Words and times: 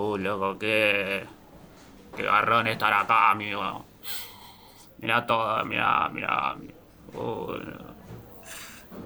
Uh, 0.00 0.16
loco, 0.16 0.58
qué. 0.58 1.24
Qué 2.16 2.22
garrón 2.22 2.66
estar 2.66 2.92
acá, 2.92 3.30
amigo. 3.30 3.84
Mira 4.98 5.26
todo, 5.26 5.64
mira, 5.64 6.08
mira. 6.08 6.56
Uh, 7.14 7.54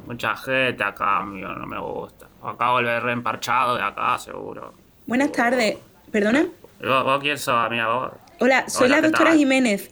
mucha 0.07 0.37
gente 0.37 0.83
acá, 0.85 1.19
amigo, 1.19 1.49
no 1.49 1.67
me 1.67 1.79
gusta. 1.79 2.27
Acá 2.43 2.71
volver 2.71 3.03
reemparchado 3.03 3.77
de 3.77 3.83
acá, 3.83 4.19
seguro. 4.19 4.73
Buenas 5.07 5.33
tardes. 5.33 5.79
¿Perdona? 6.13 6.47
¿Vos, 6.81 7.05
vos 7.05 7.21
quién 7.21 7.39
sos, 7.39 7.55
amiga? 7.55 7.89
¿Vos? 7.93 8.13
Hola, 8.41 8.69
soy 8.69 8.87
Hola, 8.87 8.97
la 8.97 9.03
¿qué 9.03 9.09
doctora 9.09 9.31
tal? 9.31 9.39
Jiménez. 9.39 9.91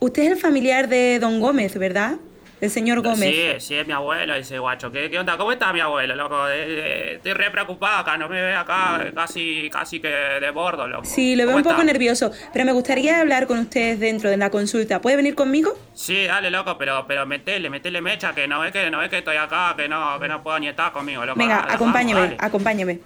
Usted 0.00 0.22
es 0.22 0.32
el 0.32 0.38
familiar 0.38 0.88
de 0.88 1.18
don 1.18 1.40
Gómez, 1.40 1.76
¿verdad? 1.78 2.16
Del 2.60 2.70
señor 2.70 3.02
Gómez. 3.02 3.32
Sí, 3.60 3.66
sí, 3.68 3.74
es 3.76 3.86
mi 3.86 3.92
abuelo, 3.92 4.34
dice 4.36 4.58
guacho. 4.58 4.90
¿Qué, 4.90 5.08
qué 5.08 5.18
onda? 5.18 5.36
¿Cómo 5.36 5.52
está 5.52 5.72
mi 5.72 5.78
abuelo, 5.78 6.16
loco? 6.16 6.48
Eh, 6.48 6.54
eh, 6.56 7.12
estoy 7.16 7.32
re 7.34 7.50
preocupado 7.52 7.98
acá, 7.98 8.16
no 8.18 8.28
me 8.28 8.40
ve 8.42 8.52
acá 8.54 9.00
eh, 9.04 9.12
casi, 9.14 9.70
casi 9.70 10.00
que 10.00 10.08
de 10.08 10.50
bordo, 10.50 10.88
loco. 10.88 11.04
Sí, 11.04 11.36
lo 11.36 11.44
veo 11.44 11.46
¿Cómo 11.52 11.56
un 11.58 11.62
poco 11.62 11.74
está? 11.76 11.84
nervioso, 11.84 12.32
pero 12.52 12.64
me 12.64 12.72
gustaría 12.72 13.20
hablar 13.20 13.46
con 13.46 13.58
ustedes 13.60 14.00
dentro 14.00 14.28
de 14.28 14.36
la 14.36 14.50
consulta. 14.50 15.00
¿Puede 15.00 15.16
venir 15.16 15.36
conmigo? 15.36 15.78
Sí, 15.94 16.24
dale, 16.24 16.50
loco, 16.50 16.76
pero, 16.76 17.04
pero 17.06 17.26
metele, 17.26 17.70
metele 17.70 18.00
mecha, 18.00 18.34
que 18.34 18.48
no 18.48 18.58
ve 18.60 18.72
que, 18.72 18.90
no 18.90 18.98
ve 18.98 19.08
que 19.08 19.18
estoy 19.18 19.36
acá, 19.36 19.74
que 19.76 19.88
no, 19.88 20.18
que 20.18 20.26
no 20.26 20.42
puedo 20.42 20.58
ni 20.58 20.66
estar 20.68 20.90
conmigo, 20.92 21.24
loco. 21.24 21.38
Venga, 21.38 21.58
Dale, 21.60 21.74
acompáñeme, 21.74 22.20
dale. 22.20 22.36
acompáñeme. 22.40 22.98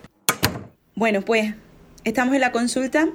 Bueno, 0.95 1.21
pues 1.23 1.55
estamos 2.05 2.34
en 2.34 2.41
la 2.41 2.52
consulta 2.52 3.07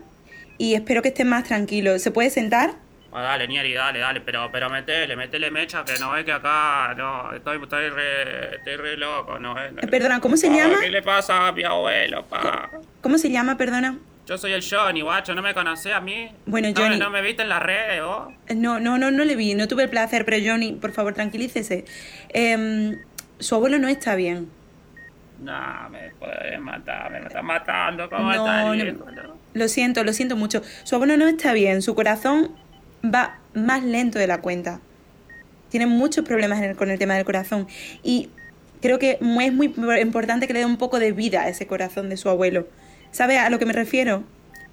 y 0.59 0.75
espero 0.75 1.01
que 1.01 1.07
estén 1.09 1.29
más 1.29 1.45
tranquilos. 1.45 2.01
¿Se 2.01 2.11
puede 2.11 2.29
sentar? 2.29 2.73
Ah, 3.19 3.23
dale, 3.23 3.47
Nieri, 3.47 3.73
dale, 3.73 3.97
dale, 3.97 4.21
pero, 4.21 4.47
pero 4.51 4.69
metele, 4.69 5.15
metele 5.15 5.49
mecha, 5.49 5.83
que 5.83 5.93
no 5.99 6.11
ve 6.11 6.23
que 6.23 6.31
acá, 6.31 6.93
no, 6.95 7.33
estoy, 7.33 7.59
estoy 7.63 7.89
re, 7.89 8.57
estoy 8.57 8.75
re 8.75 8.95
loco, 8.95 9.39
no 9.39 9.55
ve. 9.55 9.71
Eh, 9.81 9.87
Perdona, 9.87 10.19
¿cómo 10.19 10.37
se 10.37 10.49
llama? 10.55 10.75
¿Qué 10.79 10.91
le 10.91 11.01
pasa 11.01 11.47
a 11.47 11.51
mi 11.51 11.63
abuelo, 11.63 12.23
pa? 12.27 12.69
¿Cómo 13.01 13.17
se 13.17 13.31
llama, 13.31 13.57
perdona? 13.57 13.97
Yo 14.27 14.37
soy 14.37 14.51
el 14.53 14.61
Johnny, 14.63 15.01
guacho, 15.01 15.33
¿no 15.33 15.41
me 15.41 15.55
conocés 15.55 15.93
a 15.93 15.99
mí? 15.99 16.29
Bueno, 16.45 16.69
¿No 16.69 16.79
Johnny. 16.79 16.99
¿No 16.99 17.09
me 17.09 17.23
viste 17.23 17.41
en 17.41 17.49
las 17.49 17.63
redes, 17.63 18.03
vos? 18.03 18.27
Eh, 18.49 18.53
No, 18.53 18.79
no, 18.79 18.99
no, 18.99 19.09
no 19.09 19.25
le 19.25 19.35
vi, 19.35 19.55
no 19.55 19.67
tuve 19.67 19.81
el 19.81 19.89
placer, 19.89 20.23
pero 20.23 20.37
Johnny, 20.45 20.73
por 20.73 20.91
favor, 20.91 21.15
tranquilícese. 21.15 21.85
Em, 22.29 22.99
su 23.39 23.55
abuelo 23.55 23.79
no 23.79 23.87
está 23.87 24.13
bien. 24.13 24.47
No, 25.39 25.89
me 25.89 26.11
puedes 26.19 26.59
matar, 26.59 27.09
me 27.11 27.19
está 27.25 27.41
matando, 27.41 28.07
¿cómo 28.11 28.31
No, 28.31 28.31
está 28.31 28.61
no. 28.63 29.23
no? 29.23 29.37
Lo 29.55 29.67
siento, 29.69 30.03
lo 30.03 30.13
siento 30.13 30.35
mucho. 30.35 30.61
Su 30.83 30.93
abuelo 30.95 31.17
no 31.17 31.27
está 31.27 31.53
bien, 31.53 31.81
su 31.81 31.95
corazón 31.95 32.51
va 33.13 33.39
más 33.53 33.83
lento 33.83 34.19
de 34.19 34.27
la 34.27 34.41
cuenta. 34.41 34.79
Tiene 35.69 35.85
muchos 35.87 36.23
problemas 36.25 36.59
en 36.59 36.65
el- 36.65 36.75
con 36.75 36.89
el 36.89 36.97
tema 36.99 37.15
del 37.15 37.25
corazón. 37.25 37.67
Y 38.03 38.29
creo 38.81 38.99
que 38.99 39.11
es 39.11 39.21
muy 39.21 39.45
importante 40.01 40.47
que 40.47 40.53
le 40.53 40.59
dé 40.59 40.65
un 40.65 40.77
poco 40.77 40.99
de 40.99 41.11
vida 41.11 41.41
a 41.41 41.49
ese 41.49 41.67
corazón 41.67 42.09
de 42.09 42.17
su 42.17 42.29
abuelo. 42.29 42.67
¿Sabe 43.11 43.37
a 43.37 43.49
lo 43.49 43.59
que 43.59 43.65
me 43.65 43.73
refiero? 43.73 44.23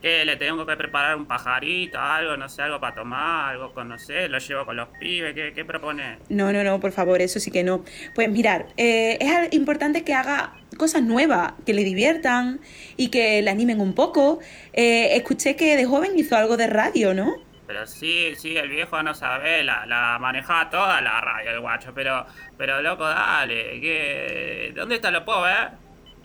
¿Qué? 0.03 0.23
¿Le 0.27 0.37
tengo 0.37 0.67
que 0.67 0.77
preparar 0.77 1.17
un 1.17 1.25
pajarito, 1.25 1.99
algo, 1.99 2.37
no 2.37 2.47
sé, 2.51 2.61
algo 2.61 2.79
para 2.79 2.95
tomar, 2.95 3.55
algo 3.55 3.73
con, 3.73 3.89
no 3.89 3.99
sé, 3.99 4.29
lo 4.29 4.39
llevo 4.39 4.67
con 4.67 4.77
los 4.77 4.89
pibes, 5.01 5.33
¿qué, 5.35 5.53
qué 5.55 5.65
propone? 5.65 6.19
No, 6.29 6.53
no, 6.53 6.63
no, 6.63 6.79
por 6.79 6.93
favor, 6.93 7.23
eso 7.23 7.41
sí 7.41 7.51
que 7.51 7.65
no. 7.65 7.83
Pues 8.15 8.29
mirar, 8.31 8.67
eh, 8.77 9.17
es 9.19 9.55
importante 9.55 10.05
que 10.05 10.13
haga 10.13 10.53
cosas 10.77 11.03
nuevas, 11.03 11.55
que 11.65 11.73
le 11.73 11.85
diviertan 11.85 12.61
y 12.99 13.09
que 13.09 13.41
le 13.41 13.51
animen 13.51 13.81
un 13.81 13.95
poco. 13.95 14.41
Eh, 14.75 15.17
escuché 15.17 15.57
que 15.57 15.75
de 15.75 15.87
joven 15.87 16.11
hizo 16.19 16.37
algo 16.37 16.59
de 16.59 16.67
radio, 16.67 17.15
¿no? 17.15 17.37
Pero 17.67 17.87
sí, 17.87 18.35
sí, 18.37 18.57
el 18.57 18.69
viejo 18.69 19.03
no 19.03 19.15
sabe, 19.15 19.65
la, 19.65 19.87
la 19.87 20.19
manejaba 20.21 20.69
toda 20.69 21.01
la 21.01 21.21
radio, 21.21 21.51
el 21.51 21.61
guacho, 21.61 21.93
pero, 21.95 22.27
pero 22.59 22.83
loco, 22.83 23.05
dale, 23.05 23.81
¿qué? 23.81 24.73
¿Dónde 24.77 24.97
está? 24.97 25.11
¿Lo 25.11 25.25
puedo 25.25 25.43
ver? 25.43 25.71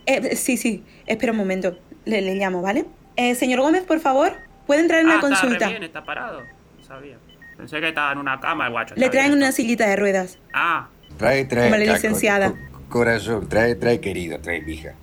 Eh, 0.06 0.36
sí, 0.36 0.58
sí, 0.58 0.84
espera 1.06 1.32
un 1.32 1.38
momento, 1.38 1.78
le, 2.06 2.22
le 2.22 2.36
llamo, 2.36 2.62
¿vale? 2.62 2.86
Eh, 3.16 3.36
señor 3.36 3.62
Gómez, 3.62 3.84
por 3.84 4.00
favor, 4.02 4.34
¿puede 4.68 4.82
entrar 4.82 5.00
en 5.02 5.10
ah, 5.10 5.16
la 5.16 5.22
consulta? 5.22 5.66
re 5.66 5.72
bien, 5.72 5.84
está 5.84 6.04
parado, 6.04 6.42
no 6.78 6.84
sabía. 6.84 7.18
Pensé 7.56 7.80
que 7.80 7.90
estaba 7.90 8.12
en 8.14 8.18
una 8.18 8.40
cama 8.40 8.66
el 8.68 8.72
guacho. 8.72 8.96
Le 8.98 9.10
traen 9.10 9.28
bien. 9.32 9.38
una 9.40 9.52
sillita 9.52 9.88
de 9.88 9.96
ruedas. 9.96 10.40
Ah, 10.54 10.88
Trae, 11.18 11.44
trae. 11.46 11.70
Como 11.70 11.84
la 11.84 11.94
licenciada. 11.94 12.52
co- 12.52 12.58
co- 12.72 12.82
corazón, 12.90 13.50
trae, 13.50 13.76
trae, 13.76 14.00
querido, 14.00 14.40
trae, 14.40 14.62
mija. 14.62 14.94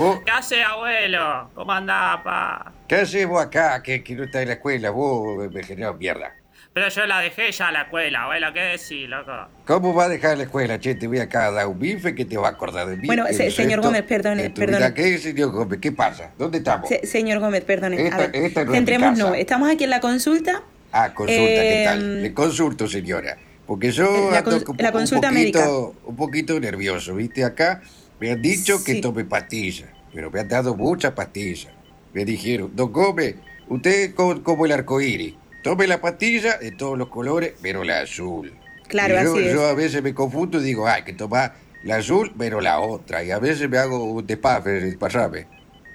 ¿Vos 0.00 0.20
¿qué 0.24 0.30
hace, 0.30 0.62
abuelo? 0.62 1.50
¿Cómo 1.54 1.72
andás, 1.72 2.22
pa? 2.22 2.72
qué 2.88 2.94
haces 2.96 3.26
vos 3.26 3.44
acá 3.44 3.82
que, 3.82 4.02
que 4.02 4.14
no 4.14 4.24
estás 4.24 4.40
en 4.40 4.48
la 4.48 4.54
escuela? 4.54 4.88
Vos 4.90 5.52
me 5.52 5.62
generás 5.62 5.94
mierda. 5.98 6.34
Pero 6.72 6.88
yo 6.88 7.04
la 7.04 7.20
dejé 7.20 7.52
ya 7.52 7.68
a 7.68 7.72
la 7.72 7.82
escuela, 7.82 8.22
abuelo, 8.22 8.46
¿qué 8.54 8.60
decís, 8.60 9.06
loco? 9.10 9.32
¿Cómo 9.66 9.92
vas 9.92 10.06
a 10.06 10.08
dejar 10.08 10.38
la 10.38 10.44
escuela, 10.44 10.80
che? 10.80 10.94
Te 10.94 11.06
voy 11.06 11.18
acá 11.18 11.46
a 11.46 11.50
dar 11.50 11.66
un 11.66 11.78
bife 11.78 12.14
que 12.14 12.24
te 12.24 12.38
va 12.38 12.48
a 12.48 12.50
acordar 12.52 12.86
de 12.86 12.96
mí. 12.96 13.06
Bueno, 13.06 13.26
se- 13.26 13.50
señor 13.50 13.82
Gómez, 13.82 14.04
perdone, 14.04 14.48
perdone. 14.48 14.94
¿Qué, 14.94 15.18
señor 15.18 15.50
Gómez? 15.50 15.80
¿Qué 15.82 15.92
pasa? 15.92 16.30
¿Dónde 16.38 16.58
estamos? 16.58 16.88
Se- 16.88 17.06
señor 17.06 17.38
Gómez, 17.40 17.62
perdone. 17.64 18.02
Esta- 18.02 18.14
a 18.16 18.18
ver, 18.20 18.30
esta 18.36 18.64
no 18.64 18.74
es 18.74 18.98
casa. 18.98 19.36
Estamos 19.38 19.70
aquí 19.70 19.84
en 19.84 19.90
la 19.90 20.00
consulta. 20.00 20.62
Ah, 20.92 21.12
consulta, 21.12 21.42
¿qué 21.42 21.82
Eh, 21.82 21.84
tal? 21.84 22.22
Le 22.22 22.32
consulto, 22.32 22.88
señora. 22.88 23.36
Porque 23.66 23.90
yo 23.92 24.04
Eh, 24.06 24.28
la 24.32 24.38
ando 24.38 24.50
cons- 24.60 24.68
un, 24.68 24.76
la 24.78 24.90
po- 24.92 24.98
un 24.98 25.00
consulta 25.02 25.28
poquito, 25.28 25.58
médica. 25.58 25.70
un 26.06 26.16
poquito 26.16 26.58
nervioso, 26.60 27.14
¿viste? 27.16 27.44
Acá 27.44 27.82
me 28.20 28.30
han 28.32 28.42
dicho 28.42 28.82
que 28.84 28.94
Sí. 28.94 29.00
tome 29.00 29.24
pastillas, 29.24 29.88
pero 30.14 30.30
me 30.30 30.40
han 30.40 30.48
dado 30.48 30.74
muchas 30.76 31.12
pastillas. 31.12 31.72
Me 32.12 32.24
dijeron, 32.24 32.70
don 32.74 32.92
Gómez, 32.92 33.36
usted 33.68 34.14
como 34.14 34.66
el 34.66 34.72
arco 34.72 35.00
iris. 35.00 35.34
Tome 35.62 35.86
la 35.86 36.00
pastilla 36.00 36.56
de 36.58 36.70
todos 36.72 36.96
los 36.98 37.08
colores, 37.08 37.52
pero 37.60 37.84
la 37.84 38.00
azul. 38.00 38.52
Claro, 38.88 39.14
yo, 39.22 39.34
así 39.34 39.44
es. 39.46 39.52
yo 39.52 39.66
a 39.66 39.74
veces 39.74 40.02
me 40.02 40.14
confundo 40.14 40.58
y 40.60 40.64
digo, 40.64 40.88
ay, 40.88 41.02
que 41.04 41.12
tomar 41.12 41.54
la 41.84 41.96
azul, 41.96 42.32
pero 42.36 42.60
la 42.60 42.80
otra. 42.80 43.22
Y 43.22 43.30
a 43.30 43.38
veces 43.38 43.68
me 43.68 43.78
hago 43.78 44.02
un 44.04 44.26
despafe, 44.26 44.96
pasame. 44.98 45.46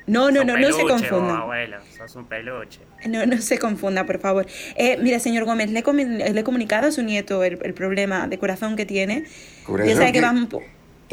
No, 0.07 0.29
no, 0.29 0.43
no, 0.43 0.55
no 0.55 0.71
se 0.71 0.83
confunda. 0.83 1.39
abuelo, 1.39 1.77
sos 1.97 2.15
un 2.15 2.25
peluche. 2.27 2.79
No, 3.07 3.25
no 3.25 3.39
se 3.41 3.57
confunda, 3.57 4.05
por 4.05 4.19
favor. 4.19 4.45
Eh, 4.77 4.99
mira, 5.01 5.19
señor 5.19 5.45
Gómez, 5.45 5.71
le 5.71 5.79
he, 5.79 6.31
le 6.33 6.39
he 6.39 6.43
comunicado 6.43 6.87
a 6.87 6.91
su 6.91 7.01
nieto 7.01 7.43
el, 7.43 7.57
el 7.63 7.73
problema 7.73 8.27
de 8.27 8.37
corazón 8.37 8.75
que 8.75 8.85
tiene. 8.85 9.25
Corazón 9.65 9.89
ya 9.89 9.95
sabe 9.95 10.07
que 10.11 10.19
que- 10.19 10.21
va 10.21 10.29
un 10.31 10.47
po- 10.47 10.61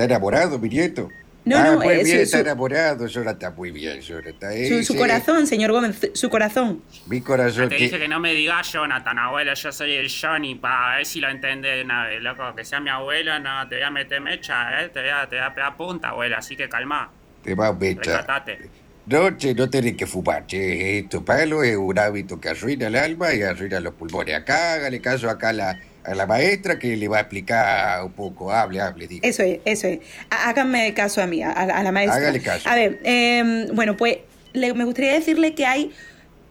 ¿Está 0.03 0.15
enamorado, 0.15 0.59
mi 0.59 0.69
nieto? 0.69 1.09
No, 1.45 1.59
ah, 1.59 1.65
no, 1.65 1.81
muy 1.81 1.95
bien, 1.95 2.07
su- 2.07 2.17
está 2.23 2.41
enamorado, 2.41 3.07
está 3.07 3.51
muy 3.51 3.71
bien, 3.71 3.99
eh, 4.01 4.69
su, 4.69 4.83
su 4.85 4.97
corazón, 4.97 5.47
señor 5.47 5.71
Gómez, 5.73 6.11
su 6.15 6.29
corazón. 6.29 6.83
Mi 7.07 7.19
Yo 7.21 7.25
corazón 7.25 7.69
te 7.69 7.77
que... 7.77 7.85
dije 7.85 7.99
que 8.01 8.09
no 8.09 8.19
me 8.21 8.33
digas 8.33 8.73
Jonathan, 8.73 9.19
abuelo, 9.19 9.55
yo 9.55 9.71
soy 9.73 9.93
el 9.95 10.09
Johnny, 10.11 10.55
pa, 10.57 10.95
a 10.95 10.97
ver 10.97 11.07
si 11.07 11.21
lo 11.21 11.29
entendés 11.29 11.77
de 11.77 11.85
una 11.85 12.07
vez, 12.07 12.21
loco, 12.23 12.55
que 12.57 12.65
sea 12.65 12.81
mi 12.81 12.91
abuelo, 12.91 13.39
no, 13.41 13.69
te 13.69 13.77
voy 13.77 13.85
a 13.85 13.91
meter 13.91 14.21
mecha, 14.21 14.83
eh, 14.85 14.89
te 14.89 15.01
voy 15.01 15.11
a, 15.11 15.29
te 15.29 15.37
voy 15.37 15.45
a 15.45 15.55
pegar 15.55 15.77
punta, 15.77 16.09
abuelo, 16.11 16.37
así 16.37 16.57
que 16.57 16.69
calma, 16.69 17.11
Te 17.43 17.55
va 17.55 17.69
a 17.69 17.73
mecha. 17.73 18.01
recatate. 18.23 18.59
No, 19.07 19.37
che, 19.37 19.53
no 19.55 19.69
tenés 19.69 19.97
que 19.97 20.07
fumar, 20.07 20.47
che. 20.47 20.99
Esto, 21.01 21.25
palo, 21.25 21.65
es 21.65 21.77
un 21.77 21.99
hábito 21.99 22.41
que 22.41 22.51
arruina 22.51 22.87
el 22.87 22.95
alma 22.95 23.35
y 23.35 23.43
arruina 23.43 23.81
los 23.81 23.95
pulmones. 23.95 24.35
Acá, 24.37 24.75
hágale 24.75 25.01
caso 25.01 25.29
acá 25.29 25.49
a 25.49 25.53
la, 25.53 25.81
a 26.05 26.15
la 26.15 26.27
maestra 26.27 26.79
que 26.79 26.97
le 26.97 27.09
va 27.09 27.19
a 27.19 27.21
explicar 27.21 28.05
un 28.05 28.13
poco. 28.13 28.53
Hable, 28.53 28.81
hable, 28.81 29.07
diga. 29.07 29.29
Eso 29.29 29.43
es, 29.43 29.61
eso 29.65 29.87
es. 29.89 30.01
Há- 30.31 30.49
Háganme 30.51 30.93
caso 30.95 31.23
a 31.23 31.27
mí, 31.27 31.43
a, 31.43 31.51
a 31.53 31.83
la- 31.83 31.93
maestra. 31.93 32.17
Hágale 32.17 32.41
caso. 32.41 32.69
A 32.69 32.75
ver, 32.75 33.01
eh, 33.05 33.69
bueno, 33.73 33.97
pues 33.97 34.19
le- 34.53 34.75
me 34.75 34.85
gustaría 34.85 35.13
decirle 35.13 35.55
que 35.55 35.67
hay 35.67 35.93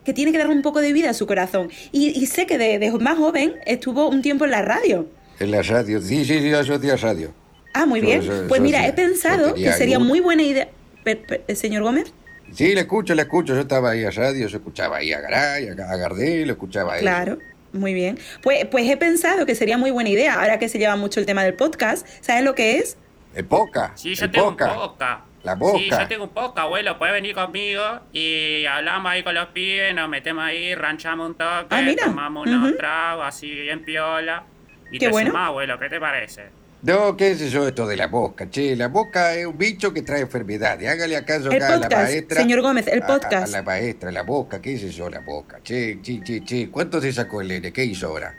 que 0.04 0.12
tiene 0.12 0.32
que 0.32 0.38
darle 0.38 0.54
un 0.54 0.62
poco 0.62 0.80
de 0.80 0.92
vida 0.92 1.10
a 1.10 1.14
su 1.14 1.26
corazón. 1.28 1.70
Y, 1.92 2.08
y 2.20 2.26
sé 2.26 2.44
que 2.46 2.58
de, 2.58 2.78
de 2.80 2.90
más 2.92 3.16
joven 3.18 3.54
estuvo 3.66 4.08
un 4.08 4.20
tiempo 4.20 4.44
en 4.44 4.50
la 4.50 4.62
radio. 4.62 5.08
En 5.38 5.50
la 5.52 5.62
radio. 5.62 6.00
Sí, 6.00 6.24
sí, 6.24 6.40
sí, 6.40 6.50
yo 6.50 6.58
hacía 6.58 6.96
radio. 6.96 7.32
Ah, 7.74 7.86
muy 7.86 8.00
bien. 8.00 8.20
pues 8.48 8.60
mira, 8.60 8.86
he 8.86 8.92
pensado 8.92 9.54
que 9.54 9.72
sería 9.72 9.98
muy 9.98 10.20
buena 10.20 10.42
idea. 10.42 10.68
Eh, 11.04 11.54
señor 11.54 11.82
Gómez. 11.84 12.12
Sí, 12.52 12.74
la 12.74 12.80
escucho, 12.82 13.14
la 13.14 13.22
escucho. 13.22 13.54
Yo 13.54 13.60
estaba 13.60 13.90
ahí 13.90 14.04
a 14.04 14.10
radio, 14.10 14.46
yo 14.48 14.56
escuchaba 14.58 14.98
ahí 14.98 15.12
a 15.12 15.20
Garay, 15.20 15.68
a 15.68 15.72
a 15.72 15.96
Gardel, 15.96 16.46
lo 16.48 16.52
escuchaba 16.52 16.94
ahí. 16.94 17.00
Claro, 17.00 17.38
muy 17.72 17.94
bien. 17.94 18.18
Pues, 18.42 18.64
pues 18.66 18.88
he 18.88 18.96
pensado 18.96 19.46
que 19.46 19.54
sería 19.54 19.78
muy 19.78 19.90
buena 19.90 20.10
idea, 20.10 20.34
ahora 20.40 20.58
que 20.58 20.68
se 20.68 20.78
lleva 20.78 20.96
mucho 20.96 21.20
el 21.20 21.26
tema 21.26 21.42
del 21.44 21.54
podcast. 21.54 22.06
¿Sabes 22.20 22.44
lo 22.44 22.54
que 22.54 22.78
es? 22.78 22.96
El 23.34 23.46
poca. 23.46 23.92
Sí, 23.94 24.14
yo 24.14 24.26
el 24.26 24.30
tengo 24.30 24.50
poca. 24.50 24.72
un 24.72 24.74
poca. 24.78 25.24
La 25.42 25.54
boca. 25.56 25.78
Sí, 25.78 25.88
yo 25.90 26.06
tengo 26.08 26.24
un 26.24 26.30
poca, 26.30 26.62
abuelo, 26.62 26.98
puedes 26.98 27.12
venir 27.14 27.34
conmigo 27.34 27.82
y 28.12 28.64
hablamos 28.66 29.10
ahí 29.10 29.24
con 29.24 29.34
los 29.34 29.46
pibes, 29.46 29.92
nos 29.94 30.08
metemos 30.08 30.44
ahí, 30.44 30.72
ranchamos 30.74 31.30
un 31.30 31.34
toque, 31.34 31.66
Ah, 31.70 31.82
mira. 31.82 32.04
tomamos 32.04 32.46
unos 32.46 32.68
Ujú. 32.68 32.76
tragos 32.76 33.26
así 33.26 33.50
bien 33.50 33.84
piola. 33.84 34.44
Y 34.92 34.98
Qué 34.98 35.06
te 35.06 35.12
bueno. 35.12 35.30
sumás, 35.30 35.48
abuelo, 35.48 35.78
¿qué 35.80 35.88
te 35.88 35.98
parece? 35.98 36.50
No, 36.82 37.16
¿qué 37.16 37.30
es 37.30 37.40
eso 37.40 37.66
esto 37.68 37.86
de 37.86 37.96
la 37.96 38.08
mosca? 38.08 38.50
Che, 38.50 38.74
la 38.74 38.88
mosca 38.88 39.34
es 39.34 39.46
un 39.46 39.56
bicho 39.56 39.92
que 39.92 40.02
trae 40.02 40.22
enfermedades. 40.22 40.88
Hágale 40.88 41.16
acaso 41.16 41.48
acá 41.52 41.74
a 41.74 41.76
la 41.76 41.88
maestra. 41.88 42.40
señor 42.40 42.60
Gómez, 42.60 42.88
el 42.88 43.02
a- 43.02 43.06
podcast. 43.06 43.48
A, 43.54 43.58
la 43.58 43.62
maestra, 43.62 44.10
la 44.10 44.24
mosca. 44.24 44.60
¿Qué 44.60 44.74
es 44.74 44.82
eso, 44.82 45.08
la 45.08 45.20
mosca? 45.20 45.60
Che, 45.62 46.00
che, 46.02 46.20
che, 46.24 46.42
che. 46.44 46.68
¿Cuánto 46.70 47.00
se 47.00 47.12
sacó 47.12 47.40
el 47.40 47.48
nene? 47.48 47.72
¿Qué 47.72 47.84
hizo 47.84 48.08
ahora? 48.08 48.34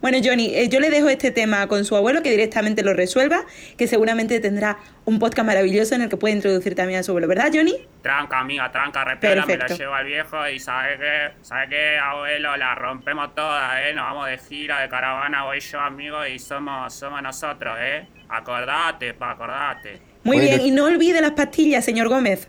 Bueno, 0.00 0.18
Johnny, 0.22 0.54
eh, 0.54 0.68
yo 0.68 0.78
le 0.80 0.90
dejo 0.90 1.08
este 1.08 1.30
tema 1.30 1.66
con 1.68 1.84
su 1.84 1.96
abuelo 1.96 2.22
que 2.22 2.30
directamente 2.30 2.82
lo 2.82 2.92
resuelva, 2.94 3.44
que 3.76 3.86
seguramente 3.86 4.38
tendrá 4.40 4.78
un 5.04 5.18
podcast 5.18 5.46
maravilloso 5.46 5.94
en 5.94 6.02
el 6.02 6.08
que 6.08 6.16
puede 6.16 6.34
introducir 6.34 6.74
también 6.74 7.00
a 7.00 7.02
su 7.02 7.12
abuelo, 7.12 7.28
¿verdad, 7.28 7.50
Johnny? 7.52 7.74
Tranca, 8.02 8.40
amiga, 8.40 8.70
tranca, 8.70 9.04
repela, 9.04 9.46
me 9.46 9.56
lo 9.56 9.66
llevo 9.66 9.94
al 9.94 10.06
viejo 10.06 10.48
y 10.48 10.58
¿sabe 10.58 10.98
qué? 10.98 11.30
¿Sabe 11.42 11.68
qué, 11.70 11.98
abuelo? 11.98 12.56
La 12.56 12.74
rompemos 12.74 13.34
todas, 13.34 13.80
¿eh? 13.84 13.94
Nos 13.94 14.04
vamos 14.04 14.26
de 14.28 14.38
gira, 14.38 14.80
de 14.80 14.88
caravana, 14.88 15.44
voy 15.44 15.60
yo, 15.60 15.80
amigo, 15.80 16.26
y 16.26 16.38
somos, 16.38 16.92
somos 16.94 17.22
nosotros, 17.22 17.76
¿eh? 17.80 18.06
Acordate, 18.28 19.14
pa, 19.14 19.30
acordate. 19.32 20.00
Muy 20.24 20.36
Bueno. 20.38 20.56
bien, 20.56 20.60
y 20.66 20.70
no 20.72 20.84
olvide 20.84 21.20
las 21.20 21.32
pastillas, 21.32 21.84
señor 21.84 22.08
Gómez. 22.08 22.48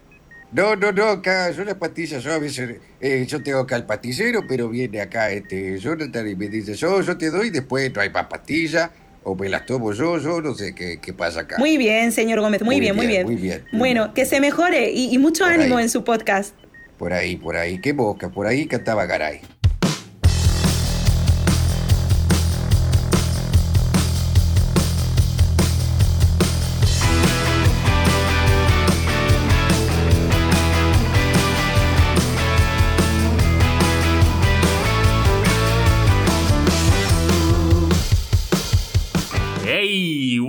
No, 0.51 0.75
no, 0.77 0.91
no, 0.93 1.03
acá 1.07 1.51
son 1.53 1.65
las 1.65 1.75
pastillas, 1.75 2.23
yo 2.23 2.31
a 2.33 2.39
veces, 2.39 2.77
eh, 3.01 3.25
yo 3.27 3.43
tengo 3.43 3.59
acá 3.59 3.75
el 3.75 3.83
pasticero, 3.85 4.43
pero 4.47 4.69
viene 4.69 5.01
acá 5.01 5.29
este 5.29 5.77
Jonathan 5.77 6.27
y 6.27 6.35
me 6.35 6.47
dice, 6.47 6.73
yo, 6.73 7.01
yo 7.01 7.17
te 7.17 7.29
doy, 7.29 7.49
después 7.49 7.93
no 7.93 8.01
hay 8.01 8.09
más 8.09 8.27
pastillas, 8.27 8.89
o 9.23 9.35
me 9.35 9.49
las 9.49 9.65
tomo 9.65 9.91
yo, 9.91 10.17
yo 10.19 10.39
no 10.41 10.53
sé 10.55 10.73
qué, 10.73 10.99
qué 11.01 11.11
pasa 11.11 11.41
acá. 11.41 11.57
Muy 11.57 11.75
bien, 11.75 12.13
señor 12.13 12.39
Gómez, 12.39 12.61
muy, 12.61 12.75
Muy 12.75 12.79
bien, 12.79 12.95
muy 12.95 13.07
bien, 13.07 13.25
muy 13.25 13.35
bien, 13.35 13.65
bueno, 13.73 14.13
que 14.13 14.25
se 14.25 14.39
mejore 14.39 14.89
y, 14.91 15.13
y 15.13 15.17
mucho 15.17 15.43
Por 15.43 15.53
ánimo 15.53 15.77
ahí. 15.77 15.83
en 15.83 15.89
su 15.89 16.05
podcast. 16.05 16.55
Por 16.97 17.11
ahí, 17.11 17.35
por 17.35 17.57
ahí, 17.57 17.81
qué 17.81 17.91
boca, 17.91 18.29
por 18.29 18.47
ahí 18.47 18.67
cantaba 18.67 19.05
Garay. 19.05 19.41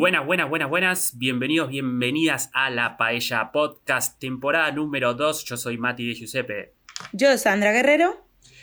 Buenas, 0.08 0.24
buenas, 0.24 0.48
buenas, 0.48 0.68
buenas. 0.70 1.18
Bienvenidos, 1.18 1.68
bienvenidas 1.68 2.48
a 2.54 2.70
La 2.70 2.96
Paella 2.96 3.52
Podcast, 3.52 4.18
temporada 4.18 4.72
número 4.72 5.12
2. 5.12 5.44
Yo 5.44 5.58
soy 5.58 5.76
Mati 5.76 6.08
de 6.08 6.14
Giuseppe. 6.14 6.72
Yo, 7.12 7.36
Sandra 7.36 7.72
Guerrero. 7.72 8.16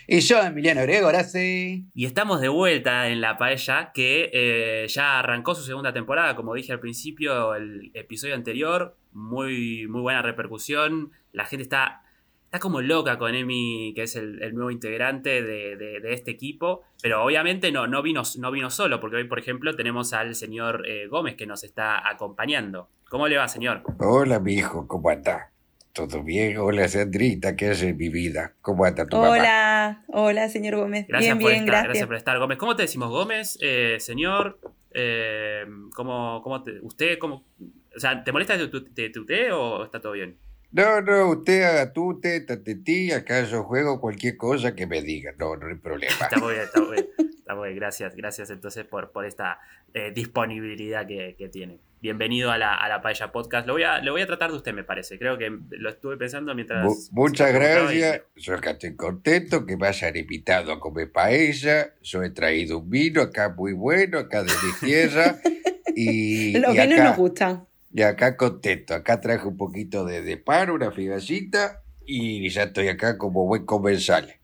Y 0.07 0.21
yo, 0.21 0.41
Emiliano 0.41 0.81
Grego, 0.81 1.05
ahora 1.05 1.23
sí. 1.23 1.85
Y 1.93 2.07
estamos 2.07 2.41
de 2.41 2.47
vuelta 2.47 3.09
en 3.09 3.21
La 3.21 3.37
Paella, 3.37 3.91
que 3.93 4.31
eh, 4.33 4.87
ya 4.87 5.19
arrancó 5.19 5.53
su 5.53 5.61
segunda 5.61 5.93
temporada, 5.93 6.35
como 6.35 6.55
dije 6.55 6.71
al 6.71 6.79
principio, 6.79 7.53
el 7.53 7.91
episodio 7.93 8.33
anterior. 8.33 8.97
Muy, 9.11 9.85
muy 9.85 10.01
buena 10.01 10.23
repercusión. 10.23 11.11
La 11.31 11.45
gente 11.45 11.61
está, 11.61 12.04
está 12.45 12.59
como 12.59 12.81
loca 12.81 13.17
con 13.17 13.35
Emi, 13.35 13.93
que 13.95 14.03
es 14.03 14.15
el, 14.15 14.41
el 14.41 14.53
nuevo 14.55 14.71
integrante 14.71 15.41
de, 15.41 15.75
de- 15.75 15.99
de 15.99 16.13
este 16.13 16.31
equipo. 16.31 16.83
Pero 17.01 17.23
obviamente 17.23 17.71
no, 17.71 17.87
no, 17.87 18.01
vino, 18.01 18.21
no 18.39 18.51
vino 18.51 18.69
solo, 18.69 18.99
porque 18.99 19.17
hoy, 19.17 19.23
por 19.25 19.39
ejemplo, 19.39 19.75
tenemos 19.75 20.13
al 20.13 20.35
señor 20.35 20.83
eh, 20.87 21.07
Gómez 21.07 21.35
que 21.35 21.45
nos 21.45 21.63
está 21.63 22.07
acompañando. 22.09 22.89
¿Cómo 23.09 23.27
le 23.27 23.37
va, 23.37 23.47
señor? 23.47 23.83
Hola, 23.99 24.39
mi 24.39 24.53
hijo, 24.53 24.87
¿cómo 24.87 25.09
anda? 25.09 25.51
¿Todo 25.93 26.23
bien? 26.23 26.57
Hola, 26.57 26.87
Sandrita, 26.89 27.55
¿qué 27.55 27.69
hace 27.69 27.93
mi 27.93 28.09
vida? 28.09 28.53
¿Cómo 28.61 28.83
anda 28.83 29.07
tu 29.07 29.15
mamá? 29.15 29.29
Hola, 29.29 30.03
hola, 30.07 30.49
señor 30.49 30.75
Gómez. 30.75 31.07
Gracias 31.07 31.35
bien, 31.37 31.41
por 31.41 31.51
bien, 31.51 31.63
estar, 31.63 31.71
gracias. 31.73 31.87
gracias 31.87 32.07
por 32.07 32.15
estar, 32.17 32.39
Gómez. 32.39 32.57
¿Cómo 32.57 32.75
te 32.75 32.81
decimos, 32.81 33.09
Gómez? 33.09 33.57
Eh, 33.61 33.95
señor, 33.99 34.59
eh, 34.93 35.65
¿cómo, 35.93 36.41
cómo 36.43 36.63
te- 36.63 36.79
usted, 36.81 37.17
cómo, 37.17 37.45
o 37.95 37.99
sea, 37.99 38.23
¿te 38.25 38.31
molesta 38.33 38.57
de 38.57 38.67
tu, 38.67 38.83
de 38.93 39.09
tu 39.09 39.25
té 39.25 39.51
o 39.53 39.85
está 39.85 40.01
todo 40.01 40.11
bien? 40.13 40.37
No, 40.75 40.99
no, 41.01 41.29
usted 41.29 41.63
haga 41.63 41.93
tú, 41.93 42.19
teta, 42.19 42.61
tetí, 42.61 43.09
acá 43.13 43.43
yo 43.45 43.63
juego 43.63 44.01
cualquier 44.01 44.35
cosa 44.35 44.75
que 44.75 44.85
me 44.85 45.01
diga, 45.01 45.31
no, 45.39 45.55
no 45.55 45.67
hay 45.67 45.75
problema. 45.75 46.11
Está 46.19 46.37
muy 46.37 46.53
bien, 46.55 46.65
está 46.65 46.81
muy 46.81 46.91
bien. 46.95 47.07
Está 47.37 47.55
muy 47.55 47.67
bien. 47.69 47.79
Gracias, 47.79 48.13
gracias 48.13 48.49
entonces 48.49 48.83
por, 48.83 49.11
por 49.13 49.23
esta 49.25 49.57
eh, 49.93 50.11
disponibilidad 50.13 51.07
que, 51.07 51.35
que 51.37 51.47
tiene. 51.47 51.79
Bienvenido 52.01 52.51
a 52.51 52.57
la, 52.57 52.75
a 52.75 52.89
la 52.89 53.01
Paella 53.01 53.31
Podcast. 53.31 53.65
Lo 53.65 53.71
voy, 53.73 53.83
a, 53.83 53.99
lo 54.01 54.11
voy 54.11 54.21
a 54.21 54.27
tratar 54.27 54.51
de 54.51 54.57
usted, 54.57 54.73
me 54.73 54.83
parece. 54.83 55.17
Creo 55.17 55.37
que 55.37 55.49
lo 55.69 55.89
estuve 55.89 56.17
pensando 56.17 56.53
mientras... 56.53 56.83
Mu- 56.83 56.95
muchas 57.11 57.51
preguntaba 57.51 57.93
y- 57.93 57.99
gracias, 57.99 58.23
yo 58.35 58.55
acá 58.55 58.71
estoy 58.71 58.95
contento 58.97 59.65
que 59.65 59.77
me 59.77 59.87
hayan 59.87 60.17
invitado 60.17 60.73
a 60.73 60.79
comer 60.81 61.09
paella, 61.09 61.93
yo 62.01 62.21
he 62.21 62.31
traído 62.31 62.79
un 62.79 62.89
vino 62.89 63.21
acá 63.21 63.47
muy 63.55 63.71
bueno, 63.71 64.19
acá 64.19 64.43
de 64.43 64.51
mi 64.51 64.87
tierra, 64.87 65.39
y, 65.95 66.51
Los 66.59 66.75
y 66.75 66.79
vinos 66.81 66.93
acá, 66.99 67.03
nos 67.05 67.17
gustan. 67.17 67.65
Y 67.95 68.01
acá 68.01 68.35
contento, 68.35 68.93
acá 68.93 69.21
traje 69.21 69.47
un 69.47 69.55
poquito 69.55 70.03
de, 70.03 70.21
de 70.21 70.35
pan, 70.35 70.69
una 70.69 70.91
figacita, 70.91 71.81
y 72.05 72.49
ya 72.49 72.63
estoy 72.63 72.89
acá 72.89 73.17
como 73.17 73.45
buen 73.45 73.65
comensal. 73.65 74.35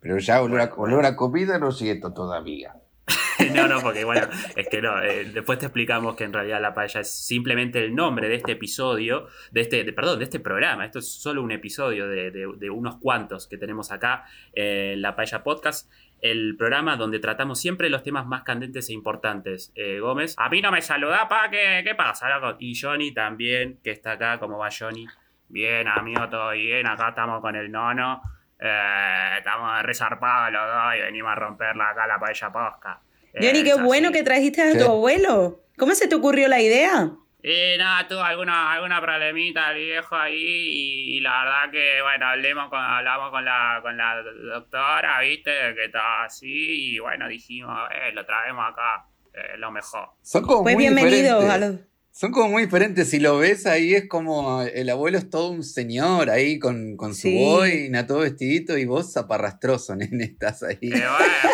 Pero 0.00 0.18
ya 0.18 0.42
olor 0.42 0.60
a, 0.60 0.74
olor 0.76 1.06
a 1.06 1.16
comida 1.16 1.58
no 1.58 1.72
siento 1.72 2.12
todavía. 2.12 2.76
No, 3.54 3.68
no, 3.68 3.80
porque 3.80 4.04
bueno, 4.04 4.26
es 4.56 4.68
que 4.68 4.82
no. 4.82 5.00
eh, 5.02 5.24
después 5.32 5.58
te 5.58 5.66
explicamos 5.66 6.16
que 6.16 6.24
en 6.24 6.32
realidad 6.32 6.60
la 6.60 6.74
paella 6.74 7.00
es 7.00 7.10
simplemente 7.10 7.78
el 7.84 7.94
nombre 7.94 8.28
de 8.28 8.34
este 8.34 8.52
episodio, 8.52 9.28
de 9.50 9.60
este, 9.62 9.92
perdón, 9.92 10.18
de 10.18 10.24
este 10.24 10.40
programa. 10.40 10.84
Esto 10.84 10.98
es 10.98 11.08
solo 11.08 11.42
un 11.42 11.52
episodio 11.52 12.08
de, 12.08 12.70
unos 12.70 12.96
cuantos 12.96 13.46
que 13.46 13.56
tenemos 13.56 13.90
acá 13.92 14.24
eh, 14.52 14.92
en 14.94 15.02
la 15.02 15.16
paella 15.16 15.42
podcast. 15.42 15.90
El 16.20 16.56
programa 16.56 16.96
donde 16.96 17.20
tratamos 17.20 17.60
siempre 17.60 17.88
los 17.90 18.02
temas 18.02 18.26
más 18.26 18.42
candentes 18.42 18.90
e 18.90 18.92
importantes. 18.92 19.72
Eh, 19.76 20.00
Gómez, 20.00 20.34
a 20.36 20.48
mí 20.48 20.60
no 20.60 20.72
me 20.72 20.82
saluda, 20.82 21.28
pa, 21.28 21.48
¿qué, 21.48 21.82
qué 21.84 21.94
pasa? 21.94 22.26
Y 22.58 22.78
Johnny 22.78 23.14
también, 23.14 23.78
que 23.84 23.92
está 23.92 24.12
acá. 24.12 24.38
¿Cómo 24.38 24.58
va 24.58 24.68
Johnny? 24.76 25.06
Bien, 25.48 25.86
amigo, 25.86 26.28
todo 26.28 26.50
bien. 26.50 26.86
Acá 26.86 27.10
estamos 27.10 27.40
con 27.40 27.54
el 27.54 27.70
nono. 27.70 28.20
Eh, 28.60 29.34
estamos 29.38 29.82
resarpados 29.82 30.52
los 30.52 30.66
dos 30.66 30.94
y 30.96 31.00
venimos 31.00 31.32
a 31.32 31.34
romperla 31.36 31.90
acá 31.90 32.06
la 32.06 32.18
paella 32.18 32.52
posca. 32.52 33.00
Johnny, 33.34 33.62
qué 33.62 33.74
bueno 33.74 34.10
que 34.10 34.22
trajiste 34.22 34.62
a 34.62 34.76
tu 34.76 34.84
abuelo. 34.84 35.60
¿Cómo 35.76 35.94
se 35.94 36.08
te 36.08 36.14
ocurrió 36.16 36.48
la 36.48 36.60
idea? 36.60 37.10
Y 37.40 37.78
nada, 37.78 38.08
tuvo 38.08 38.20
alguna, 38.20 38.72
alguna 38.72 39.00
problemita 39.00 39.70
el 39.70 39.76
viejo 39.76 40.16
ahí 40.16 40.34
y, 40.34 41.16
y 41.16 41.20
la 41.20 41.44
verdad 41.44 41.70
que, 41.70 42.02
bueno, 42.02 42.26
hablemos 42.26 42.68
con, 42.68 42.80
hablamos 42.80 43.30
con 43.30 43.44
la, 43.44 43.78
con 43.80 43.96
la 43.96 44.22
doctora, 44.22 45.20
viste, 45.20 45.52
que 45.76 45.84
estaba 45.84 46.24
así 46.24 46.94
y 46.94 46.98
bueno, 46.98 47.28
dijimos, 47.28 47.78
eh, 47.92 48.10
lo 48.12 48.26
traemos 48.26 48.72
acá, 48.72 49.06
eh, 49.32 49.56
lo 49.56 49.70
mejor. 49.70 50.10
Son 50.20 50.42
como 50.42 50.64
Pues 50.64 50.74
muy 50.74 50.86
a 50.88 51.58
los... 51.58 51.76
Son 52.20 52.32
como 52.32 52.48
muy 52.48 52.64
diferentes. 52.64 53.10
Si 53.10 53.20
lo 53.20 53.38
ves 53.38 53.64
ahí, 53.64 53.94
es 53.94 54.08
como 54.08 54.62
el 54.62 54.90
abuelo 54.90 55.18
es 55.18 55.30
todo 55.30 55.52
un 55.52 55.62
señor 55.62 56.30
ahí 56.30 56.58
con, 56.58 56.96
con 56.96 57.14
su 57.14 57.28
Sí. 57.28 57.34
boina, 57.44 58.08
todo 58.08 58.18
vestidito, 58.20 58.76
y 58.76 58.86
vos 58.86 59.12
zaparrastroso, 59.12 59.94
nene, 59.96 60.24
estás 60.24 60.64
ahí. 60.64 60.78
Eh, 60.82 60.88
bueno, 60.90 61.04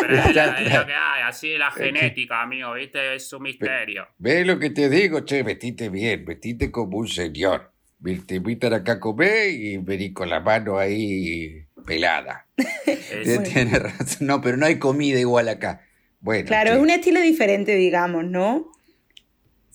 pero 0.01 0.13
es, 0.17 0.25
lo- 0.25 0.41
es 0.41 0.47
lo 0.47 0.65
claro. 0.65 0.87
que 0.87 0.93
hay, 0.93 1.21
así 1.27 1.51
es 1.51 1.59
la 1.59 1.69
genética, 1.69 2.41
amigo, 2.41 2.73
viste, 2.73 3.13
es 3.13 3.31
un 3.31 3.43
misterio. 3.43 4.07
¿Ves 4.17 4.47
lo 4.47 4.57
que 4.57 4.71
te 4.71 4.89
digo? 4.89 5.19
Che, 5.19 5.43
vestite 5.43 5.89
bien, 5.89 6.25
vestite 6.25 6.71
como 6.71 6.97
un 6.97 7.07
señor. 7.09 7.71
Te 8.25 8.33
invitan 8.35 8.73
acá 8.73 8.93
a 8.93 8.99
comer 8.99 9.51
y 9.51 9.77
vení 9.77 10.13
con 10.13 10.31
la 10.31 10.39
mano 10.39 10.79
ahí 10.79 11.63
pelada. 11.85 12.47
Es- 12.87 13.43
Tienes 13.43 13.83
razón. 13.83 14.25
No, 14.25 14.41
pero 14.41 14.57
no 14.57 14.65
hay 14.65 14.79
comida 14.79 15.19
igual 15.19 15.47
acá. 15.47 15.81
Bueno, 16.21 16.47
Claro, 16.47 16.71
che, 16.71 16.75
es 16.77 16.81
un 16.81 16.89
estilo 16.89 17.21
diferente, 17.21 17.75
digamos, 17.75 18.25
¿no? 18.25 18.71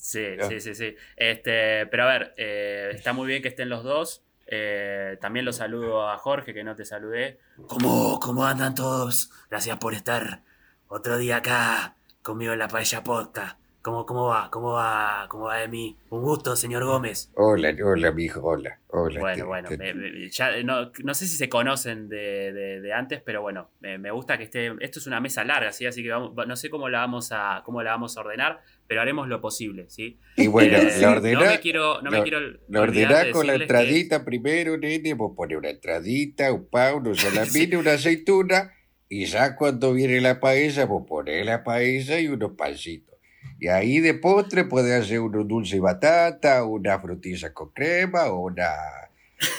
Sí, 0.01 0.25
sí, 0.49 0.61
sí, 0.61 0.75
sí. 0.75 0.97
Este, 1.17 1.87
pero 1.87 2.05
a 2.05 2.07
ver, 2.07 2.35
eh, 2.39 2.91
está 2.95 3.13
muy 3.13 3.29
bien 3.29 3.43
que 3.43 3.49
estén 3.49 3.69
los 3.69 3.85
dos. 3.85 4.25
Eh, 4.47 5.19
también 5.21 5.45
los 5.45 5.57
saludo 5.57 6.09
a 6.09 6.17
Jorge, 6.17 6.55
que 6.55 6.65
no 6.65 6.75
te 6.75 6.85
saludé. 6.85 7.39
¿Cómo, 7.69 8.19
¿Cómo 8.19 8.47
andan 8.47 8.75
todos? 8.75 9.31
Gracias 9.51 9.77
por 9.79 9.93
estar 9.95 10.43
otro 10.89 11.19
día 11.19 11.37
acá 11.37 11.97
conmigo 12.23 12.55
en 12.55 12.59
la 12.59 12.69
Paella 12.69 13.05
Podcast. 13.05 13.60
¿Cómo, 13.83 14.05
¿Cómo 14.05 14.27
va? 14.27 14.51
¿Cómo 14.51 14.73
va? 14.73 15.25
¿Cómo 15.31 15.45
va 15.45 15.57
de 15.61 15.69
mí? 15.69 15.97
Un 16.11 16.21
gusto, 16.21 16.55
señor 16.55 16.85
Gómez. 16.85 17.31
Hola, 17.35 17.75
hola, 17.83 18.13
mijo, 18.13 18.43
hola, 18.43 18.79
hola. 18.89 19.21
Bueno, 19.21 19.37
te- 19.37 19.43
bueno, 19.43 19.69
te- 19.71 19.79
me- 19.79 19.95
me- 19.95 20.29
ya, 20.29 20.63
no, 20.63 20.93
no 21.03 21.15
sé 21.15 21.27
si 21.27 21.37
se 21.39 21.49
conocen 21.49 22.11
de, 22.11 22.53
de- 22.53 22.81
de 22.83 22.93
antes, 22.93 23.23
pero 23.25 23.41
bueno, 23.41 23.71
me, 23.81 23.97
me 23.97 24.11
gusta 24.11 24.37
que 24.37 24.45
esté. 24.45 24.71
Esto 24.81 24.99
es 24.99 25.07
una 25.07 25.19
mesa 25.21 25.45
larga, 25.45 25.73
¿sí? 25.73 25.87
Así 25.87 26.03
que 26.03 26.11
vamos- 26.11 26.35
no 26.47 26.57
sé 26.57 26.69
cómo 26.69 26.91
la 26.91 26.99
vamos 26.99 27.31
a, 27.33 27.63
cómo 27.65 27.83
la 27.83 27.93
vamos 27.93 28.19
a 28.19 28.21
ordenar, 28.21 28.61
pero 28.87 29.01
haremos 29.01 29.29
lo 29.29 29.41
posible, 29.41 29.87
¿sí? 29.89 30.19
Y 30.37 30.47
bueno, 30.47 30.77
Eh, 30.77 30.99
la 31.01 31.13
ordená, 31.13 31.41
no 31.41 31.47
me 31.47 31.61
quiero, 31.61 32.03
no 32.03 32.11
me 32.11 32.17
la- 32.19 32.23
quiero 32.23 32.41
la 32.41 32.81
olvidar 32.83 32.83
ordená 33.13 33.25
de 33.25 33.31
con 33.31 33.47
la 33.47 33.53
decirles 33.55 33.57
que- 33.57 33.63
entradita 33.81 34.25
primero, 34.27 34.77
nene. 34.77 35.15
Vos 35.15 35.33
pones 35.35 35.57
una 35.57 35.71
entradita, 35.71 36.53
un 36.53 36.69
pan, 36.69 36.97
unos 36.97 37.17
salamines, 37.73 37.79
una 37.81 37.93
aceituna. 37.95 38.73
Y 39.09 39.25
ya 39.25 39.57
cuando 39.57 39.95
viene 39.95 40.21
la 40.21 40.39
paella, 40.39 40.85
vos 40.85 41.05
pones 41.09 41.47
la 41.47 41.65
paella 41.65 42.21
y 42.21 42.29
unos 42.29 42.53
pancitos. 42.59 43.17
Y 43.61 43.69
ahí 43.69 44.01
de 44.01 44.15
postre 44.15 44.65
puedes 44.65 45.05
hacer 45.05 45.21
unos 45.21 45.47
dulce 45.47 45.77
y 45.77 45.81
batata, 45.81 46.65
una 46.65 46.99
frutilla 46.99 47.53
con 47.53 47.71
crema 47.71 48.25
o 48.27 48.41
una 48.47 48.69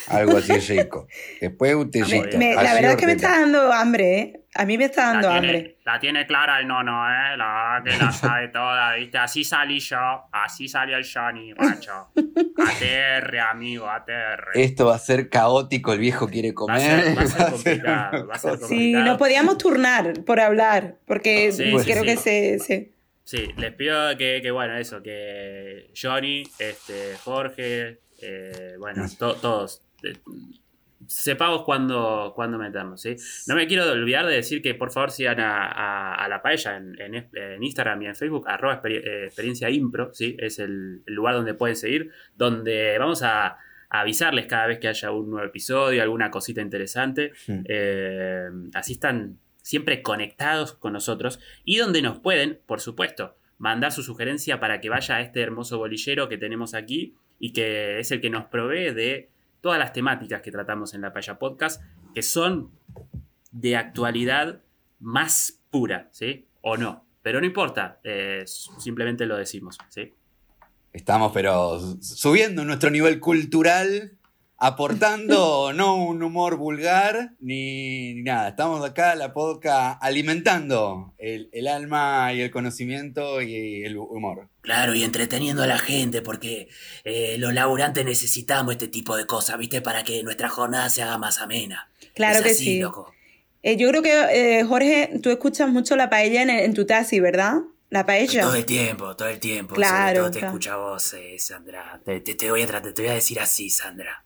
algo 0.09 0.37
así 0.37 0.53
rico. 0.59 1.07
Después 1.39 1.73
un 1.75 1.89
tecito. 1.89 2.37
me- 2.37 2.53
la 2.53 2.73
verdad 2.75 2.91
es 2.91 2.97
que 2.97 3.05
me 3.07 3.13
está 3.13 3.39
dando 3.39 3.71
hambre, 3.73 4.19
¿eh? 4.19 4.37
A 4.53 4.65
mí 4.65 4.77
me 4.77 4.85
está 4.85 5.13
dando 5.13 5.29
la 5.29 5.35
hambre. 5.37 5.51
tiene, 5.61 5.75
la 5.85 5.99
tiene 5.99 6.27
clara 6.27 6.59
el 6.59 6.67
nono, 6.67 6.91
¿eh? 7.09 7.35
La 7.37 7.79
verdad 7.81 7.83
que 7.97 8.03
la 8.05 8.11
sabe 8.11 8.47
toda, 8.49 8.93
¿viste? 8.95 9.17
Así 9.17 9.43
salí 9.43 9.79
yo, 9.79 9.97
así 10.31 10.67
salió 10.67 10.97
el 10.97 11.05
Johnny, 11.11 11.53
macho. 11.55 12.09
ATR, 12.15 13.39
amigo, 13.39 13.87
ATR. 13.89 14.49
Esto 14.55 14.85
va 14.87 14.95
a 14.95 14.99
ser 14.99 15.29
caótico, 15.29 15.93
el 15.93 15.99
viejo 15.99 16.27
quiere 16.27 16.53
comer. 16.53 16.77
va 16.79 16.85
a 16.85 16.89
ser 16.91 17.17
va 17.17 17.21
a 17.23 17.27
ser 17.27 17.49
complicado, 17.51 18.27
va 18.27 18.35
a 18.35 18.39
ser 18.39 18.51
cosa. 18.51 18.67
Sí, 18.67 18.75
complicado. 18.75 19.05
nos 19.05 19.17
podíamos 19.17 19.57
turnar 19.57 20.13
por 20.25 20.39
hablar, 20.39 20.95
porque 21.05 21.51
Sí, 21.51 21.71
creo 21.85 22.01
sí. 22.03 22.05
que 22.05 22.17
se, 22.17 22.59
se- 22.59 22.91
Sí, 23.31 23.47
les 23.57 23.73
pido 23.73 24.17
que, 24.17 24.39
que, 24.41 24.51
bueno, 24.51 24.75
eso, 24.77 25.01
que 25.01 25.89
Johnny, 25.99 26.43
este, 26.59 27.15
Jorge, 27.23 27.99
eh, 28.21 28.75
bueno, 28.77 29.05
to- 29.17 29.35
todos, 29.35 29.81
eh, 30.03 30.13
sepamos 31.07 31.63
cuándo, 31.63 32.33
cuándo 32.35 32.57
meternos, 32.57 33.01
¿sí? 33.01 33.15
No 33.47 33.55
me 33.55 33.67
quiero 33.67 33.89
olvidar 33.89 34.25
de 34.25 34.35
decir 34.35 34.61
que 34.61 34.75
por 34.75 34.91
favor 34.91 35.11
sigan 35.11 35.39
a, 35.39 35.65
a- 35.65 36.15
a 36.15 36.27
la 36.27 36.41
paella 36.41 36.75
en, 36.75 36.99
en, 37.01 37.29
en 37.33 37.63
Instagram 37.63 38.01
y 38.01 38.07
en 38.07 38.15
Facebook, 38.15 38.45
arroba 38.49 38.81
exper- 38.81 39.01
eh, 39.05 39.25
experiencia 39.27 39.69
impro, 39.69 40.13
¿sí? 40.13 40.35
Es 40.37 40.59
el, 40.59 41.01
el 41.05 41.13
lugar 41.13 41.35
donde 41.35 41.53
pueden 41.53 41.77
seguir, 41.77 42.11
donde 42.35 42.97
vamos 42.99 43.23
a, 43.23 43.57
avisarles 43.93 44.45
cada 44.45 44.67
vez 44.67 44.79
que 44.79 44.87
haya 44.87 45.11
un 45.11 45.29
nuevo 45.31 45.45
episodio, 45.45 46.01
alguna 46.01 46.31
cosita 46.31 46.61
interesante. 46.61 47.31
Así 48.73 48.93
están 48.93 49.37
siempre 49.71 50.01
conectados 50.01 50.73
con 50.73 50.91
nosotros 50.91 51.39
y 51.63 51.77
donde 51.77 52.01
nos 52.01 52.19
pueden, 52.19 52.59
por 52.65 52.81
supuesto, 52.81 53.37
mandar 53.57 53.93
su 53.93 54.03
sugerencia 54.03 54.59
para 54.59 54.81
que 54.81 54.89
vaya 54.89 55.15
a 55.15 55.21
este 55.21 55.39
hermoso 55.39 55.77
bolillero 55.77 56.27
que 56.27 56.37
tenemos 56.37 56.73
aquí 56.73 57.15
y 57.39 57.53
que 57.53 57.97
es 57.97 58.11
el 58.11 58.19
que 58.19 58.29
nos 58.29 58.47
provee 58.47 58.93
de 58.93 59.29
todas 59.61 59.79
las 59.79 59.93
temáticas 59.93 60.41
que 60.41 60.51
tratamos 60.51 60.93
en 60.93 60.99
la 60.99 61.13
Paya 61.13 61.39
Podcast, 61.39 61.81
que 62.13 62.21
son 62.21 62.69
de 63.53 63.77
actualidad 63.77 64.59
más 64.99 65.61
pura, 65.69 66.09
¿sí? 66.11 66.47
O 66.59 66.75
no. 66.75 67.05
Pero 67.21 67.39
no 67.39 67.45
importa, 67.45 68.01
eh, 68.03 68.43
simplemente 68.45 69.25
lo 69.25 69.37
decimos, 69.37 69.77
¿sí? 69.87 70.11
Estamos, 70.91 71.31
pero 71.31 71.79
subiendo 72.01 72.65
nuestro 72.65 72.89
nivel 72.89 73.21
cultural, 73.21 74.17
aportando 74.61 75.73
no 75.75 75.95
un 75.95 76.21
humor 76.23 76.55
vulgar 76.57 77.31
ni, 77.39 78.13
ni 78.13 78.21
nada. 78.21 78.49
Estamos 78.49 78.87
acá, 78.87 79.15
la 79.15 79.33
podcast, 79.33 79.97
alimentando 80.01 81.13
el, 81.17 81.49
el 81.51 81.67
alma 81.67 82.31
y 82.33 82.41
el 82.41 82.51
conocimiento 82.51 83.41
y 83.41 83.83
el 83.83 83.97
humor. 83.97 84.47
Claro, 84.61 84.93
y 84.93 85.03
entreteniendo 85.03 85.63
a 85.63 85.67
la 85.67 85.79
gente, 85.79 86.21
porque 86.21 86.69
eh, 87.03 87.35
los 87.39 87.53
laburantes 87.53 88.05
necesitamos 88.05 88.73
este 88.73 88.87
tipo 88.87 89.17
de 89.17 89.25
cosas, 89.25 89.57
¿viste? 89.57 89.81
Para 89.81 90.03
que 90.03 90.23
nuestra 90.23 90.49
jornada 90.49 90.89
se 90.89 91.01
haga 91.01 91.17
más 91.17 91.39
amena. 91.39 91.89
Claro 92.13 92.37
Es 92.39 92.43
que 92.43 92.51
así, 92.51 92.63
sí. 92.65 92.79
loco. 92.79 93.11
Eh, 93.63 93.77
yo 93.77 93.89
creo 93.89 94.01
que, 94.03 94.59
eh, 94.59 94.63
Jorge, 94.63 95.19
tú 95.21 95.29
escuchas 95.31 95.69
mucho 95.69 95.95
la 95.95 96.09
paella 96.09 96.41
en, 96.43 96.49
en 96.49 96.73
tu 96.73 96.85
taxi, 96.85 97.19
¿verdad? 97.19 97.55
La 97.89 98.05
paella. 98.05 98.41
Todo 98.41 98.55
el 98.55 98.65
tiempo, 98.65 99.15
todo 99.15 99.27
el 99.27 99.39
tiempo. 99.39 99.75
Claro, 99.75 99.97
Sobre 99.97 100.15
todo 100.19 100.31
te 100.31 100.39
claro. 100.39 100.47
escucha 100.53 100.75
vos, 100.77 101.13
eh, 101.13 101.39
Sandra. 101.39 101.99
Te, 102.05 102.19
te- 102.21 102.35
te 102.35 102.49
voy 102.49 102.61
a 102.61 102.67
te 102.81 103.01
voy 103.01 103.07
a 103.11 103.13
decir 103.15 103.39
así, 103.39 103.69
Sandra. 103.69 104.23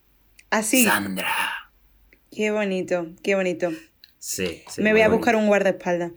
Así. 0.57 0.83
Sandra. 0.85 1.27
Qué 2.31 2.51
bonito, 2.51 3.07
qué 3.23 3.35
bonito. 3.35 3.71
Sí. 4.17 4.63
sí, 4.69 4.81
Me 4.81 4.91
voy 4.93 5.01
a 5.01 5.07
bonito. 5.07 5.17
buscar 5.17 5.35
un 5.35 5.47
guardaespaldas. 5.47 6.11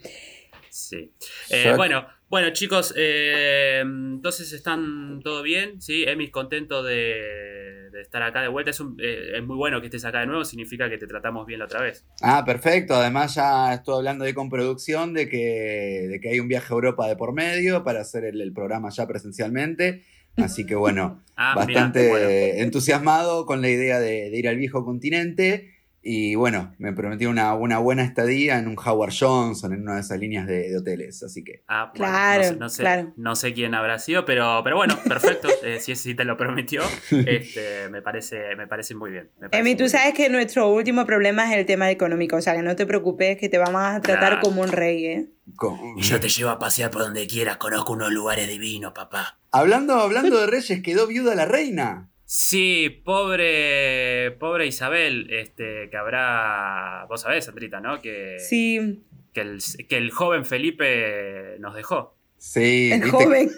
Sí. 0.71 1.13
Eh, 1.51 1.73
bueno, 1.77 2.07
bueno, 2.29 2.51
chicos, 2.53 2.95
eh, 2.97 3.81
entonces 3.83 4.53
están 4.53 5.21
todo 5.25 5.43
bien, 5.43 5.81
¿sí? 5.83 6.05
Emis 6.05 6.31
contento 6.31 6.83
de, 6.85 7.91
de 7.91 8.01
estar 8.01 8.23
acá 8.23 8.43
de 8.43 8.49
vuelta. 8.49 8.71
Es, 8.71 8.79
un- 8.81 8.97
eh, 9.03 9.33
es 9.37 9.43
muy 9.43 9.57
bueno 9.57 9.81
que 9.81 9.87
estés 9.89 10.05
acá 10.05 10.21
de 10.21 10.27
nuevo, 10.27 10.45
significa 10.45 10.89
que 10.89 10.99
te 10.99 11.07
tratamos 11.09 11.47
bien 11.47 11.59
la 11.59 11.65
otra 11.65 11.83
vez. 11.83 12.07
Ah, 12.23 12.45
perfecto. 12.45 12.95
Además 12.95 13.35
ya 13.35 13.75
estuve 13.75 13.97
hablando 13.97 14.25
ahí 14.25 14.35
con 14.35 14.49
producción 14.51 15.15
de 15.15 15.29
que, 15.29 16.07
de 16.11 16.21
que 16.21 16.29
hay 16.31 16.39
un 16.41 16.47
viaje 16.49 16.69
a 16.73 16.75
Europa 16.75 17.09
de 17.09 17.17
por 17.17 17.33
medio 17.33 17.83
para 17.83 18.01
hacer 18.03 18.25
el, 18.25 18.41
el 18.41 18.53
programa 18.53 18.91
ya 18.91 19.07
presencialmente. 19.07 20.05
Así 20.39 20.65
que 20.67 20.75
bueno, 20.75 21.23
Ah, 21.37 21.55
mirá, 21.55 21.67
bastante 21.83 22.09
bueno. 22.09 22.29
entusiasmado 22.29 23.47
con 23.47 23.61
la 23.63 23.69
idea 23.69 24.01
de, 24.01 24.31
de 24.31 24.39
ir 24.39 24.49
al 24.49 24.57
viejo 24.57 24.85
continente. 24.85 25.75
Y 26.01 26.37
bueno, 26.37 26.75
me 26.79 26.93
prometió 26.93 27.29
una, 27.29 27.55
una 27.55 27.79
buena 27.79 28.05
estadía 28.05 28.59
en 28.59 28.69
un 28.69 28.77
Howard 28.79 29.13
Johnson, 29.19 29.73
en 29.73 29.83
una 29.83 29.97
de 29.97 30.01
esas 30.01 30.19
líneas 30.19 30.47
de, 30.47 30.71
de 30.71 30.79
hoteles. 30.79 31.23
Así 31.23 31.43
que 31.45 31.63
Ah, 31.69 31.93
bueno, 31.95 32.13
Claro, 32.13 32.43
no 32.43 32.49
sé, 32.49 32.57
no 32.59 32.69
sé, 32.69 32.83
claro. 32.83 33.13
no 33.17 33.37
sé 33.37 33.53
quién 33.53 33.75
habrá 33.75 33.99
sido, 33.99 34.25
pero, 34.25 34.61
pero 34.65 34.77
bueno, 34.77 34.97
perfecto. 35.07 35.49
eh, 35.65 35.81
si, 35.81 35.97
si 35.97 36.15
te 36.15 36.25
lo 36.25 36.37
prometió, 36.37 36.83
este, 37.11 37.89
me, 37.91 38.01
parece, 38.01 38.55
me 38.57 38.67
parece 38.67 38.95
muy 38.95 39.11
bien. 39.11 39.29
parece 39.39 39.59
Emi, 39.59 39.71
muy 39.71 39.77
tú 39.77 39.85
bien. 39.85 39.91
sabes 39.91 40.15
que 40.15 40.29
nuestro 40.31 40.69
último 40.73 41.05
problema 41.05 41.51
es 41.53 41.59
el 41.59 41.67
tema 41.67 41.91
económico, 41.91 42.37
o 42.37 42.41
sea 42.43 42.55
que 42.55 42.63
no 42.63 42.77
te 42.77 42.87
preocupes 42.87 43.37
que 43.37 43.49
te 43.49 43.59
vamos 43.59 43.83
a 43.83 44.01
tratar 44.01 44.29
Claro. 44.35 44.41
como 44.43 44.63
un 44.63 44.69
rey, 44.73 45.05
¿eh? 45.07 45.27
con- 45.57 45.79
yo 45.99 46.21
te 46.21 46.29
llevo 46.29 46.51
a 46.51 46.59
pasear 46.59 46.91
por 46.91 47.03
donde 47.03 47.27
quieras, 47.27 47.57
conozco 47.57 47.93
unos 47.95 48.13
lugares 48.13 48.49
divinos, 48.49 48.93
papá. 48.95 49.39
hablando, 49.51 49.95
hablando 49.95 50.39
de 50.41 50.47
reyes, 50.47 50.83
quedó 50.83 51.07
viuda 51.07 51.35
la 51.35 51.45
reina. 51.47 52.08
Sí, 52.31 53.01
pobre, 53.07 54.33
pobre 54.33 54.67
Isabel, 54.67 55.29
este, 55.31 55.89
que 55.91 55.97
habrá, 55.97 57.07
vos 57.09 57.23
sabés, 57.23 57.47
Sandrita, 57.47 57.81
¿no? 57.81 58.03
Que, 58.03 58.37
Sí, 58.39 59.03
que, 59.33 59.41
el, 59.41 59.61
que 59.89 59.97
el 59.97 60.11
joven 60.11 60.45
Felipe 60.45 61.57
nos 61.59 61.75
dejó. 61.75 62.19
Sí, 62.37 62.91
el 62.93 63.01
viste, 63.01 63.11
joven. 63.25 63.51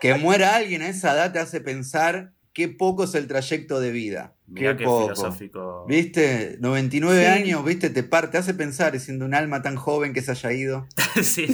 que 0.00 0.14
muera 0.14 0.54
alguien 0.54 0.82
a 0.82 0.88
esa 0.90 1.12
edad 1.12 1.32
te 1.32 1.40
hace 1.40 1.60
pensar 1.60 2.30
qué 2.52 2.68
poco 2.68 3.02
es 3.02 3.16
el 3.16 3.26
trayecto 3.26 3.80
de 3.80 3.90
vida. 3.90 4.36
Mirá 4.46 4.74
qué 4.74 4.78
qué 4.78 4.84
poco. 4.84 5.02
filosófico. 5.02 5.84
¿Viste? 5.88 6.56
99 6.60 7.20
Sí. 7.20 7.26
años, 7.26 7.64
¿viste? 7.64 7.90
Te, 7.90 8.04
par- 8.04 8.30
te 8.30 8.38
hace 8.38 8.54
pensar, 8.54 8.96
siendo 9.00 9.24
un 9.24 9.34
alma 9.34 9.60
tan 9.62 9.74
joven 9.74 10.12
que 10.14 10.22
se 10.22 10.30
haya 10.30 10.52
ido. 10.52 10.86
sí, 11.24 11.48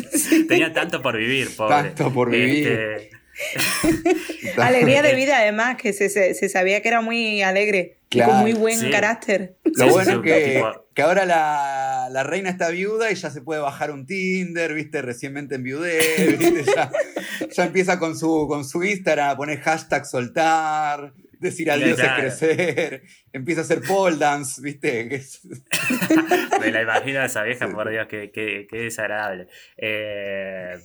tenía 0.46 0.74
tanto 0.74 1.00
por 1.00 1.16
vivir, 1.16 1.48
pobre. 1.56 1.74
Tanto 1.74 2.12
por 2.12 2.28
vivir. 2.28 2.68
Este, 2.68 3.10
Alegría 4.58 5.02
de 5.02 5.14
vida, 5.14 5.38
además, 5.38 5.76
que 5.76 5.92
se, 5.92 6.08
se- 6.08 6.34
se 6.34 6.48
sabía 6.48 6.80
que 6.82 6.88
era 6.88 7.00
muy 7.00 7.42
alegre 7.42 7.96
y 8.10 8.20
con 8.20 8.36
muy 8.38 8.52
buen 8.52 8.78
sí. 8.78 8.90
carácter. 8.90 9.56
Lo 9.64 9.86
Sí, 9.86 9.90
bueno 9.90 10.10
sí, 10.22 10.30
es 10.30 10.44
que, 10.44 10.62
que 10.94 11.02
ahora 11.02 11.24
la, 11.26 12.08
la 12.10 12.22
reina 12.22 12.48
está 12.50 12.68
viuda 12.70 13.10
y 13.10 13.16
ya 13.16 13.30
se 13.30 13.40
puede 13.42 13.60
bajar 13.60 13.90
un 13.90 14.06
Tinder, 14.06 14.72
¿viste? 14.74 15.02
Recientemente 15.02 15.56
enviudé, 15.56 15.98
¿viste? 16.38 16.64
Ya, 16.76 16.90
ya 17.50 17.64
empieza 17.64 17.98
con 17.98 18.16
su, 18.16 18.46
con 18.48 18.64
su 18.64 18.84
Instagram 18.84 19.30
a 19.30 19.36
poner 19.36 19.60
hashtag 19.60 20.06
soltar, 20.06 21.12
decir 21.40 21.70
adiós 21.72 21.98
es 21.98 22.08
crecer, 22.16 23.02
empieza 23.32 23.62
a 23.62 23.64
hacer 23.64 23.80
pole 23.82 24.16
dance, 24.16 24.62
¿viste? 24.62 25.08
Me 26.60 26.70
la 26.70 26.82
imagino 26.82 27.18
a 27.20 27.24
esa 27.26 27.42
vieja, 27.42 27.68
por 27.68 27.90
Dios, 27.90 28.06
qué, 28.08 28.30
qué- 28.32 28.66
qué 28.70 28.76
desagradable. 28.78 29.48
Eh, 29.76 30.78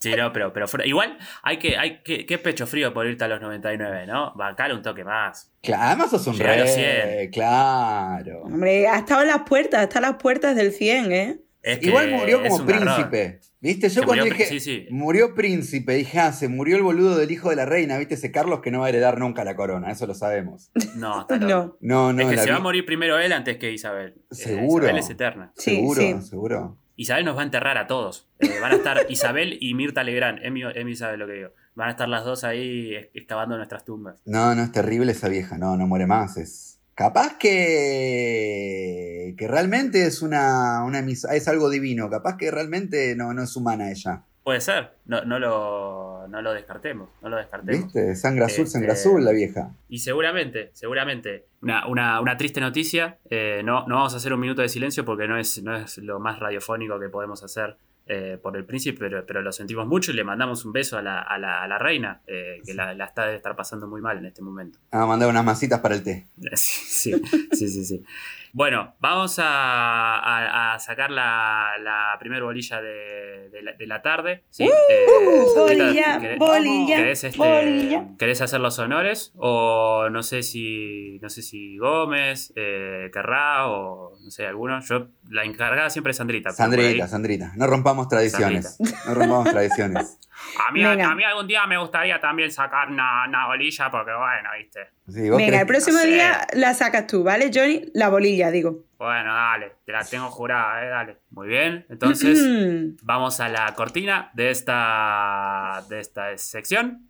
sí, 0.00 0.12
no, 0.16 0.32
pero, 0.32 0.52
pero 0.52 0.68
igual 0.84 1.18
hay 1.42 1.58
que, 1.58 1.76
hay 1.76 2.02
que, 2.02 2.26
qué 2.26 2.38
pecho 2.38 2.66
frío 2.66 2.92
por 2.92 3.06
irte 3.06 3.24
a 3.24 3.28
los 3.28 3.40
99, 3.40 4.06
¿no? 4.06 4.32
Bancar 4.34 4.72
un 4.72 4.82
toque 4.82 5.04
más. 5.04 5.52
Claro, 5.62 5.82
además 5.84 6.10
sos 6.10 6.26
un 6.26 6.36
Llegar 6.36 6.58
a 6.58 6.64
los 6.64 6.74
rey, 6.74 7.30
claro. 7.30 8.42
Hombre, 8.42 8.88
ha 8.88 8.98
estado 8.98 9.22
en 9.22 9.28
las 9.28 9.42
puertas, 9.42 9.82
está 9.82 9.98
a 9.98 10.02
las 10.02 10.14
puertas 10.16 10.56
del 10.56 10.72
100, 10.72 11.12
¿eh? 11.12 11.40
Es 11.62 11.78
que 11.78 11.86
Igual 11.86 12.10
murió 12.10 12.42
como 12.42 12.64
príncipe. 12.64 13.40
¿Viste? 13.62 13.90
Yo 13.90 14.00
Que 14.00 14.06
cuando 14.06 14.24
murió 14.24 14.38
dije, 14.38 14.48
sí, 14.48 14.60
sí. 14.60 14.86
murió 14.90 15.34
príncipe, 15.34 15.92
dije, 15.92 16.18
ah, 16.18 16.32
se 16.32 16.48
murió 16.48 16.76
el 16.76 16.82
boludo 16.82 17.18
del 17.18 17.30
hijo 17.30 17.50
de 17.50 17.56
la 17.56 17.66
reina, 17.66 17.98
¿viste? 17.98 18.14
Ese 18.14 18.32
Carlos 18.32 18.60
que 18.60 18.70
no 18.70 18.80
va 18.80 18.86
a 18.86 18.88
heredar 18.88 19.18
nunca 19.18 19.44
la 19.44 19.54
corona, 19.54 19.90
eso 19.90 20.06
lo 20.06 20.14
sabemos. 20.14 20.70
No, 20.96 21.20
está. 21.20 21.36
No. 21.36 21.76
No, 21.80 22.12
no, 22.14 22.22
es 22.22 22.28
que 22.28 22.38
se 22.38 22.50
va 22.50 22.56
a 22.56 22.60
morir 22.60 22.86
primero 22.86 23.18
él 23.18 23.32
antes 23.32 23.58
que 23.58 23.70
Isabel. 23.70 24.14
Eh, 24.30 24.34
Seguro. 24.34 24.86
Isabel 24.86 24.98
es 25.02 25.10
eterna. 25.10 25.52
Sí, 25.56 25.76
seguro, 25.76 26.00
sí. 26.00 26.22
seguro. 26.22 26.78
Isabel 27.00 27.24
nos 27.24 27.36
va 27.36 27.40
a 27.40 27.44
enterrar 27.44 27.78
a 27.78 27.86
todos. 27.86 28.28
Eh, 28.40 28.58
van 28.60 28.72
a 28.72 28.76
estar 28.76 28.98
Isabel 29.08 29.56
y 29.60 29.74
Mirta 29.74 30.02
Legrand. 30.04 30.38
Emi, 30.44 30.62
Emi 30.74 30.94
sabe 30.96 31.16
lo 31.16 31.26
que 31.26 31.32
digo. 31.32 31.48
Van 31.74 31.88
a 31.88 31.92
estar 31.92 32.08
las 32.08 32.24
dos 32.24 32.44
ahí 32.44 32.94
ex- 32.94 33.08
excavando 33.14 33.56
nuestras 33.56 33.84
tumbas. 33.84 34.20
No, 34.26 34.54
no, 34.54 34.62
es 34.62 34.72
terrible 34.72 35.12
esa 35.12 35.28
vieja, 35.28 35.56
no, 35.56 35.76
no 35.76 35.86
muere 35.86 36.06
más. 36.06 36.36
Es 36.36 36.78
capaz 36.94 37.38
que, 37.38 39.34
que 39.38 39.48
realmente 39.48 40.06
es 40.06 40.22
una, 40.22 40.84
una 40.84 41.00
es 41.00 41.48
algo 41.48 41.70
divino, 41.70 42.10
capaz 42.10 42.36
que 42.36 42.50
realmente 42.50 43.14
no, 43.16 43.32
no 43.32 43.42
es 43.44 43.56
humana 43.56 43.90
ella. 43.90 44.24
Puede 44.42 44.60
ser. 44.60 44.92
No, 45.06 45.22
no, 45.24 45.38
lo, 45.38 46.26
no 46.28 46.40
lo 46.42 46.52
descartemos. 46.54 47.10
No 47.22 47.28
lo 47.28 47.36
descartemos. 47.36 47.84
¿Viste? 47.84 48.14
Sangre 48.16 48.44
azul, 48.46 48.64
Este- 48.64 48.70
sangre 48.72 48.92
azul 48.92 49.24
la 49.24 49.32
vieja. 49.32 49.70
Y 49.88 49.98
seguramente, 49.98 50.70
seguramente, 50.72 51.46
una, 51.62 51.86
una- 51.86 52.20
una 52.20 52.36
triste 52.36 52.60
noticia. 52.60 53.18
eh, 53.28 53.62
no, 53.64 53.86
no 53.86 53.96
vamos 53.96 54.14
a 54.14 54.16
hacer 54.16 54.32
un 54.32 54.40
minuto 54.40 54.62
de 54.62 54.68
silencio 54.68 55.04
porque 55.04 55.28
no 55.28 55.36
es, 55.38 55.62
no 55.62 55.76
es 55.76 55.98
lo 55.98 56.18
más 56.20 56.38
radiofónico 56.38 56.98
que 56.98 57.08
podemos 57.08 57.42
hacer 57.44 57.76
eh, 58.12 58.38
por 58.42 58.56
el 58.56 58.64
príncipe, 58.64 58.98
pero, 58.98 59.24
pero 59.24 59.40
lo 59.40 59.52
sentimos 59.52 59.86
mucho 59.86 60.10
y 60.10 60.14
le 60.14 60.24
mandamos 60.24 60.64
un 60.64 60.72
beso 60.72 60.96
a 60.98 61.02
la, 61.02 61.20
a 61.20 61.38
la- 61.38 61.62
a 61.62 61.68
la 61.68 61.78
reina, 61.78 62.22
eh, 62.26 62.60
que 62.64 62.74
la, 62.74 62.92
la 62.94 63.04
está 63.04 63.22
debe 63.24 63.36
estar 63.36 63.54
pasando 63.54 63.86
muy 63.86 64.00
mal 64.00 64.18
en 64.18 64.24
este 64.26 64.42
momento. 64.42 64.80
Ah, 64.90 65.06
mandar 65.06 65.28
unas 65.28 65.44
masitas 65.44 65.78
para 65.80 65.94
el 65.94 66.02
té. 66.02 66.26
Sí, 66.56 67.12
sí, 67.12 67.12
sí, 67.52 67.68
sí. 67.68 67.84
sí. 67.84 68.04
Bueno, 68.52 68.94
vamos 69.00 69.38
a, 69.38 70.16
a- 70.18 70.74
a 70.74 70.78
sacar 70.78 71.10
la, 71.10 71.72
la 71.80 72.16
primer 72.18 72.42
bolilla 72.42 72.80
de, 72.80 73.48
de 73.50 73.62
la, 73.62 73.72
de 73.72 73.86
la 73.86 74.02
tarde. 74.02 74.44
¿sí? 74.50 74.64
Eh, 74.64 75.44
Sandrita, 75.54 75.84
bolilla, 75.86 76.18
¿querés- 76.20 76.38
bolilla, 76.38 76.96
¿Querés, 76.96 77.24
este, 77.24 77.38
bolilla. 77.38 78.04
¿Querés 78.18 78.40
hacer 78.40 78.60
los 78.60 78.78
honores? 78.78 79.32
O 79.36 80.08
no 80.10 80.22
sé 80.22 80.42
si. 80.42 81.18
No 81.22 81.28
sé 81.28 81.42
si 81.42 81.76
Gómez 81.78 82.52
eh, 82.56 83.10
querrá 83.12 83.68
o 83.68 84.12
no 84.22 84.30
sé, 84.30 84.46
alguno. 84.46 84.80
Yo, 84.80 85.08
la 85.28 85.44
encargada 85.44 85.90
siempre 85.90 86.10
es 86.12 86.16
Sandrita. 86.16 86.50
Sandrita, 86.50 87.08
Sandrita. 87.08 87.52
No 87.56 87.66
rompamos 87.66 88.08
tradiciones. 88.08 88.78
No 89.06 89.14
rompamos 89.14 89.50
tradiciones. 89.50 90.18
A 90.66 90.72
mí, 90.72 90.82
Venga. 90.82 91.10
a 91.10 91.14
mí 91.14 91.24
algún 91.24 91.46
día 91.46 91.66
me 91.66 91.78
gustaría 91.78 92.20
también 92.20 92.50
sacar 92.50 92.88
una, 92.90 93.26
una 93.28 93.46
bolilla 93.46 93.90
porque, 93.90 94.12
bueno, 94.12 94.48
viste. 94.58 94.88
Sí, 95.08 95.28
¿vos 95.30 95.38
Venga, 95.38 95.60
el 95.60 95.66
próximo 95.66 95.96
no 95.98 96.02
sé. 96.02 96.08
día 96.10 96.46
la 96.54 96.74
sacas 96.74 97.06
tú, 97.06 97.22
¿vale, 97.24 97.50
Johnny? 97.52 97.90
La 97.94 98.08
bolilla, 98.08 98.50
digo. 98.50 98.84
Bueno, 98.98 99.34
dale, 99.34 99.72
te 99.84 99.92
la 99.92 100.04
tengo 100.04 100.28
jurada, 100.30 100.84
eh, 100.84 100.88
dale. 100.88 101.16
Muy 101.30 101.48
bien, 101.48 101.86
entonces. 101.88 102.38
Vamos 103.02 103.40
a 103.40 103.48
la 103.48 103.74
cortina 103.74 104.30
de 104.34 104.50
esta, 104.50 105.82
de 105.88 106.00
esta 106.00 106.36
sección. 106.38 107.06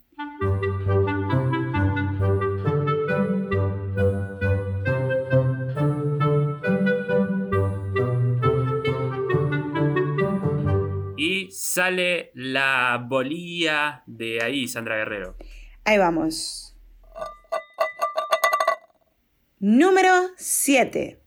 Sale 11.60 12.30
la 12.32 13.04
bolilla 13.06 14.02
de 14.06 14.42
ahí, 14.42 14.66
Sandra 14.66 14.96
Guerrero. 14.96 15.36
Ahí 15.84 15.98
vamos. 15.98 16.74
Número 19.58 20.30
7. 20.38 21.20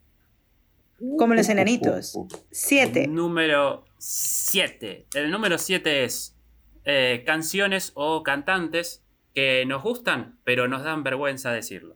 Como 1.20 1.36
los 1.36 1.48
enanitos. 1.50 2.18
7. 2.50 3.08
Número 3.10 3.86
7. 4.00 5.06
El 5.13 5.30
número 5.30 5.60
7 5.60 6.04
es 6.04 6.36
eh, 6.84 7.22
canciones 7.28 7.92
o 7.94 8.24
cantantes 8.24 9.06
que 9.36 9.63
nos 9.68 9.84
gustan, 9.84 10.40
pero 10.44 10.68
nos 10.68 10.84
dan 10.84 11.04
vergüenza 11.04 11.52
decirlo. 11.52 11.96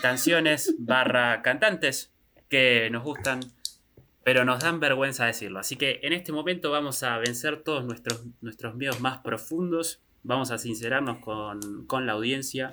Canciones 0.00 0.76
barra 0.78 1.42
cantantes 1.42 2.10
que 2.48 2.88
nos 2.90 3.04
gustan, 3.04 3.40
pero 4.22 4.44
nos 4.44 4.62
dan 4.62 4.80
vergüenza 4.80 5.26
decirlo. 5.26 5.58
Así 5.58 5.76
que 5.76 6.00
en 6.02 6.12
este 6.12 6.32
momento 6.32 6.70
vamos 6.70 7.02
a 7.02 7.18
vencer 7.18 7.62
todos 7.62 7.84
nuestros, 7.84 8.24
nuestros 8.40 8.74
miedos 8.74 9.00
más 9.00 9.18
profundos, 9.18 10.02
vamos 10.22 10.50
a 10.50 10.58
sincerarnos 10.58 11.18
con, 11.18 11.86
con 11.86 12.06
la 12.06 12.12
audiencia 12.12 12.72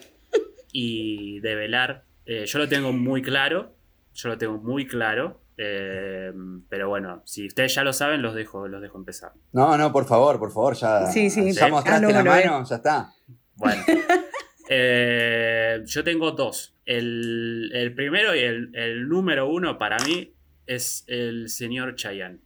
y 0.71 1.39
develar. 1.39 2.03
Eh, 2.25 2.45
yo 2.45 2.59
lo 2.59 2.67
tengo 2.67 2.91
muy 2.91 3.21
claro, 3.21 3.73
yo 4.13 4.29
lo 4.29 4.37
tengo 4.37 4.57
muy 4.57 4.85
claro, 4.85 5.39
eh, 5.57 6.33
pero 6.69 6.89
bueno, 6.89 7.21
si 7.25 7.47
ustedes 7.47 7.73
ya 7.73 7.83
lo 7.83 7.93
saben, 7.93 8.21
los 8.21 8.35
dejo, 8.35 8.67
los 8.67 8.81
dejo 8.81 8.97
empezar. 8.97 9.31
No, 9.53 9.77
no, 9.77 9.91
por 9.91 10.05
favor, 10.05 10.37
por 10.37 10.51
favor, 10.51 10.75
ya. 10.75 11.07
Sí, 11.07 11.29
sí. 11.29 11.53
Ya 11.53 11.69
mostraste 11.69 12.11
la 12.11 12.23
mano, 12.23 12.63
ya 12.65 12.75
está. 12.75 13.13
Bueno, 13.55 13.83
eh, 14.69 15.81
yo 15.85 16.03
tengo 16.03 16.31
dos. 16.31 16.75
El, 16.85 17.71
el 17.73 17.93
primero 17.95 18.35
y 18.35 18.39
el, 18.39 18.75
el 18.75 19.09
número 19.09 19.49
uno 19.49 19.77
para 19.77 19.97
mí 20.05 20.33
es 20.67 21.03
el 21.07 21.49
señor 21.49 21.95
Chayanne. 21.95 22.39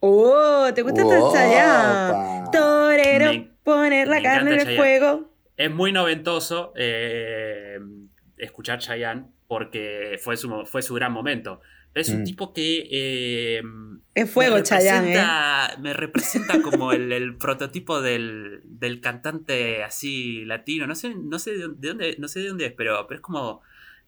Oh, 0.00 0.68
¿te 0.74 0.82
gusta 0.82 1.04
Opa. 1.06 1.32
Chayanne? 1.38 2.50
Torero, 2.52 3.26
Me- 3.32 3.50
poner 3.62 4.08
la 4.08 4.22
carne 4.22 4.54
en 4.54 4.68
el 4.68 4.76
fuego. 4.76 5.30
Es 5.56 5.70
muy 5.70 5.92
noventoso 5.92 6.72
eh, 6.76 7.78
escuchar 8.36 8.78
Chayanne 8.80 9.26
porque 9.46 10.18
fue 10.22 10.36
su, 10.36 10.64
fue 10.66 10.82
su 10.82 10.94
gran 10.94 11.12
momento. 11.12 11.60
Es 11.94 12.08
un 12.08 12.22
Mm. 12.22 12.24
tipo 12.24 12.52
que... 12.54 12.88
eh, 12.90 13.62
Es 14.14 14.30
fuego, 14.30 14.56
me 14.56 14.62
Chayanne, 14.62 15.14
¿eh? 15.14 15.22
Me 15.80 15.92
representa 15.92 16.60
como 16.62 16.90
el, 16.92 17.12
el 17.12 17.36
prototipo 17.36 18.00
del, 18.00 18.62
del 18.64 19.00
cantante 19.02 19.84
así 19.84 20.44
latino. 20.46 20.86
No 20.86 20.94
sé, 20.94 21.14
no 21.14 21.38
sé 21.38 21.52
de 21.58 21.68
dónde, 21.68 22.16
no 22.18 22.28
sé 22.28 22.40
de 22.40 22.48
dónde 22.48 22.66
es, 22.66 22.72
pero, 22.72 23.06
pero 23.06 23.16
es 23.18 23.22
como 23.22 23.60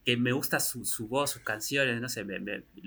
que 0.05 0.17
me 0.17 0.33
gusta 0.33 0.61
su, 0.61 0.85
su 0.85 1.09
voz, 1.09 1.31
sus 1.31 1.43
canciones, 1.43 2.01
no 2.01 2.09
sé, 2.09 2.25
me, 2.25 2.39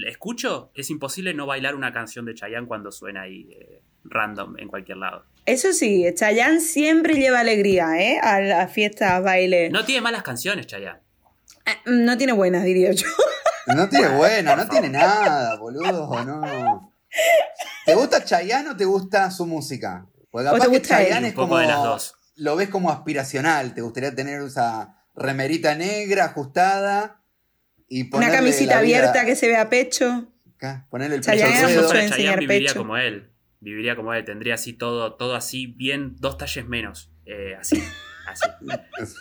escucho, 0.08 0.72
es 0.76 0.90
imposible 0.90 1.34
no 1.34 1.46
bailar 1.48 1.74
una 1.76 1.92
canción 1.92 2.26
de 2.26 2.36
Chayanne 2.36 2.68
cuando 2.68 2.92
suena 2.92 3.24
ahí 3.24 3.50
eh, 3.60 3.82
random 4.04 4.58
en 4.60 4.68
cualquier 4.68 4.98
lado. 4.98 5.26
Eso 5.46 5.74
sí, 5.74 6.06
Chayanne 6.14 6.60
siempre 6.60 7.16
lleva 7.16 7.40
alegría, 7.40 7.88
¿eh? 8.00 8.20
A 8.22 8.40
las 8.40 8.72
fiestas, 8.72 9.12
a 9.12 9.20
baile. 9.22 9.70
No 9.70 9.84
tiene 9.86 10.02
malas 10.02 10.22
canciones, 10.24 10.68
Chayanne. 10.68 11.00
Eh, 11.66 11.72
No 11.86 12.18
tiene 12.18 12.34
buenas, 12.34 12.64
diría 12.64 12.92
yo. 12.92 13.08
No 13.76 13.90
tiene 13.90 14.08
buena, 14.16 14.56
no 14.56 14.66
tiene 14.70 14.88
nada, 14.88 15.58
boludo, 15.58 16.24
no. 16.24 16.94
¿Te 17.86 17.96
gusta 17.96 18.24
Chayanne 18.24 18.70
o 18.70 18.78
te 18.78 18.86
gusta 18.86 19.30
su 19.30 19.46
música? 19.46 20.08
Porque 20.32 20.48
¿O 20.48 20.52
te 20.54 20.58
capaz 20.60 20.72
que 20.72 20.78
gusta 20.80 21.02
él? 21.02 21.08
Chayanne 21.08 21.20
Un 21.20 21.30
es 21.30 21.34
poco 21.34 21.48
como. 21.50 21.60
de 21.60 21.68
las 21.68 21.84
dos. 21.84 22.16
Lo 22.38 22.56
ves 22.56 22.70
como 22.70 22.92
aspiracional. 22.92 23.74
Te 23.74 23.82
gustaría 23.82 24.16
tener 24.16 24.42
esa 24.42 24.96
remerita 25.18 25.76
negra 25.76 26.26
ajustada 26.26 27.22
y 27.90 28.14
Una 28.16 28.30
camisita 28.32 28.78
abierta 28.80 29.26
que 29.26 29.36
se 29.36 29.48
vea 29.48 29.70
pecho. 29.70 30.32
acá, 30.56 30.88
ponerle 30.90 31.16
el 31.18 31.22
Chayanne 31.22 31.52
pecho 31.68 31.88
Chayanne, 31.90 32.06
enseñar 32.06 32.40
viviría 32.40 32.70
pecho. 32.70 32.80
como 32.80 32.98
él. 32.98 33.30
Viviría 33.60 33.96
como 33.96 34.14
él. 34.14 34.24
Tendría 34.26 34.54
así 34.54 34.74
todo, 34.74 35.16
todo 35.16 35.36
así, 35.36 35.68
bien, 35.68 36.16
dos 36.20 36.38
talles 36.38 36.68
menos. 36.68 37.12
Eh, 37.26 37.56
así, 37.60 37.82
así. 38.28 38.48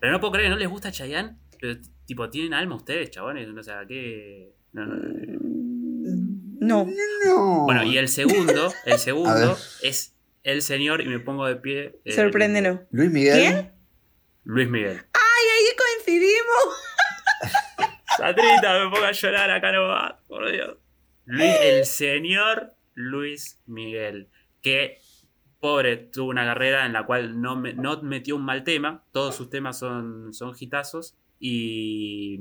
Pero 0.00 0.12
no 0.12 0.20
puedo 0.20 0.32
creer, 0.34 0.50
¿no 0.50 0.56
les 0.56 0.68
gusta 0.68 0.92
Chayanne? 0.92 1.36
Pero, 1.60 1.74
tipo, 2.04 2.28
¿tienen 2.30 2.54
alma 2.54 2.76
ustedes, 2.76 3.10
chabones? 3.10 3.48
O 3.48 3.62
sea, 3.62 3.84
¿qué...? 3.88 4.52
No, 4.72 4.84
no, 4.84 4.94
no. 4.96 6.84
No. 6.86 6.86
No. 7.24 7.64
Bueno, 7.64 7.82
y 7.84 7.96
el 7.98 8.08
segundo, 8.08 8.72
el 8.84 8.98
segundo 8.98 9.56
es 9.82 10.14
el 10.42 10.62
señor, 10.62 11.00
y 11.00 11.06
me 11.06 11.18
pongo 11.18 11.46
de 11.46 11.56
pie. 11.56 11.98
eh, 12.04 12.12
Sorpréndenos. 12.12 12.80
Luis 12.90 13.10
Miguel. 13.10 13.38
¿Quién? 13.38 13.72
Luis 14.46 14.68
Miguel. 14.68 15.00
¡Ay, 15.12 15.46
ahí 15.54 15.76
coincidimos! 15.76 16.64
Sandrita, 18.16 18.78
me 18.84 18.90
pongo 18.90 19.04
a 19.04 19.12
llorar 19.12 19.50
acá 19.50 19.72
nomás, 19.72 20.14
por 20.28 20.50
Dios. 20.50 20.78
Luis, 21.24 21.52
el 21.62 21.84
señor 21.84 22.74
Luis 22.94 23.60
Miguel, 23.66 24.28
que 24.62 24.98
pobre 25.60 25.96
tuvo 25.96 26.30
una 26.30 26.44
carrera 26.44 26.86
en 26.86 26.92
la 26.92 27.04
cual 27.04 27.40
no, 27.40 27.56
me- 27.56 27.74
no 27.74 28.00
metió 28.02 28.36
un 28.36 28.44
mal 28.44 28.62
tema, 28.62 29.04
todos 29.12 29.34
sus 29.34 29.50
temas 29.50 29.78
son, 29.78 30.32
son 30.32 30.54
hitazos 30.58 31.16
y, 31.40 32.38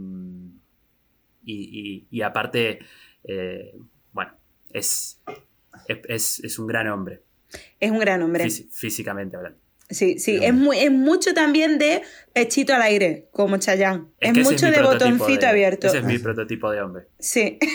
y, 1.43 1.55
y- 1.55 2.07
y 2.11 2.21
aparte, 2.21 2.79
eh, 3.23 3.75
bueno, 4.13 4.33
es, 4.71 5.21
es, 5.87 5.97
es- 6.07 6.39
es 6.43 6.59
un 6.59 6.67
gran 6.67 6.87
hombre, 6.87 7.23
Es 7.79 7.89
un 7.91 7.97
gran 7.99 8.21
hombre. 8.21 8.45
físi- 8.45 8.69
físicamente 8.71 9.35
hablando. 9.35 9.59
Sí, 9.89 10.17
sí. 10.19 10.39
Es, 10.41 10.53
muy, 10.53 10.79
es 10.79 10.91
mucho 10.91 11.33
también 11.33 11.77
de 11.77 12.01
pechito 12.33 12.73
al 12.73 12.81
aire, 12.81 13.27
como 13.31 13.57
Chayanne. 13.57 14.05
Es, 14.19 14.33
mucho 14.33 14.71
de 14.71 14.81
botoncito 14.81 15.41
de- 15.41 15.47
abierto. 15.47 15.87
Ese 15.87 15.99
es 15.99 16.03
mi 16.03 16.17
prototipo 16.17 16.71
de 16.71 16.81
hombre. 16.81 17.05
Sí. 17.19 17.59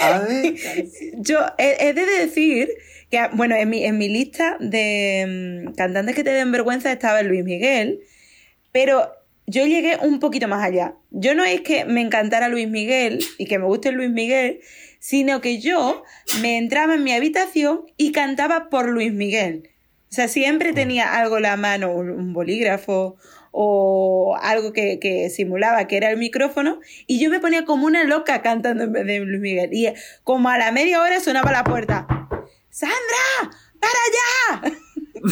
A 0.00 0.18
ver. 0.20 0.54
Yo 1.18 1.38
he, 1.58 1.88
he 1.88 1.92
de 1.92 2.04
decir 2.04 2.68
que, 3.10 3.20
bueno, 3.32 3.54
en 3.54 3.68
mi, 3.70 3.84
en 3.84 3.96
mi 3.98 4.08
lista 4.08 4.56
de 4.58 5.64
mm, 5.68 5.74
cantantes 5.74 6.16
que 6.16 6.24
te 6.24 6.30
den 6.30 6.50
vergüenza 6.50 6.90
estaba 6.90 7.20
el 7.20 7.28
Luis 7.28 7.44
Miguel, 7.44 8.00
pero 8.72 9.12
yo 9.46 9.66
llegué 9.66 9.98
un 10.00 10.20
poquito 10.20 10.48
más 10.48 10.64
allá. 10.64 10.94
Yo 11.10 11.34
no 11.34 11.44
es 11.44 11.60
que 11.60 11.84
me 11.84 12.00
encantara 12.00 12.48
Luis 12.48 12.68
Miguel 12.68 13.24
y 13.38 13.46
que 13.46 13.58
me 13.58 13.66
guste 13.66 13.92
Luis 13.92 14.10
Miguel, 14.10 14.60
sino 14.98 15.40
que 15.40 15.60
yo 15.60 16.02
me 16.40 16.56
entraba 16.56 16.94
en 16.94 17.04
mi 17.04 17.12
habitación 17.12 17.82
y 17.96 18.12
cantaba 18.12 18.70
por 18.70 18.88
Luis 18.88 19.12
Miguel. 19.12 19.70
O 20.10 20.14
sea, 20.14 20.28
siempre 20.28 20.72
tenía 20.72 21.18
algo 21.18 21.36
en 21.36 21.42
la 21.42 21.56
mano, 21.56 21.92
un 21.92 22.32
bolígrafo 22.32 23.16
o 23.50 24.36
algo 24.40 24.72
que, 24.72 24.98
que 24.98 25.28
simulaba 25.30 25.86
que 25.86 25.96
era 25.96 26.10
el 26.10 26.18
micrófono, 26.18 26.80
y 27.06 27.20
yo 27.20 27.30
me 27.30 27.38
ponía 27.38 27.64
como 27.64 27.86
una 27.86 28.04
loca 28.04 28.42
cantando 28.42 28.84
en 28.84 28.92
vez 28.92 29.06
de 29.06 29.20
Luis 29.20 29.40
Miguel. 29.40 29.70
Y 29.72 29.92
como 30.24 30.48
a 30.48 30.58
la 30.58 30.72
media 30.72 31.00
hora 31.00 31.20
sonaba 31.20 31.52
la 31.52 31.64
puerta. 31.64 32.06
¡Sandra! 32.70 33.58
¡Para 33.80 34.62
allá! 34.62 34.78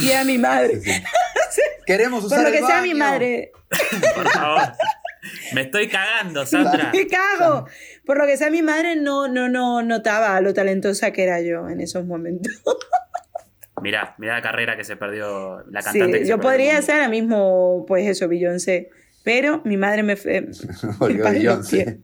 Y 0.01 0.11
era 0.11 0.25
mi 0.25 0.39
madre. 0.39 0.81
Queremos 1.87 2.25
usar 2.25 2.39
Por 2.39 2.47
lo 2.47 2.53
que 2.53 2.59
el 2.59 2.67
sea 2.67 2.83
mi 2.83 2.95
madre. 2.95 3.53
Por 4.15 4.29
favor. 4.29 4.63
Me 5.53 5.63
estoy 5.63 5.89
cagando, 5.89 6.47
Sandra. 6.47 6.91
¡Me 6.93 7.07
cago! 7.07 7.67
Por 8.07 8.19
lo 8.19 8.27
que 8.27 8.37
sea 8.37 8.51
mi 8.51 8.63
madre 8.63 8.97
no, 8.97 9.29
no, 9.29 9.49
no 9.49 9.83
notaba 9.83 10.41
lo 10.41 10.55
talentosa 10.55 11.11
que 11.13 11.23
era 11.25 11.41
yo 11.41 11.69
en 11.69 11.81
esos 11.81 12.05
momentos. 12.07 12.63
Mirá, 13.83 14.15
mirá 14.19 14.35
la 14.35 14.43
carrera 14.43 14.77
que 14.77 14.85
se 14.85 14.97
perdió, 14.97 15.65
la 15.71 15.83
Sí, 15.83 15.87
cantante 15.99 16.19
que 16.21 16.25
se 16.25 16.31
yo 16.31 16.39
podría 16.41 16.81
ser 16.83 16.97
ahora 16.97 17.09
mismo, 17.09 17.85
pues 17.89 18.09
eso, 18.09 18.29
Beyoncé. 18.29 18.91
Pero 19.25 19.61
mi 19.65 19.77
madre 19.77 20.03
me... 20.03 20.17
fe- 20.17 20.49
Beyoncé. 21.01 22.01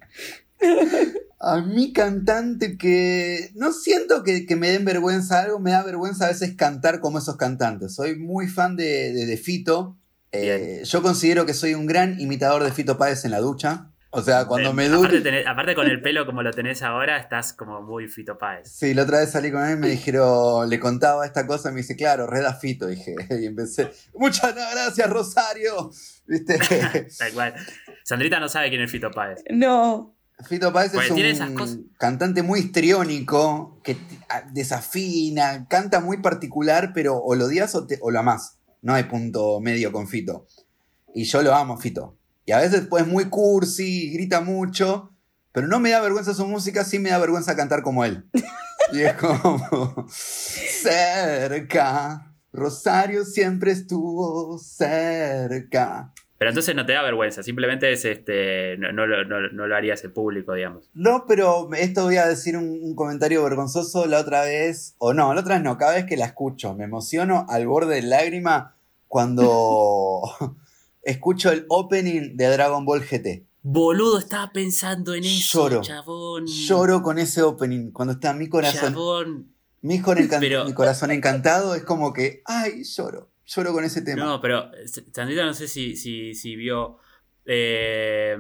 A 1.40 1.60
mi 1.60 1.92
cantante 1.92 2.76
que 2.76 3.50
no 3.54 3.72
siento 3.72 4.24
que, 4.24 4.44
que 4.44 4.56
me 4.56 4.70
den 4.70 4.84
vergüenza 4.84 5.40
algo, 5.40 5.60
me 5.60 5.70
da 5.70 5.84
vergüenza 5.84 6.24
a 6.24 6.28
veces 6.28 6.54
cantar 6.56 6.98
como 7.00 7.18
esos 7.18 7.36
cantantes. 7.36 7.94
Soy 7.94 8.16
muy 8.18 8.48
fan 8.48 8.74
de, 8.76 9.12
de, 9.12 9.24
de 9.26 9.36
Fito. 9.36 9.96
Eh, 10.32 10.82
yo 10.84 11.00
considero 11.02 11.46
que 11.46 11.54
soy 11.54 11.74
un 11.74 11.86
gran 11.86 12.20
imitador 12.20 12.64
de 12.64 12.72
Fito 12.72 12.98
Páez 12.98 13.24
en 13.24 13.30
la 13.30 13.38
ducha. 13.38 13.90
O 14.10 14.20
sea, 14.22 14.46
cuando 14.46 14.70
Eh, 14.70 14.72
me 14.72 14.86
aparte, 14.86 15.18
ducho. 15.18 15.28
tenés- 15.28 15.46
aparte 15.46 15.74
con 15.74 15.86
el 15.86 16.00
pelo 16.02 16.24
como 16.26 16.42
lo 16.42 16.50
tenés 16.50 16.82
ahora, 16.82 17.18
estás 17.18 17.52
como 17.52 17.82
muy 17.82 18.08
Fito 18.08 18.36
Páez. 18.38 18.68
Sí, 18.72 18.92
la 18.94 19.02
otra 19.02 19.18
vez 19.20 19.30
salí 19.30 19.52
con 19.52 19.62
él 19.64 19.76
y 19.76 19.80
me 19.80 19.88
dijeron, 19.90 20.68
le 20.68 20.80
contaba 20.80 21.24
esta 21.26 21.46
cosa 21.46 21.68
y 21.68 21.72
me 21.74 21.82
dice, 21.82 21.94
claro, 21.94 22.26
reda 22.26 22.54
Fito, 22.54 22.86
dije. 22.86 23.14
Y 23.40 23.46
empecé, 23.46 23.90
muchas 24.14 24.54
gracias, 24.54 25.08
Rosario. 25.08 25.90
¿Viste? 26.26 26.58
Tal 27.18 27.32
cual. 27.32 27.54
Sandrita 28.02 28.40
no 28.40 28.48
sabe 28.48 28.70
quién 28.70 28.80
es 28.82 28.90
Fito 28.90 29.10
Páez. 29.12 29.40
No. 29.50 30.16
Fito 30.46 30.72
Páez 30.72 30.94
es 30.94 31.10
un 31.10 31.16
cantante 31.98 32.42
muy 32.42 32.60
histriónico, 32.60 33.80
que 33.82 33.96
desafina, 34.52 35.66
canta 35.68 36.00
muy 36.00 36.18
particular, 36.18 36.92
pero 36.94 37.16
o 37.18 37.34
lo 37.34 37.46
odias 37.46 37.74
o, 37.74 37.86
te- 37.86 37.98
o 38.00 38.10
lo 38.10 38.20
amás. 38.20 38.56
No 38.82 38.94
hay 38.94 39.04
punto 39.04 39.60
medio 39.60 39.90
con 39.92 40.06
Fito. 40.06 40.46
Y 41.14 41.24
yo 41.24 41.42
lo 41.42 41.54
amo, 41.54 41.76
Fito. 41.78 42.16
Y 42.46 42.52
a 42.52 42.58
veces 42.58 42.86
pues 42.88 43.06
muy 43.06 43.26
cursi, 43.26 44.12
grita 44.12 44.40
mucho, 44.40 45.10
pero 45.52 45.66
no 45.66 45.80
me 45.80 45.90
da 45.90 46.00
vergüenza 46.00 46.34
su 46.34 46.46
música, 46.46 46.84
sí 46.84 46.98
me 46.98 47.10
da 47.10 47.18
vergüenza 47.18 47.56
cantar 47.56 47.82
como 47.82 48.04
él. 48.04 48.24
Y 48.90 49.02
es 49.02 49.12
como 49.14 50.06
cerca. 50.08 52.32
Rosario 52.54 53.26
siempre 53.26 53.72
estuvo 53.72 54.58
cerca. 54.58 56.14
Pero 56.38 56.50
entonces 56.50 56.74
no 56.76 56.86
te 56.86 56.92
da 56.92 57.02
vergüenza, 57.02 57.42
simplemente 57.42 57.90
es 57.92 58.04
este. 58.04 58.76
No, 58.78 58.92
no 58.92 59.06
lo- 59.06 59.24
no- 59.24 59.48
no 59.52 59.66
lo 59.66 59.74
harías 59.76 60.04
en 60.04 60.12
público, 60.12 60.54
digamos. 60.54 60.88
No, 60.94 61.24
pero 61.26 61.68
esto 61.74 62.04
voy 62.04 62.16
a 62.16 62.26
decir 62.28 62.56
un, 62.56 62.78
un 62.80 62.94
comentario 62.94 63.42
vergonzoso 63.42 64.06
la 64.06 64.20
otra 64.20 64.42
vez, 64.42 64.94
o 64.98 65.12
no, 65.14 65.34
la 65.34 65.40
otra 65.40 65.56
vez 65.56 65.64
no, 65.64 65.76
cada 65.76 65.94
vez 65.94 66.04
que 66.04 66.16
la 66.16 66.26
escucho, 66.26 66.74
me 66.74 66.84
emociono 66.84 67.44
al 67.48 67.66
borde 67.66 67.96
de 67.96 68.02
lágrima 68.02 68.76
cuando 69.08 70.22
escucho 71.02 71.50
el 71.50 71.64
opening 71.68 72.36
de 72.36 72.46
Dragon 72.48 72.84
Ball 72.84 73.00
GT. 73.02 73.44
Boludo, 73.62 74.18
estaba 74.18 74.52
pensando 74.52 75.14
en 75.14 75.24
eso, 75.24 75.68
Lloro. 75.68 75.82
chabón. 75.82 76.46
Lloro 76.46 77.02
con 77.02 77.18
ese 77.18 77.42
opening. 77.42 77.90
Cuando 77.90 78.14
está 78.14 78.32
mi 78.32 78.48
corazón, 78.48 78.92
Chabón. 78.92 79.52
mi, 79.82 80.00
cor- 80.00 80.18
Pero- 80.40 80.64
mi 80.64 80.72
corazón 80.72 81.10
encantado, 81.10 81.74
es 81.74 81.82
como 81.82 82.12
que, 82.12 82.42
ay, 82.46 82.84
lloro. 82.84 83.28
Lloro 83.48 83.72
con 83.72 83.84
ese 83.84 84.02
tema. 84.02 84.24
No, 84.24 84.40
pero 84.40 84.70
eh, 84.74 84.86
Sandrita 84.86 85.44
no 85.44 85.54
sé 85.54 85.68
si, 85.68 85.96
si, 85.96 86.34
si 86.34 86.54
vio. 86.56 86.98
eh, 87.46 88.36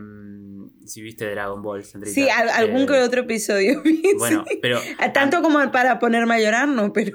si 0.84 1.00
viste 1.02 1.30
Dragon 1.30 1.62
Ball, 1.62 1.82
Sandrita. 1.84 2.14
Sí, 2.14 2.28
al- 2.28 2.48
algún 2.50 2.82
Eh, 2.82 2.86
que 2.86 2.92
otro 3.00 3.20
episodio. 3.22 3.82
vi, 3.82 4.02
Bueno, 4.18 4.44
sí. 4.48 4.58
pero 4.60 4.78
Tanto 5.14 5.40
como 5.42 5.70
para 5.72 5.98
ponerme 5.98 6.34
a 6.34 6.40
llorar, 6.40 6.68
no, 6.68 6.92
pero. 6.92 7.12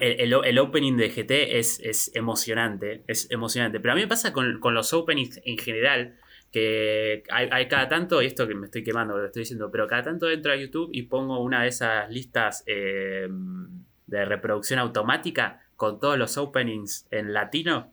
El, 0.00 0.20
el- 0.32 0.44
el 0.44 0.58
opening 0.58 0.96
de 0.96 1.08
GT 1.10 1.58
es, 1.58 1.78
es 1.80 2.10
emocionante, 2.14 3.04
es 3.06 3.30
emocionante. 3.30 3.78
Pero 3.80 3.92
a 3.92 3.94
mí 3.94 4.00
me 4.02 4.08
pasa 4.08 4.32
con, 4.32 4.58
con 4.60 4.74
los 4.74 4.92
openings 4.92 5.40
en 5.44 5.58
general, 5.58 6.16
que 6.52 7.22
hay, 7.30 7.48
hay 7.52 7.68
cada 7.68 7.88
tanto, 7.88 8.20
y 8.22 8.26
esto 8.26 8.48
que 8.48 8.54
me 8.54 8.66
estoy 8.66 8.82
quemando, 8.82 9.16
lo 9.16 9.26
estoy 9.26 9.42
diciendo, 9.42 9.70
pero 9.70 9.86
cada 9.86 10.02
tanto 10.02 10.28
entro 10.30 10.52
a 10.52 10.56
YouTube 10.56 10.90
y 10.92 11.02
pongo 11.02 11.40
una 11.42 11.62
de 11.62 11.68
esas 11.68 12.10
listas 12.10 12.64
eh, 12.66 13.28
de 14.06 14.24
reproducción 14.24 14.78
automática 14.80 15.62
con 15.76 16.00
todos 16.00 16.18
los 16.18 16.36
openings 16.38 17.06
en 17.10 17.32
latino. 17.32 17.92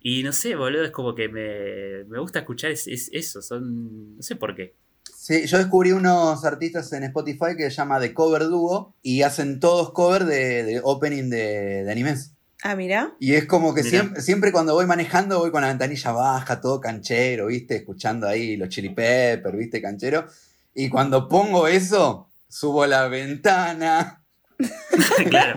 Y 0.00 0.22
no 0.22 0.32
sé, 0.32 0.54
boludo, 0.56 0.84
es 0.84 0.90
como 0.90 1.14
que 1.14 1.28
me, 1.28 2.04
me 2.10 2.18
gusta 2.18 2.40
escuchar 2.40 2.70
es, 2.72 2.86
es- 2.86 3.08
eso, 3.12 3.40
son... 3.40 4.16
no 4.16 4.22
sé 4.22 4.36
por 4.36 4.54
qué. 4.54 4.74
Sí, 5.16 5.46
yo 5.46 5.56
descubrí 5.56 5.92
unos 5.92 6.44
artistas 6.44 6.92
en 6.92 7.04
Spotify 7.04 7.56
que 7.56 7.70
se 7.70 7.76
llama 7.76 7.98
The 7.98 8.12
Cover 8.12 8.42
Duo 8.44 8.94
y 9.02 9.22
hacen 9.22 9.58
todos 9.60 9.92
cover 9.92 10.24
de, 10.26 10.64
de 10.64 10.80
opening 10.84 11.30
de, 11.30 11.84
de 11.84 11.90
animes. 11.90 12.32
Ah, 12.62 12.76
mira. 12.76 13.14
Y 13.20 13.32
es 13.34 13.46
como 13.46 13.74
que 13.74 13.82
siempre, 13.82 14.20
siempre 14.20 14.52
cuando 14.52 14.74
voy 14.74 14.86
manejando 14.86 15.38
voy 15.38 15.50
con 15.50 15.62
la 15.62 15.68
ventanilla 15.68 16.12
baja, 16.12 16.60
todo 16.60 16.80
canchero, 16.80 17.46
¿viste? 17.46 17.76
Escuchando 17.76 18.26
ahí 18.26 18.56
los 18.58 18.68
chili 18.68 18.90
pepper, 18.90 19.56
¿viste? 19.56 19.80
Canchero. 19.80 20.26
Y 20.74 20.88
cuando 20.90 21.28
pongo 21.28 21.68
eso, 21.68 22.28
subo 22.48 22.84
la 22.86 23.08
ventana 23.08 24.22
claro. 25.30 25.56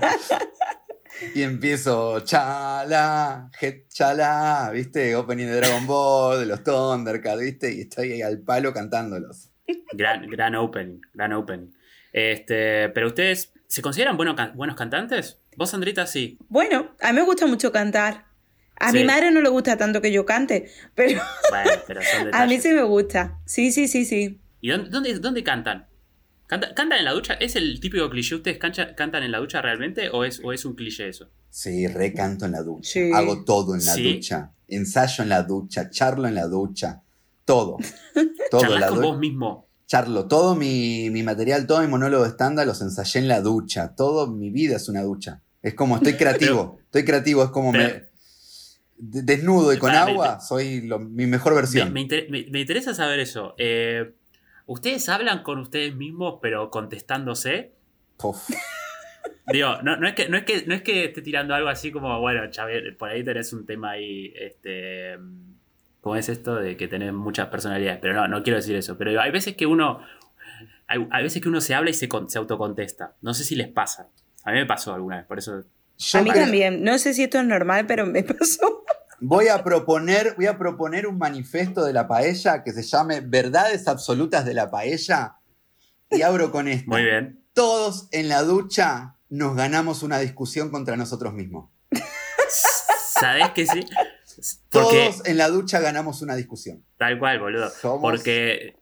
Y 1.33 1.41
empiezo 1.43 2.19
chala, 2.21 3.49
het 3.59 3.87
chala, 3.89 4.69
¿viste? 4.73 5.15
Opening 5.15 5.47
de 5.47 5.55
Dragon 5.57 5.85
Ball, 5.87 6.39
de 6.39 6.45
los 6.45 6.63
Thundercats, 6.63 7.39
¿viste? 7.41 7.73
Y 7.73 7.81
estoy 7.81 8.13
ahí 8.13 8.21
al 8.21 8.39
palo 8.39 8.73
cantándolos. 8.73 9.49
Gran, 9.93 10.27
gran 10.29 10.55
opening, 10.55 10.99
gran 11.13 11.33
opening. 11.33 11.67
Este, 12.13 12.89
pero 12.89 13.07
ustedes, 13.07 13.51
¿se 13.67 13.81
consideran 13.81 14.15
bueno 14.17 14.35
can- 14.35 14.55
buenos 14.55 14.75
cantantes? 14.75 15.39
Vos, 15.55 15.69
Sandrita, 15.71 16.05
sí. 16.07 16.37
Bueno, 16.49 16.95
a 17.01 17.11
mí 17.11 17.19
me 17.19 17.25
gusta 17.25 17.45
mucho 17.47 17.71
cantar. 17.71 18.25
A 18.79 18.91
Sí. 18.91 18.99
mi 18.99 19.05
madre 19.05 19.31
no 19.31 19.41
le 19.41 19.49
gusta 19.49 19.75
tanto 19.75 20.01
que 20.01 20.11
yo 20.11 20.23
cante, 20.25 20.69
pero 20.93 21.19
Bueno, 21.49 21.71
pero 21.87 22.01
son 22.03 22.29
a 22.33 22.45
mí 22.45 22.59
sí 22.61 22.69
me 22.73 22.83
gusta. 22.83 23.39
Sí, 23.45 23.71
sí, 23.71 23.87
sí, 23.87 24.05
sí. 24.05 24.39
¿Y 24.61 24.69
dónde, 24.69 24.89
dónde, 24.91 25.13
dónde 25.19 25.43
cantan? 25.43 25.86
¿Canta- 26.47 26.73
¿Cantan 26.73 26.99
en 26.99 27.05
la 27.05 27.11
ducha? 27.11 27.33
¿Es 27.33 27.55
el 27.55 27.79
típico 27.79 28.09
cliché? 28.09 28.35
¿Ustedes 28.35 28.57
cancha- 28.57 28.95
cantan 28.95 29.23
en 29.23 29.31
la 29.31 29.39
ducha 29.39 29.61
realmente 29.61 30.09
o 30.09 30.23
es, 30.23 30.39
o 30.43 30.53
es 30.53 30.63
un 30.65 30.75
cliché 30.75 31.09
eso? 31.09 31.29
Sí, 31.49 31.87
recanto 31.87 32.45
en 32.45 32.53
la 32.53 32.61
ducha. 32.61 32.89
Sí. 32.89 33.11
Hago 33.13 33.43
todo 33.43 33.75
en 33.75 33.85
la 33.85 33.93
Sí. 33.93 34.13
ducha. 34.15 34.51
Ensayo 34.67 35.23
en 35.23 35.29
la 35.29 35.43
ducha, 35.43 35.89
charlo 35.89 36.27
en 36.27 36.35
la 36.35 36.47
ducha. 36.47 37.01
Todo. 37.45 37.77
Todo 38.51 38.61
en 38.61 38.67
¿Charlas 38.69 38.79
la 38.81 38.87
con 38.89 39.01
vos 39.01 39.19
mismo? 39.19 39.67
Charlo, 39.85 40.27
todo 40.27 40.53
mi, 40.55 41.09
mi 41.11 41.23
material, 41.23 41.65
todo 41.65 41.79
mi 41.81 41.87
monólogo 41.87 42.23
de 42.23 42.29
estándar 42.29 42.67
los 42.67 42.81
ensayé 42.81 43.19
en 43.21 43.27
la 43.29 43.39
ducha. 43.41 43.93
Todo 43.95 44.27
mi 44.27 44.49
vida 44.49 44.75
es 44.75 44.89
una 44.89 45.01
ducha. 45.03 45.41
Es 45.61 45.73
como, 45.75 45.95
estoy 45.97 46.13
creativo. 46.17 46.77
estoy 46.83 47.05
creativo, 47.05 47.43
es 47.43 47.49
como 47.51 47.71
pero- 47.71 47.83
me. 47.85 48.07
de- 48.97 49.21
Desnudo 49.21 49.71
y 49.73 49.77
con 49.77 49.91
me- 49.91 49.97
agua, 49.97 50.39
soy 50.41 50.81
lo- 50.81 50.99
mi 50.99 51.25
mejor 51.27 51.53
Me, 51.53 51.61
versión. 51.61 51.93
me 51.93 52.01
inter- 52.01 52.27
me- 52.29 52.47
me 52.49 52.59
interesa 52.61 52.93
saber 52.93 53.19
eso. 53.19 53.53
Eh, 53.57 54.13
¿Ustedes 54.67 55.09
hablan 55.09 55.43
con 55.43 55.59
ustedes 55.59 55.95
mismos 55.95 56.39
pero 56.41 56.69
contestándose? 56.69 57.71
Puf. 58.17 58.49
Digo, 59.47 59.81
no, 59.81 59.95
no, 59.95 60.07
es 60.07 60.13
que, 60.13 60.27
no, 60.27 60.37
es 60.37 60.43
que, 60.43 60.65
no 60.65 60.75
es 60.75 60.81
que 60.81 61.05
esté 61.05 61.21
tirando 61.21 61.55
algo 61.55 61.69
así 61.69 61.91
como, 61.91 62.19
bueno, 62.19 62.49
Chávez, 62.49 62.95
por 62.97 63.09
ahí 63.09 63.23
tenés 63.23 63.53
un 63.53 63.65
tema 63.65 63.91
ahí, 63.91 64.33
este, 64.35 65.17
¿cómo 66.01 66.17
es 66.17 66.27
esto? 66.27 66.55
De 66.55 66.75
que 66.75 66.89
tenés 66.89 67.13
muchas 67.13 67.47
personalidades, 67.47 67.99
pero 68.01 68.13
no, 68.13 68.27
no 68.27 68.43
quiero 68.43 68.57
decir 68.57 68.75
eso, 68.75 68.97
pero 68.97 69.11
digo, 69.11 69.21
hay 69.21 69.31
veces 69.31 69.55
que 69.55 69.65
uno, 69.65 70.01
hay, 70.87 71.07
hay 71.11 71.23
veces 71.23 71.41
que 71.41 71.47
uno 71.47 71.61
se 71.61 71.75
habla 71.75 71.89
y 71.89 71.93
se, 71.93 72.09
se 72.27 72.37
autocontesta, 72.37 73.15
no 73.21 73.33
sé 73.33 73.45
si 73.45 73.55
les 73.55 73.69
pasa, 73.69 74.09
a 74.43 74.51
mí 74.51 74.59
me 74.59 74.65
pasó 74.65 74.93
alguna 74.93 75.17
vez, 75.17 75.25
por 75.25 75.37
eso, 75.37 75.61
Yo 75.97 76.19
A 76.19 76.21
mí 76.21 76.31
también. 76.31 76.81
No 76.83 76.97
sé 76.99 77.13
si 77.13 77.23
esto 77.23 77.39
es 77.39 77.45
normal, 77.45 77.85
pero 77.85 78.05
me 78.05 78.23
pasó. 78.23 78.83
Voy 79.19 79.47
a 79.47 79.63
proponer, 79.63 80.35
voy 80.35 80.45
a 80.45 80.57
proponer 80.57 81.07
un 81.07 81.17
manifiesto 81.17 81.83
de 81.83 81.93
la 81.93 82.07
paella 82.07 82.63
que 82.63 82.71
se 82.71 82.83
llame 82.83 83.21
Verdades 83.21 83.87
Absolutas 83.87 84.45
de 84.45 84.53
la 84.53 84.69
Paella. 84.69 85.37
Y 86.09 86.21
abro 86.21 86.51
con 86.51 86.67
esto. 86.67 86.89
muy 86.91 87.03
bien. 87.03 87.43
Todos 87.53 88.07
en 88.11 88.29
la 88.29 88.43
ducha 88.43 89.15
nos 89.29 89.55
ganamos 89.55 90.03
una 90.03 90.19
discusión 90.19 90.69
contra 90.69 90.95
nosotros 90.95 91.33
mismos. 91.33 91.69
¿Sabés 93.19 93.49
que 93.51 93.65
sí? 93.65 93.85
Porque, 94.69 95.09
Todos 95.09 95.25
en 95.27 95.37
la 95.37 95.49
ducha 95.49 95.79
ganamos 95.79 96.21
una 96.21 96.35
discusión. 96.35 96.83
tal 96.97 97.17
cual, 97.17 97.39
boludo, 97.39 97.69
Somos- 97.71 98.01
porque 98.01 98.75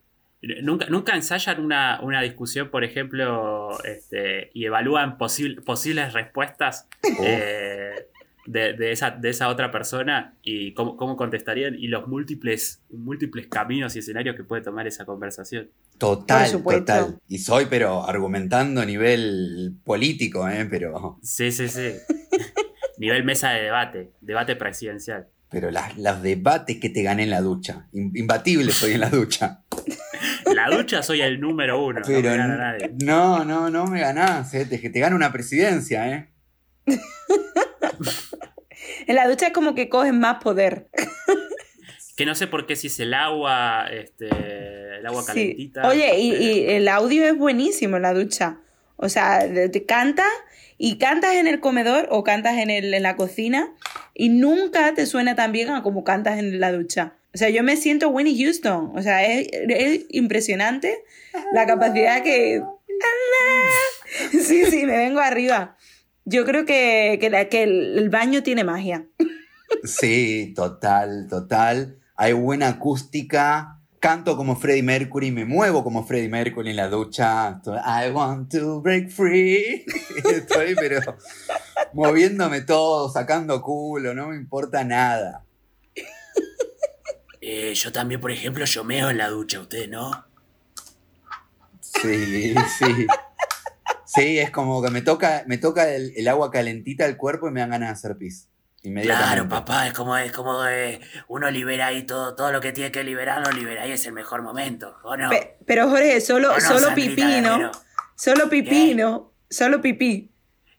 nunca, 0.62 0.88
nunca 0.90 1.16
ensayan 1.16 1.64
una, 1.64 2.02
una 2.04 2.22
discusión, 2.22 2.70
por 2.70 2.84
ejemplo, 2.84 3.70
este, 3.86 4.52
y 4.54 4.66
evalúan 4.66 5.18
posible- 5.18 5.62
posibles 5.64 6.12
respuestas 6.12 6.88
eh, 7.24 8.08
de, 8.46 8.74
de 8.74 8.92
esa, 8.92 9.12
de 9.12 9.30
esa 9.30 9.50
otra 9.50 9.72
persona 9.72 10.36
y 10.44 10.74
cómo, 10.74 10.98
cómo 10.98 11.16
contestarían 11.18 11.76
y 11.76 11.88
los 11.88 12.08
múltiples, 12.08 12.82
múltiples 12.92 13.48
caminos 13.48 13.96
y 13.96 14.00
escenarios 14.00 14.36
que 14.36 14.44
puede 14.44 14.62
tomar 14.62 14.86
esa 14.88 15.06
conversación. 15.06 15.70
Total, 15.98 16.62
total. 16.64 17.20
Y 17.28 17.40
soy, 17.40 17.66
pero 17.70 18.08
argumentando 18.08 18.82
a 18.82 18.86
nivel 18.86 19.74
político, 19.84 20.48
¿eh? 20.50 20.68
Pero, 20.70 21.18
Sí, 21.24 21.52
sí, 21.52 21.68
sí. 21.70 21.94
Nivel 22.98 23.24
mesa 23.26 23.50
de 23.52 23.64
debate, 23.64 24.12
debate 24.22 24.56
presidencial. 24.56 25.28
pero 25.50 25.70
las, 25.72 25.98
los 25.98 26.22
debates 26.22 26.78
que 26.80 26.90
te 26.90 27.04
gané 27.04 27.24
en 27.24 27.30
la 27.30 27.42
ducha. 27.42 27.88
Im- 27.94 28.12
Imbatible 28.16 28.72
soy 28.72 28.94
en 28.94 29.02
la 29.02 29.10
ducha. 29.10 29.64
La 30.54 30.70
ducha 30.70 31.04
soy 31.04 31.22
el 31.22 31.40
número 31.42 31.84
uno, 31.84 32.00
no 32.00 32.06
Pero 32.06 32.30
me 32.32 32.38
gana 32.38 32.56
nadie. 32.58 32.92
no, 33.04 33.44
no, 33.44 33.70
no 33.70 33.86
me 33.88 34.00
ganás. 34.00 34.54
¿eh? 34.54 34.66
Te, 34.66 34.78
te 34.78 35.00
gana 35.00 35.16
una 35.16 35.32
presidencia, 35.34 36.10
¿eh? 36.10 36.30
En 39.08 39.16
la 39.16 39.28
ducha 39.28 39.48
es 39.48 39.54
como 39.54 39.74
que 39.76 39.90
cogen 39.90 40.20
más 40.20 40.44
poder. 40.44 40.88
Que 42.16 42.26
no 42.26 42.36
sé 42.36 42.48
por 42.48 42.66
qué 42.66 42.76
si 42.76 42.88
es 42.88 43.00
el 43.00 43.14
agua, 43.14 43.88
este, 43.92 44.28
el 44.98 45.06
agua 45.06 45.22
Sí. 45.22 45.28
calentita. 45.28 45.88
Oye, 45.88 46.18
y, 46.20 46.32
eh, 46.32 46.42
y 46.42 46.70
el 46.76 46.88
audio 46.88 47.26
es 47.26 47.38
buenísimo 47.38 47.98
en 47.98 48.04
la 48.04 48.14
ducha. 48.14 48.58
O 48.98 49.10
sea, 49.10 49.40
te 49.72 49.86
cantas 49.86 50.30
y 50.78 50.98
cantas 50.98 51.36
en 51.36 51.48
el 51.48 51.60
comedor 51.60 52.08
o 52.12 52.24
cantas 52.24 52.58
en, 52.58 52.70
el, 52.70 52.94
en 52.94 53.04
la 53.04 53.16
cocina 53.16 53.74
y 54.14 54.30
nunca 54.30 54.94
te 54.94 55.06
suena 55.06 55.36
tan 55.36 55.52
bien 55.52 55.70
a 55.70 55.84
como 55.84 56.04
cantas 56.04 56.40
en 56.40 56.60
la 56.60 56.72
ducha. 56.72 57.16
O 57.34 57.38
sea, 57.38 57.50
yo 57.50 57.64
me 57.64 57.76
siento 57.76 58.10
Winnie 58.10 58.42
Houston. 58.44 58.92
O 58.96 59.02
sea, 59.02 59.26
es, 59.26 59.48
es 59.52 60.06
impresionante 60.10 61.04
la 61.54 61.66
capacidad 61.66 62.24
que... 62.24 62.62
Sí, 64.32 64.66
sí, 64.66 64.86
me 64.86 64.96
vengo 64.98 65.20
arriba. 65.20 65.76
Yo 66.26 66.44
creo 66.46 66.66
que, 66.66 67.18
que, 67.22 67.30
la- 67.30 67.50
que 67.50 67.64
el, 67.64 67.98
el 68.00 68.10
baño 68.10 68.42
tiene 68.44 68.64
magia. 68.64 69.06
Sí, 69.84 70.54
total, 70.56 71.28
total. 71.30 72.00
Hay 72.16 72.34
buena 72.34 72.68
acústica. 72.70 73.72
Canto 74.00 74.38
como 74.38 74.56
Freddie 74.56 74.84
Mercury, 74.84 75.32
me 75.32 75.46
muevo 75.46 75.84
como 75.84 76.06
Freddie 76.06 76.30
Mercury 76.30 76.70
en 76.72 76.76
la 76.76 76.90
ducha. 76.90 77.60
I 77.66 78.12
want 78.12 78.52
to 78.52 78.80
break 78.82 79.10
free. 79.10 79.84
Estoy, 80.32 80.76
pero 80.76 81.00
moviéndome 81.94 82.62
todo, 82.62 83.10
sacando 83.10 83.62
culo, 83.64 84.14
no 84.14 84.28
me 84.28 84.36
importa 84.36 84.84
nada. 84.84 85.44
eh, 87.42 87.74
yo 87.74 87.92
también, 87.92 88.22
por 88.22 88.32
ejemplo, 88.32 88.66
yo 88.66 88.84
meo 88.84 89.10
en 89.10 89.18
la 89.18 89.30
ducha, 89.30 89.60
usted, 89.60 89.90
¿no? 89.90 90.26
Sí, 91.80 92.54
sí. 92.78 93.08
Sí, 94.16 94.40
es 94.40 94.50
como 94.52 94.82
que 94.82 94.90
me 94.90 95.02
toca, 95.02 95.44
me 95.48 95.58
toca 95.58 95.90
el, 95.94 96.14
el 96.16 96.28
agua 96.28 96.50
calentita 96.52 97.06
al 97.06 97.18
cuerpo 97.18 97.48
y 97.48 97.52
me 97.52 97.60
dan 97.60 97.70
ganas 97.72 97.90
de 97.90 97.94
hacer 97.94 98.18
pis. 98.18 98.48
Inmediatamente. 98.84 99.34
Claro, 99.36 99.50
papá, 99.50 99.88
es 99.88 99.94
como, 99.94 100.16
es 100.16 100.32
como 100.32 100.66
eh, 100.68 101.02
uno 101.28 101.50
libera 101.50 101.88
ahí 101.88 102.04
todo, 102.04 102.36
todo 102.36 102.52
lo 102.52 102.62
que 102.62 102.72
tiene 102.72 102.92
que 102.92 103.04
liberar, 103.04 103.46
lo 103.46 103.52
libera 103.52 103.82
ahí, 103.84 103.92
es 103.92 104.06
el 104.06 104.14
mejor 104.14 104.44
momento, 104.44 104.96
¿o 105.04 105.18
no? 105.18 105.30
Pe- 105.32 105.58
pero 105.66 105.90
Jorge, 105.90 106.22
solo, 106.22 106.52
¿O 106.52 106.56
no, 106.56 106.62
solo 106.62 106.94
pipí, 106.94 107.42
¿no? 107.42 107.72
Solo 108.16 108.48
pipí, 108.48 108.90
¿Qué? 108.90 108.96
¿no? 108.96 109.34
Solo 109.50 109.82
pipí. 109.82 110.32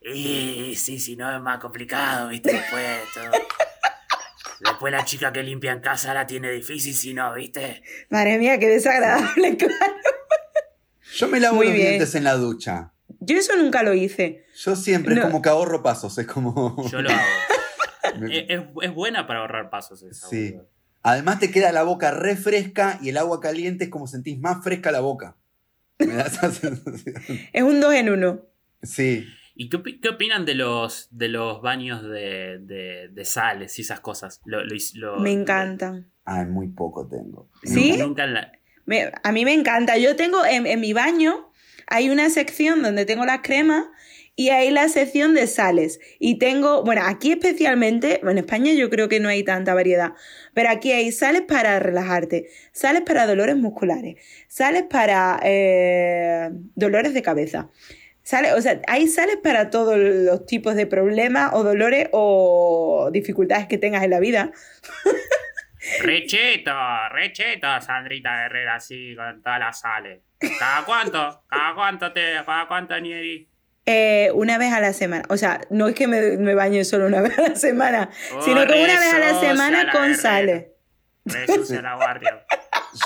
Y 0.03 0.75
sí, 0.77 1.01
sí, 1.01 1.17
no 1.17 1.35
es 1.35 1.43
más 1.43 1.59
complicado, 1.59 2.29
¿viste? 2.29 2.53
Después 2.53 2.85
todo. 3.13 3.33
Después 4.61 4.93
la 4.93 5.05
chica 5.05 5.33
que 5.33 5.43
limpia 5.43 5.73
en 5.73 5.81
casa 5.81 6.15
la 6.15 6.27
tiene 6.27 6.51
difícil, 6.53 6.95
si 6.95 7.13
no, 7.13 7.35
¿viste? 7.35 7.83
Madre 8.09 8.39
mía, 8.39 8.59
qué 8.59 8.69
desagradable, 8.69 9.57
claro. 9.59 9.95
Yo 11.17 11.29
me 11.29 11.41
lavo 11.41 11.57
Muy 11.57 11.67
los 11.67 11.75
bien. 11.75 11.89
dientes 11.89 12.15
en 12.15 12.25
la 12.25 12.35
ducha. 12.35 12.93
Yo 13.21 13.37
eso 13.39 13.57
nunca 13.57 13.83
lo 13.83 13.95
hice. 13.95 14.45
Yo 14.57 14.77
siempre 14.77 15.15
No. 15.15 15.21
es 15.23 15.27
como 15.27 15.43
que 15.43 15.49
ahorro 15.49 15.83
pasos, 15.83 16.17
es 16.19 16.27
como. 16.27 16.77
Yo 16.91 17.03
lo 17.03 17.11
hago. 17.11 17.21
Es, 18.31 18.61
es- 18.83 18.95
buena 18.95 19.27
para 19.27 19.41
ahorrar 19.41 19.69
pasos 19.69 20.03
esa. 20.03 20.29
Sí. 20.29 20.53
boludo. 20.53 20.69
Además 21.03 21.39
te 21.39 21.51
queda 21.51 21.71
la 21.73 21.83
boca 21.83 22.11
re 22.13 22.35
fresca 22.37 22.99
y 23.03 23.11
el 23.11 23.17
agua 23.19 23.41
caliente 23.41 23.85
es 23.85 23.91
como 23.91 24.07
sentís 24.07 24.39
más 24.39 24.63
fresca 24.65 24.91
la 24.91 25.01
boca. 25.01 25.37
Me 25.99 26.15
da 26.15 26.23
esa 26.25 26.51
sensación. 26.53 27.17
Es 27.53 27.63
un 27.63 27.81
dos 27.81 27.93
en 27.95 28.11
uno. 28.11 28.41
Sí. 28.83 29.27
¿Y 29.55 29.69
qué, 29.69 29.83
qué 30.01 30.09
opinan 30.09 30.45
de 30.45 30.55
los, 30.55 31.09
de 31.11 31.29
los 31.29 31.61
baños 31.63 32.03
de, 32.03 32.59
de- 32.61 33.09
de 33.13 33.25
sales 33.25 33.79
y 33.79 33.83
esas 33.83 34.01
cosas? 34.01 34.41
Lo- 34.45 34.65
lo- 34.65 34.75
lo- 34.95 35.19
Me 35.21 35.33
encantan. 35.33 36.11
Ay, 36.25 36.47
muy 36.47 36.69
poco 36.69 37.07
tengo. 37.09 37.51
¿Sí? 37.65 37.97
Nunca 37.99 38.25
en 38.25 38.35
la- 38.35 38.53
Me- 38.87 39.13
a 39.23 39.33
mí 39.33 39.45
me 39.45 39.53
encanta. 39.53 39.97
Yo 39.99 40.17
tengo 40.17 40.45
en, 40.45 40.67
en 40.67 40.81
mi 40.81 40.93
baño, 40.93 41.51
hay 41.87 42.11
una 42.11 42.31
sección 42.31 42.83
donde 42.83 43.05
tengo 43.05 43.25
las 43.25 43.41
cremas 43.43 43.87
y 44.37 44.51
hay 44.51 44.71
la 44.71 44.89
sección 44.89 45.35
de 45.35 45.47
sales. 45.47 45.99
Y 46.19 46.39
tengo, 46.39 46.85
bueno, 46.85 47.03
aquí 47.05 47.33
especialmente, 47.33 48.21
en 48.23 48.39
España 48.39 48.73
yo 48.75 48.91
creo 48.91 49.09
que 49.09 49.19
no 49.19 49.29
hay 49.29 49.43
tanta 49.43 49.75
variedad, 49.75 50.13
pero 50.53 50.69
aquí 50.69 50.93
hay 50.93 51.11
sales 51.11 51.43
para 51.43 51.79
relajarte, 51.79 52.49
sales 52.73 53.03
para 53.03 53.27
dolores 53.27 53.57
musculares, 53.57 54.17
sales 54.49 54.85
para 54.85 55.41
eh, 55.43 56.51
dolores 56.75 57.15
de 57.15 57.23
cabeza. 57.23 57.71
Sales, 58.23 58.53
o 58.55 58.61
sea, 58.61 58.83
hay 58.89 59.07
sales 59.07 59.37
para 59.43 59.71
todos 59.71 59.97
los 59.97 60.47
tipos 60.47 60.75
de 60.75 60.87
problemas 60.87 61.53
o 61.55 61.63
dolores 61.63 62.09
o 62.13 63.09
dificultades 63.13 63.69
que 63.69 63.79
tengas 63.79 64.03
en 64.03 64.11
la 64.11 64.21
vida. 64.21 64.53
Recheto, 66.01 66.73
recheto, 67.11 67.67
Sandrita 67.81 68.45
Herrera, 68.45 68.77
así, 68.77 69.15
con 69.17 69.43
todas 69.43 69.61
las 69.61 69.81
sales. 69.81 70.23
¿Cada 70.59 70.85
cuánto? 70.85 71.45
¿Cada 71.49 71.75
cuánto 71.75 72.13
te, 72.13 72.35
cada 72.45 72.67
cuánto, 72.67 72.99
Nieri? 73.01 73.49
Eh, 73.87 74.31
una 74.35 74.59
vez 74.59 74.73
a 74.73 74.81
la 74.81 74.93
semana. 74.93 75.25
O 75.29 75.37
sea, 75.37 75.61
no 75.71 75.89
es 75.89 75.95
que 75.95 76.09
me, 76.09 76.37
me 76.39 76.55
bañe 76.55 76.85
solo 76.85 77.07
una 77.09 77.21
vez 77.21 77.39
a 77.39 77.43
la 77.43 77.55
semana, 77.55 78.11
sino 78.45 78.67
que 78.67 78.85
una 78.85 79.01
vez 79.01 79.15
a 79.15 79.19
la 79.19 79.41
semana 79.41 79.85
la 79.85 79.93
con 79.93 80.15
sales. 80.15 80.67
Resucia 81.25 81.83
la 81.83 81.97
guardia. 81.97 82.45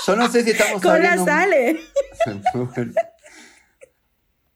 Yo 0.05 0.15
no 0.15 0.29
sé 0.29 0.43
si 0.43 0.51
estamos 0.51 0.81
Con 0.81 1.01
las 1.01 1.19
abriendo 1.19 1.25
sales. 1.25 1.77
Bueno. 2.53 2.93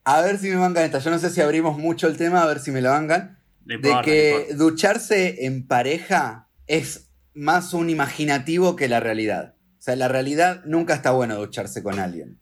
A 0.04 0.20
ver 0.20 0.38
si 0.38 0.48
me 0.50 0.56
bancan 0.56 0.84
esta. 0.84 1.00
Yo 1.00 1.10
no 1.10 1.18
sé 1.18 1.30
si 1.30 1.40
abrimos 1.40 1.76
mucho 1.78 2.06
el 2.06 2.16
tema, 2.16 2.42
a 2.42 2.46
ver 2.46 2.60
si 2.60 2.70
me 2.70 2.80
la 2.80 2.90
bancan. 2.90 3.40
No 3.64 3.78
De 3.78 4.00
que 4.04 4.54
ducharse 4.54 5.46
en 5.46 5.66
pareja 5.66 6.48
es 6.68 7.05
más 7.36 7.74
un 7.74 7.90
imaginativo 7.90 8.74
que 8.76 8.88
la 8.88 8.98
realidad. 8.98 9.54
O 9.78 9.82
sea, 9.82 9.94
la 9.94 10.08
realidad 10.08 10.62
nunca 10.64 10.94
está 10.94 11.12
bueno 11.12 11.36
ducharse 11.36 11.82
con 11.82 12.00
alguien. 12.00 12.40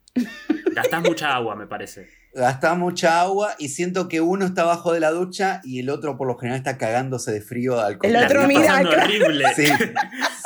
Gastás 0.73 1.03
mucha 1.03 1.35
agua, 1.35 1.55
me 1.55 1.67
parece. 1.67 2.07
Gasta 2.33 2.73
mucha 2.75 3.21
agua 3.21 3.55
y 3.59 3.69
siento 3.69 4.09
que 4.09 4.19
uno 4.19 4.45
está 4.45 4.63
abajo 4.63 4.91
de 4.93 4.99
la 4.99 5.11
ducha 5.11 5.61
y 5.63 5.79
el 5.79 5.89
otro 5.89 6.17
por 6.17 6.27
lo 6.27 6.37
general 6.37 6.57
está 6.57 6.77
cagándose 6.77 7.31
de 7.31 7.39
frío 7.41 7.79
al 7.79 7.97
El 8.01 8.15
otro 8.17 8.45
mira 8.47 8.81
horrible. 8.81 9.45
Sí, 9.55 9.67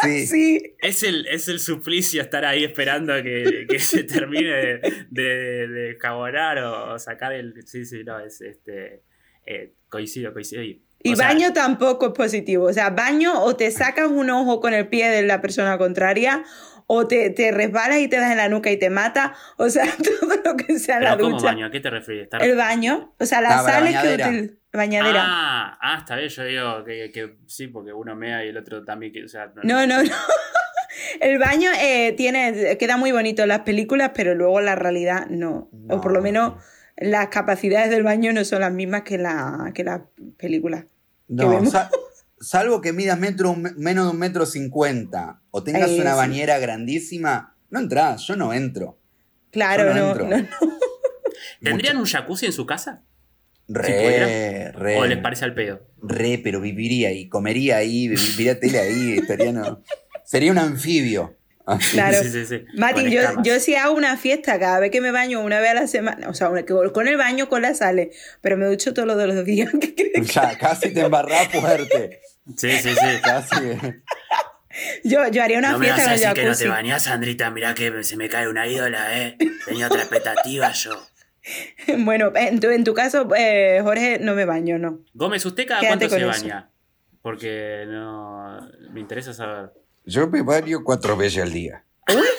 sí. 0.01 0.27
Sí. 0.27 0.75
Es 0.81 1.03
el, 1.03 1.25
es 1.27 1.47
el 1.47 1.59
suplicio 1.59 2.21
estar 2.21 2.45
ahí 2.45 2.63
esperando 2.63 3.13
a 3.13 3.21
que, 3.21 3.65
que 3.67 3.79
se 3.79 4.03
termine 4.03 4.79
de, 5.09 5.97
de, 5.97 5.97
o 6.63 6.99
sacar 6.99 7.33
el. 7.33 7.53
Sí, 7.65 7.85
sí, 7.85 8.03
no, 8.03 8.19
es 8.19 8.39
este. 8.41 9.03
eh, 9.45 9.73
coincido, 9.89 10.31
coincido. 10.31 10.63
Y, 10.63 10.81
Y 11.01 11.13
o 11.13 11.15
sea, 11.15 11.27
baño 11.29 11.53
tampoco 11.53 12.07
es 12.07 12.13
positivo. 12.13 12.65
O 12.65 12.73
sea, 12.73 12.89
baño 12.89 13.41
o 13.43 13.55
te 13.55 13.71
sacas 13.71 14.07
un 14.09 14.29
ojo 14.29 14.59
con 14.59 14.73
el 14.73 14.87
pie 14.87 15.09
de 15.09 15.21
la 15.23 15.41
persona 15.41 15.77
contraria 15.77 16.43
o 16.87 17.07
te, 17.07 17.29
te 17.29 17.51
resbalas 17.51 17.99
y 17.99 18.07
te 18.07 18.17
das 18.17 18.31
en 18.31 18.37
la 18.37 18.49
nuca 18.49 18.69
y 18.71 18.77
te 18.77 18.89
mata. 18.89 19.33
O 19.57 19.69
sea, 19.69 19.85
todo 20.19 20.35
lo 20.43 20.57
que 20.57 20.77
sea 20.79 20.99
la 20.99 21.17
¿cómo 21.17 21.37
ducha. 21.37 21.45
baño? 21.45 21.67
¿A 21.67 21.71
qué 21.71 21.79
te 21.79 21.89
refieres? 21.89 22.27
Estar- 22.29 22.43
El 22.43 22.55
baño. 22.57 23.13
O 23.19 23.25
sea, 23.25 23.41
las 23.41 23.61
Ah, 23.61 23.63
sales 23.63 23.95
que 23.97 24.17
util- 24.17 24.55
Bañadera. 24.71 25.23
Ah, 25.25 25.77
ah, 25.81 25.95
está 25.99 26.15
bien, 26.15 26.29
yo 26.29 26.43
digo 26.43 26.83
que, 26.85 27.11
que 27.11 27.37
sí, 27.47 27.67
porque 27.69 27.91
uno 27.91 28.15
mea 28.15 28.45
y 28.45 28.49
el 28.49 28.57
otro 28.57 28.83
también. 28.85 29.11
Que, 29.11 29.23
o 29.23 29.27
sea, 29.27 29.51
No, 29.63 29.87
no, 29.87 30.03
no. 30.03 30.09
El 31.21 31.39
baño 31.39 31.69
eh, 31.79 32.13
tiene, 32.17 32.77
queda 32.77 32.97
muy 32.97 33.11
bonito 33.11 33.41
en 33.43 33.47
las 33.49 33.61
películas, 33.61 34.11
pero 34.13 34.35
luego 34.35 34.59
la 34.61 34.75
realidad 34.75 35.27
no. 35.29 35.69
o 35.89 36.01
por 36.01 36.11
lo 36.11 36.19
No. 36.19 36.23
menos 36.23 36.53
las 36.99 37.29
capacidades 37.29 37.89
del 37.89 38.03
baño 38.03 38.33
no 38.33 38.43
son 38.45 38.61
las 38.61 38.71
mismas 38.73 39.03
que 39.03 39.17
la 39.17 39.71
que 39.73 39.83
las 39.83 40.01
películas. 40.37 40.85
No, 41.27 41.49
vemos. 41.49 41.71
sa- 41.71 41.89
salvo 42.39 42.81
que 42.81 42.93
midas 42.93 43.19
metro, 43.19 43.55
menos 43.55 44.05
de 44.05 44.11
un 44.11 44.19
metro 44.19 44.45
cincuenta 44.45 45.41
o 45.51 45.63
tengas 45.63 45.89
una 45.91 46.11
sí. 46.11 46.17
bañera 46.17 46.57
grandísima, 46.59 47.55
no 47.69 47.79
entras, 47.79 48.21
yo 48.27 48.35
no 48.35 48.53
entro. 48.53 48.97
Claro, 49.51 49.93
no 49.93 49.95
no, 49.95 50.07
entro. 50.11 50.27
no, 50.27 50.37
no. 50.37 50.47
¿Tendrían 51.61 51.97
un 51.97 52.05
jacuzzi 52.05 52.45
en 52.45 52.53
su 52.53 52.65
casa? 52.65 53.03
Re, 53.67 54.71
re, 54.71 54.97
¿O 54.97 55.05
les 55.05 55.19
parece 55.19 55.45
al 55.45 55.53
pedo? 55.53 55.81
re, 56.01 56.39
pero 56.43 56.59
viviría 56.59 57.09
ahí, 57.09 57.29
comería 57.29 57.77
ahí, 57.77 58.07
viviría 58.07 58.59
tele 58.59 58.79
ahí, 58.79 59.17
estaría 59.19 59.51
no. 59.51 59.83
Sería 60.25 60.51
un 60.51 60.57
anfibio. 60.57 61.37
Claro. 61.91 62.21
Sí, 62.23 62.29
sí, 62.29 62.45
sí. 62.45 62.65
Mati, 62.75 63.09
yo, 63.11 63.21
yo 63.43 63.59
sí 63.59 63.75
hago 63.75 63.93
una 63.95 64.17
fiesta 64.17 64.59
cada 64.59 64.79
vez 64.79 64.91
que 64.91 65.01
me 65.01 65.11
baño 65.11 65.41
una 65.41 65.59
vez 65.59 65.71
a 65.71 65.73
la 65.75 65.87
semana, 65.87 66.29
o 66.29 66.33
sea, 66.33 66.49
una- 66.49 66.63
que 66.63 66.73
con 66.93 67.07
el 67.07 67.17
baño 67.17 67.49
con 67.49 67.61
la 67.61 67.73
sale, 67.73 68.11
pero 68.41 68.57
me 68.57 68.65
ducho 68.65 68.93
todos 68.93 69.07
los, 69.07 69.17
los 69.17 69.45
días. 69.45 69.71
¿Qué 69.81 69.93
crees? 69.95 70.27
Ya, 70.33 70.57
casi 70.57 70.93
te 70.93 71.01
embarrás 71.01 71.47
fuerte. 71.49 72.21
Sí, 72.57 72.71
sí, 72.71 72.89
sí. 72.89 73.21
Casi. 73.23 73.55
Yo, 75.03 75.27
yo 75.29 75.43
haría 75.43 75.57
una 75.59 75.71
no 75.71 75.79
me 75.79 75.85
fiesta 75.85 76.03
vas 76.03 76.07
a 76.09 76.13
decir 76.13 76.33
que 76.33 76.45
no 76.45 76.55
te 76.55 76.67
bañás, 76.67 77.03
Sandrita. 77.03 77.49
Mirá 77.51 77.73
que 77.73 78.03
se 78.03 78.15
me 78.17 78.29
cae 78.29 78.47
una 78.47 78.67
ídola, 78.67 79.19
¿eh? 79.19 79.37
Tenía 79.65 79.87
otra 79.87 79.99
expectativa 80.01 80.71
yo. 80.71 80.91
bueno, 81.99 82.31
en 82.35 82.59
tu, 82.59 82.69
en 82.69 82.83
tu 82.83 82.93
caso, 82.93 83.27
eh, 83.35 83.79
Jorge, 83.83 84.19
no 84.19 84.35
me 84.35 84.45
baño, 84.45 84.77
no. 84.77 84.99
Gómez, 85.13 85.45
¿usted 85.45 85.67
cada 85.67 85.81
Quédate 85.81 86.07
cuánto 86.07 86.15
se 86.15 86.21
eso. 86.21 86.43
baña? 86.43 86.69
Porque 87.21 87.85
no. 87.87 88.69
Me 88.91 88.99
interesa 88.99 89.33
saber. 89.33 89.71
Yo 90.09 90.27
me 90.27 90.41
baño 90.41 90.83
cuatro 90.83 91.15
veces 91.15 91.43
al 91.43 91.53
día. 91.53 91.85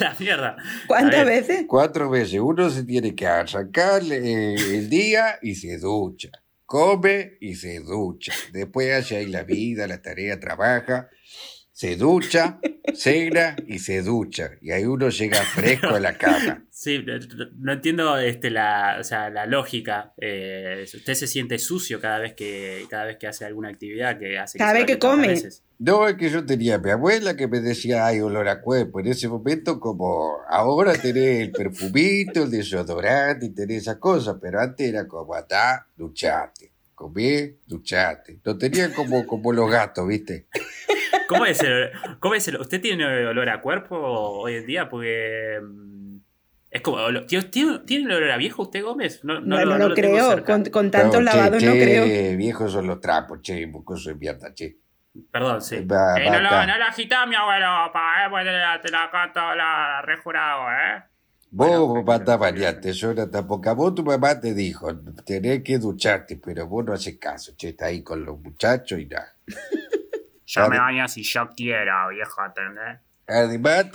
La 0.00 0.16
mierda. 0.18 0.56
¿Cuántas 0.88 1.24
veces? 1.24 1.64
Cuatro 1.68 2.10
veces. 2.10 2.40
Uno 2.40 2.68
se 2.68 2.82
tiene 2.82 3.14
que 3.14 3.28
arrancar 3.28 4.02
eh, 4.10 4.54
el 4.54 4.90
día 4.90 5.38
y 5.40 5.54
se 5.54 5.78
ducha. 5.78 6.30
Come 6.66 7.38
y 7.40 7.54
se 7.54 7.78
ducha. 7.78 8.32
Después 8.52 8.92
hace 8.92 9.18
ahí 9.18 9.26
la 9.26 9.44
vida, 9.44 9.86
la 9.86 10.02
tarea, 10.02 10.40
trabaja. 10.40 11.08
Se 11.80 11.96
ducha, 11.96 12.60
cena 12.92 13.56
y 13.66 13.78
se 13.78 14.02
ducha. 14.02 14.50
Y 14.60 14.70
ahí 14.70 14.84
uno 14.84 15.08
llega 15.08 15.40
fresco 15.54 15.86
a 15.94 15.98
la 16.00 16.18
cama. 16.18 16.66
Sí, 16.70 17.02
no- 17.06 17.46
no 17.58 17.72
entiendo 17.72 18.18
este, 18.18 18.50
la, 18.50 18.98
o 19.00 19.02
sea, 19.02 19.30
la 19.30 19.46
lógica. 19.46 20.12
Eh, 20.20 20.84
usted 20.92 21.14
se 21.14 21.26
siente 21.26 21.58
sucio 21.58 21.98
cada 21.98 22.18
vez 22.18 22.34
que 22.34 22.84
cada 22.90 23.06
vez 23.06 23.16
que 23.16 23.28
hace 23.28 23.46
alguna 23.46 23.70
actividad 23.70 24.18
que 24.18 24.38
hace 24.38 24.58
Cada 24.58 24.74
vez 24.74 24.84
que 24.84 24.98
come. 24.98 25.28
veces. 25.28 25.62
No, 25.78 26.06
es 26.06 26.16
que 26.16 26.28
yo 26.28 26.44
tenía 26.44 26.74
a 26.74 26.78
mi 26.80 26.90
abuela 26.90 27.34
que 27.34 27.48
me 27.48 27.60
decía, 27.60 28.04
ay, 28.04 28.20
olor 28.20 28.46
a 28.48 28.60
cuerpo. 28.60 29.00
En 29.00 29.06
ese 29.06 29.28
momento, 29.28 29.80
como 29.80 30.36
ahora 30.50 30.92
tenés 30.92 31.40
el 31.40 31.50
perfumito, 31.50 32.42
el 32.42 32.50
desodorante 32.50 33.46
y 33.46 33.54
tenés 33.54 33.84
esas 33.84 33.96
cosas, 33.96 34.36
pero 34.38 34.60
antes 34.60 34.86
era 34.86 35.08
como, 35.08 35.34
atá, 35.34 35.86
duchate. 35.96 36.72
Comé, 36.94 37.54
duchate. 37.66 38.38
Lo 38.44 38.58
tenían 38.58 38.92
como, 38.92 39.26
como 39.26 39.50
los 39.54 39.70
gatos, 39.70 40.06
¿viste? 40.06 40.48
¿Cómo 41.30 41.46
es 41.46 41.62
el, 41.62 41.90
cómo 42.18 42.34
es 42.34 42.46
el- 42.48 42.60
¿Usted 42.60 42.80
tiene 42.80 43.06
olor 43.26 43.48
a 43.48 43.60
cuerpo 43.62 43.96
hoy 43.96 44.56
en 44.56 44.66
día? 44.66 44.88
Porque. 44.88 45.60
mm, 45.62 46.16
Es 46.70 46.80
como. 46.82 46.98
¿Tiene, 47.26 47.78
tiene- 47.86 48.14
olor 48.16 48.30
a 48.30 48.36
viejo 48.36 48.62
usted, 48.62 48.82
Gómez? 48.82 49.24
No, 49.24 49.40
No, 49.40 49.64
no, 49.64 49.78
lo, 49.78 49.94
tengo 49.94 50.10
creo. 50.16 50.28
cerca. 50.30 50.52
Con, 50.52 50.64
con 50.66 50.90
tantos 50.90 51.22
No, 51.22 51.30
che, 51.30 51.36
lavados 51.36 51.62
no 51.62 51.72
che, 51.72 51.78
creo. 51.82 52.36
viejos 52.36 52.72
son 52.72 52.86
los 52.86 53.00
trapos, 53.00 53.40
che, 53.42 53.66
mocoso 53.66 54.10
de 54.10 54.16
mierda, 54.16 54.52
che. 54.52 54.76
Perdón, 55.32 55.60
sí. 55.60 55.84
Va, 55.84 56.16
Eh, 56.20 56.30
no, 56.30 56.40
lo, 56.40 56.50
no 56.66 56.78
lo 56.78 56.84
agitá, 56.84 57.26
mi 57.26 57.34
abuelo, 57.34 57.66
pa, 57.92 58.24
eh, 58.24 58.28
pues 58.30 58.44
te 58.44 58.52
la, 58.52 58.80
te 58.80 58.90
la 58.90 59.08
canto 59.10 59.40
la 59.54 60.02
rejurado, 60.02 60.68
eh. 60.70 61.02
Vos 61.52 62.04
Bueno, 62.04 62.32
a 62.32 62.36
bañarte, 62.36 62.92
Jonathan, 62.92 63.44
porque 63.44 63.68
a 63.70 63.72
vos 63.72 63.92
tu 63.92 64.04
mamá 64.04 64.38
te 64.40 64.54
dijo, 64.54 64.86
tenés 65.26 65.64
que 65.64 65.78
ducharte, 65.78 66.36
pero 66.36 66.68
vos 66.68 66.84
no 66.84 66.92
haces 66.92 67.18
caso, 67.18 67.52
che, 67.56 67.70
está 67.70 67.86
ahí 67.86 68.04
con 68.04 68.24
los 68.24 68.38
muchachos 68.38 69.00
y 69.00 69.06
nada. 69.06 69.34
Yo 70.52 70.68
me 70.68 70.78
baño 70.78 71.06
si 71.08 71.22
yo 71.22 71.48
quiero, 71.56 72.08
viejo, 72.10 72.44
¿entendés? 72.44 72.98
Además, 73.28 73.86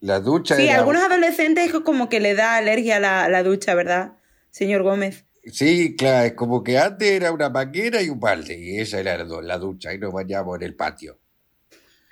la, 0.00 0.20
ducha 0.20 0.54
Sí, 0.56 0.68
era- 0.68 0.78
algunos 0.80 1.02
adolescentes 1.02 1.72
es 1.72 1.80
como 1.80 2.08
que 2.10 2.20
le 2.20 2.34
da 2.34 2.56
alergia 2.56 2.96
a 2.96 3.00
la, 3.00 3.28
la 3.30 3.42
ducha, 3.42 3.74
¿verdad, 3.74 4.12
señor 4.50 4.82
Gómez? 4.82 5.24
Sí, 5.50 5.96
claro, 5.96 6.26
es 6.26 6.34
como 6.34 6.62
que 6.62 6.78
antes 6.78 7.10
era 7.10 7.32
una 7.32 7.48
manguera 7.48 8.02
y 8.02 8.10
un 8.10 8.20
balde, 8.20 8.58
y 8.58 8.78
esa 8.80 9.00
era 9.00 9.16
la 9.24 9.58
ducha, 9.58 9.94
y 9.94 9.98
nos 9.98 10.12
bañamos 10.12 10.56
en 10.56 10.62
el 10.64 10.74
patio. 10.76 11.18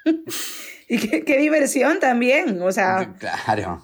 Y 0.88 0.98
qué, 1.00 1.24
qué 1.24 1.36
diversión 1.38 1.98
también, 1.98 2.62
o 2.62 2.70
sea, 2.70 3.12
Claro. 3.18 3.82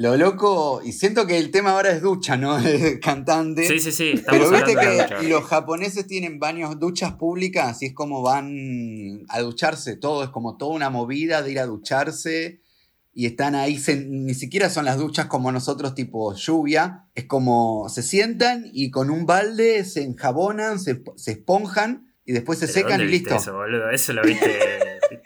Lo 0.00 0.16
loco, 0.16 0.80
y 0.84 0.92
siento 0.92 1.26
que 1.26 1.38
el 1.38 1.50
tema 1.50 1.72
ahora 1.72 1.90
es 1.90 2.00
ducha, 2.02 2.36
¿no? 2.36 2.56
Cantante. 3.02 3.66
Sí, 3.66 3.80
sí, 3.80 3.90
sí. 3.90 4.22
Pero 4.30 4.48
viste 4.48 4.76
que 4.76 5.28
los 5.28 5.42
japoneses 5.44 6.06
tienen 6.06 6.38
baños, 6.38 6.78
duchas 6.78 7.14
públicas, 7.14 7.82
y 7.82 7.86
es 7.86 7.94
como 7.94 8.22
van 8.22 9.24
a 9.28 9.40
ducharse, 9.40 9.96
todo 9.96 10.22
es 10.22 10.30
como 10.30 10.56
toda 10.56 10.76
una 10.76 10.88
movida 10.88 11.42
de 11.42 11.50
ir 11.50 11.58
a 11.58 11.66
ducharse, 11.66 12.60
y 13.12 13.26
están 13.26 13.56
ahí, 13.56 13.76
se- 13.76 13.96
ni 14.06 14.34
siquiera 14.34 14.70
son 14.70 14.84
las 14.84 14.98
duchas 14.98 15.26
como 15.26 15.50
nosotros 15.50 15.96
tipo 15.96 16.32
lluvia, 16.32 17.06
es 17.16 17.24
como 17.24 17.88
se 17.88 18.04
sientan 18.04 18.66
y 18.72 18.92
con 18.92 19.10
un 19.10 19.26
balde 19.26 19.84
se 19.84 20.04
enjabonan, 20.04 20.78
se, 20.78 21.02
se 21.16 21.32
esponjan, 21.32 22.14
y 22.24 22.30
después 22.34 22.60
se 22.60 22.68
¿De 22.68 22.72
secan 22.72 23.00
y 23.00 23.06
listo. 23.06 23.34
Eso, 23.34 23.52
boludo. 23.52 23.90
Eso 23.90 24.12
lo 24.12 24.22
viste. 24.22 24.46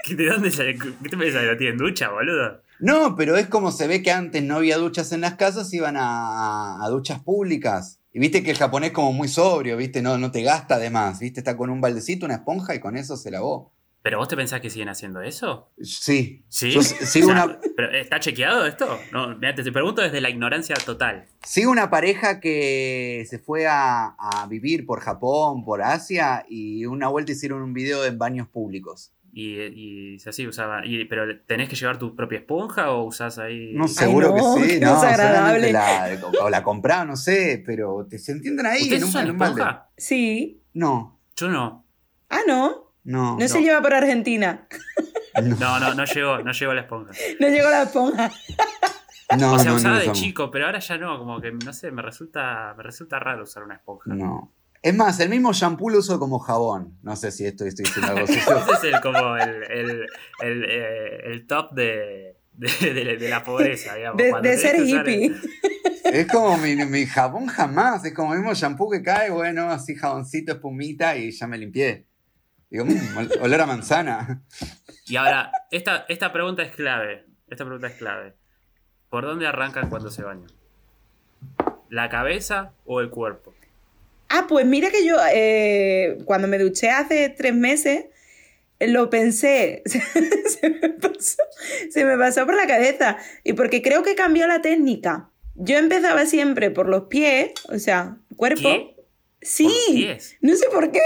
¿De 0.17 0.27
dónde 0.27 0.51
sale? 0.51 0.79
¿Qué 0.79 1.09
te 1.11 1.17
pensás 1.19 1.43
que 1.43 1.47
lo 1.49 1.57
tienen 1.59 1.77
ducha, 1.77 2.09
boludo? 2.09 2.63
No, 2.83 3.15
pero 3.17 3.37
es 3.37 3.47
como 3.47 3.71
se 3.73 3.87
ve 3.87 4.03
que 4.03 4.11
antes 4.11 4.43
no 4.43 4.57
había 4.57 4.77
duchas 4.77 5.13
en 5.13 5.21
las 5.23 5.35
casas, 5.35 5.73
iban 5.73 5.97
a, 5.97 6.85
a 6.85 6.89
duchas 6.89 7.21
públicas. 7.21 8.01
Y 8.13 8.19
viste 8.19 8.43
que 8.43 8.51
el 8.51 8.59
japonés 8.59 8.89
es 8.91 8.95
como 8.95 9.13
muy 9.13 9.29
sobrio, 9.29 9.77
viste, 9.77 10.03
no, 10.03 10.19
no 10.19 10.31
te 10.31 10.43
gasta 10.43 10.75
además, 10.75 11.21
viste, 11.21 11.41
está 11.41 11.57
con 11.57 11.71
un 11.71 11.81
baldecito, 11.81 12.27
una 12.27 12.35
esponja 12.35 12.75
y 12.75 12.81
con 12.81 12.97
eso 12.97 13.17
se 13.17 13.31
lavó. 13.31 13.73
¿Pero 14.03 14.19
vos 14.19 14.27
te 14.27 14.35
pensás 14.35 14.61
que 14.61 14.69
siguen 14.69 14.89
haciendo 14.89 15.23
eso? 15.23 15.71
Sí. 15.81 16.45
¿Sí? 16.49 16.73
Yo 16.73 16.81
s- 16.81 17.07
sigo, 17.07 17.29
O 17.31 17.33
sea, 17.35 17.45
una, 17.45 17.59
¿pero 17.77 17.93
¿Está 17.93 18.19
chequeado 18.19 18.67
esto? 18.67 18.99
No, 19.13 19.39
te 19.39 19.71
pregunto 19.73 20.03
desde 20.03 20.21
la 20.21 20.29
ignorancia 20.29 20.75
total. 20.85 21.27
sigo 21.45 21.71
una 21.71 21.89
pareja 21.89 22.41
que 22.41 23.25
se 23.31 23.39
fue 23.39 23.69
a, 23.69 24.17
a 24.19 24.47
vivir 24.49 24.87
por 24.87 25.01
Japón, 25.01 25.65
por 25.65 25.83
Asia, 25.83 26.45
y 26.49 26.85
una 26.85 27.07
vuelta 27.09 27.31
hicieron 27.31 27.63
un 27.63 27.73
video 27.75 28.05
en 28.05 28.19
baños 28.19 28.49
públicos. 28.49 29.13
Y, 29.35 29.61
y 29.61 30.17
así 30.27 30.47
usaban. 30.47 30.85
Y, 30.85 31.07
¿Pero 31.07 31.41
tenés 31.47 31.69
que 31.69 31.77
llevar 31.77 31.99
tu 31.99 32.15
propia 32.15 32.41
esponja 32.41 32.91
o 32.91 33.05
usás 33.05 33.39
ahí.? 33.39 33.73
No, 33.75 33.89
seguro 33.89 34.29
no, 34.29 34.57
que 34.57 34.69
sí, 34.69 34.81
no, 34.81 35.01
solamente 35.01 35.73
la, 35.73 36.19
o, 36.43 36.51
la 36.51 36.63
compraron, 36.63 37.09
no 37.09 37.17
sé, 37.17 37.63
pero 37.65 38.07
te, 38.09 38.19
se 38.19 38.33
entienden 38.33 38.67
ahí 38.67 38.83
¿Ustedes 38.83 38.99
en 38.99 39.05
un, 39.05 39.09
usan 39.09 39.25
en 39.25 39.31
un 39.31 39.39
balde. 39.39 39.65
Sí. 39.97 40.63
No, 40.75 41.19
Yo 41.37 41.49
no. 41.49 41.87
Ah, 42.29 42.41
no. 42.47 42.93
no. 43.05 43.39
No, 43.39 43.49
se 43.49 43.63
lleva 43.63 43.81
por 43.81 43.95
Argentina. 43.95 44.69
no. 45.43 45.57
No, 45.57 45.81
no, 45.81 45.95
no 45.95 46.05
llegó, 46.05 46.39
no 46.43 46.53
llegó 46.53 46.75
la 46.75 46.83
esponja. 46.83 47.13
No 47.41 47.49
llegó 47.49 47.71
la 47.71 47.83
esponja. 47.83 48.31
No, 49.39 49.55
o 49.55 49.59
sea, 49.59 49.65
no, 49.65 49.71
no 49.71 49.77
usaba 49.77 49.99
de 49.99 50.13
chico, 50.13 50.51
pero 50.51 50.67
ahora 50.67 50.79
ya 50.79 50.99
no, 50.99 51.19
como 51.19 51.41
que, 51.41 51.53
no 51.53 51.73
sé, 51.73 51.91
me 51.91 52.03
resulta, 52.03 52.75
me 52.77 52.83
resulta 52.83 53.19
raro 53.19 53.45
usar 53.45 53.63
una 53.63 53.77
esponja. 53.77 54.13
No. 54.13 54.53
Es 54.83 54.95
más, 54.95 55.21
el 55.21 55.29
mismo 55.29 55.53
shampoo 55.53 55.91
lo 55.91 55.99
uso 55.99 56.19
como 56.19 56.39
jabón. 56.41 56.99
No 57.03 57.15
sé 57.15 57.31
si 57.31 57.47
esto 57.47 57.65
estoy 57.65 57.85
diciendo 57.85 58.13
algo 58.13 58.27
sucio. 58.27 58.57
Ese 58.75 58.89
es 58.89 58.95
el, 58.95 59.01
como 59.01 59.37
el, 59.37 59.63
el, 59.71 60.07
el, 60.41 60.65
eh, 60.69 61.21
el 61.33 61.47
top 61.47 61.71
de, 61.73 62.37
de, 62.53 62.93
de- 62.95 63.17
de 63.17 63.29
la 63.29 63.45
pobreza, 63.45 63.95
digamos. 63.95 64.19
De, 64.43 64.57
ser 64.59 64.75
el- 64.77 64.89
hippie. 64.89 65.33
Es 66.05 66.27
como 66.27 66.59
mi, 66.59 66.75
mi 66.77 67.07
jabón 67.07 67.47
jamás. 67.47 68.05
Es 68.05 68.13
como 68.13 68.33
el 68.35 68.41
mismo 68.41 68.55
shampoo 68.55 68.91
que 68.91 69.03
cae, 69.03 69.31
bueno, 69.31 69.71
así 69.71 69.95
jaboncito, 69.95 70.53
espumita 70.53 71.17
y 71.17 71.31
ya 71.31 71.47
me 71.47 71.59
limpié. 71.59 72.07
Digo, 72.69 72.85
"Mm, 72.85 73.17
ol- 73.19 73.39
olor 73.43 73.61
a 73.61 73.67
manzana. 73.67 74.43
Y 75.07 75.15
ahora, 75.17 75.53
esta, 75.71 76.07
esta 76.09 76.33
pregunta 76.33 76.63
es 76.63 76.75
clave. 76.75 77.25
Esta 77.49 77.65
pregunta 77.65 77.87
es 77.87 77.95
clave. 77.95 78.35
¿Por 79.11 79.25
dónde 79.27 79.47
arrancan 79.47 79.89
cuando 79.91 80.11
se 80.11 80.23
bañan? 80.23 80.51
¿La 81.89 82.09
cabeza 82.09 82.73
o 82.85 83.01
el 83.01 83.11
cuerpo? 83.11 83.55
Ah, 84.35 84.47
pues 84.49 84.65
mira 84.65 84.91
que 84.91 85.05
yo 85.05 85.17
eh, 85.33 86.19
cuando 86.25 86.49
me 86.49 86.59
duché 86.59 86.89
hace 86.91 87.29
tres 87.29 87.55
meses 87.55 88.07
eh, 88.79 88.89
lo 88.89 89.11
pensé, 89.11 89.83
se, 89.87 90.71
me 90.71 90.89
pasó, 90.91 91.43
se 91.91 92.05
me 92.05 92.17
pasó 92.17 92.47
por 92.47 92.55
la 92.57 92.67
cabeza 92.67 93.19
y 93.45 93.53
porque 93.53 93.83
creo 93.83 94.03
que 94.03 94.15
cambió 94.15 94.47
la 94.47 94.63
técnica. 94.63 95.29
Yo 95.55 95.77
empezaba 95.77 96.25
siempre 96.25 96.71
por 96.71 96.89
los 96.89 97.05
pies, 97.05 97.51
o 97.69 97.79
sea, 97.79 98.17
cuerpo. 98.37 98.63
¿Qué? 98.63 98.97
Sí, 99.43 99.65
¿Por 99.65 99.75
los 99.75 99.87
pies? 100.15 100.37
no 100.41 100.57
sé 100.57 100.67
por 100.73 100.91
qué. 100.91 101.01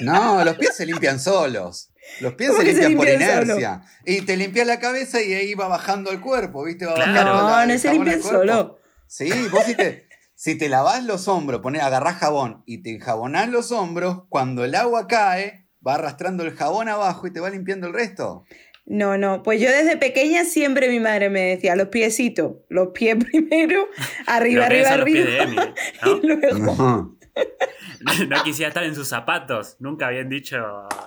No, 0.00 0.44
los 0.44 0.56
pies 0.56 0.74
se 0.76 0.84
limpian 0.86 1.20
solos. 1.20 1.90
Los 2.20 2.34
pies 2.34 2.50
¿Cómo 2.50 2.62
se 2.62 2.68
limpian 2.68 2.96
por 2.96 3.08
inercia. 3.08 3.82
Y 4.04 4.22
te 4.22 4.36
limpias 4.36 4.66
la 4.66 4.80
cabeza 4.80 5.22
y 5.22 5.32
ahí 5.34 5.54
va 5.54 5.68
bajando 5.68 6.10
el 6.10 6.20
cuerpo, 6.20 6.64
¿viste? 6.64 6.86
Va 6.86 6.94
Claro. 6.94 7.12
bajando 7.12 7.42
la- 7.50 7.56
No, 7.56 7.62
el 7.62 7.68
no 7.68 7.78
se 7.78 7.92
limpian 7.92 8.22
solo. 8.22 8.80
Sí, 9.06 9.30
vos 9.50 9.62
si 9.64 9.74
te, 9.76 10.08
si 10.42 10.58
te 10.58 10.68
lavás 10.68 11.04
los 11.04 11.28
hombros, 11.28 11.60
ponés, 11.60 11.82
agarrás 11.84 12.16
jabón 12.16 12.64
y 12.66 12.82
te 12.82 12.96
enjabonás 12.96 13.48
los 13.48 13.70
hombros, 13.70 14.24
cuando 14.28 14.64
el 14.64 14.74
agua 14.74 15.06
cae, 15.06 15.68
va 15.86 15.94
arrastrando 15.94 16.42
el 16.42 16.50
jabón 16.50 16.88
abajo 16.88 17.28
y 17.28 17.32
te 17.32 17.38
va 17.38 17.48
limpiando 17.48 17.86
el 17.86 17.92
resto. 17.92 18.44
No, 18.84 19.16
no, 19.16 19.44
pues 19.44 19.60
yo 19.60 19.68
desde 19.68 19.96
pequeña 19.96 20.44
siempre 20.44 20.88
mi 20.88 20.98
madre 20.98 21.30
me 21.30 21.42
decía, 21.42 21.76
los 21.76 21.90
piecitos, 21.90 22.56
los 22.68 22.88
pies 22.88 23.24
primero, 23.30 23.86
arriba, 24.26 24.66
arriba, 24.66 24.88
son 24.88 24.98
los 24.98 25.04
pies 25.04 25.26
de 25.26 25.40
arriba. 25.42 25.74
¿no? 26.02 26.16
Y 26.16 26.26
luego, 26.26 26.58
No. 26.58 27.18
No 28.28 28.42
quisiera 28.42 28.68
estar 28.68 28.82
en 28.82 28.96
sus 28.96 29.08
zapatos. 29.08 29.76
Nunca 29.78 30.08
habían 30.08 30.28
dicho, 30.28 30.58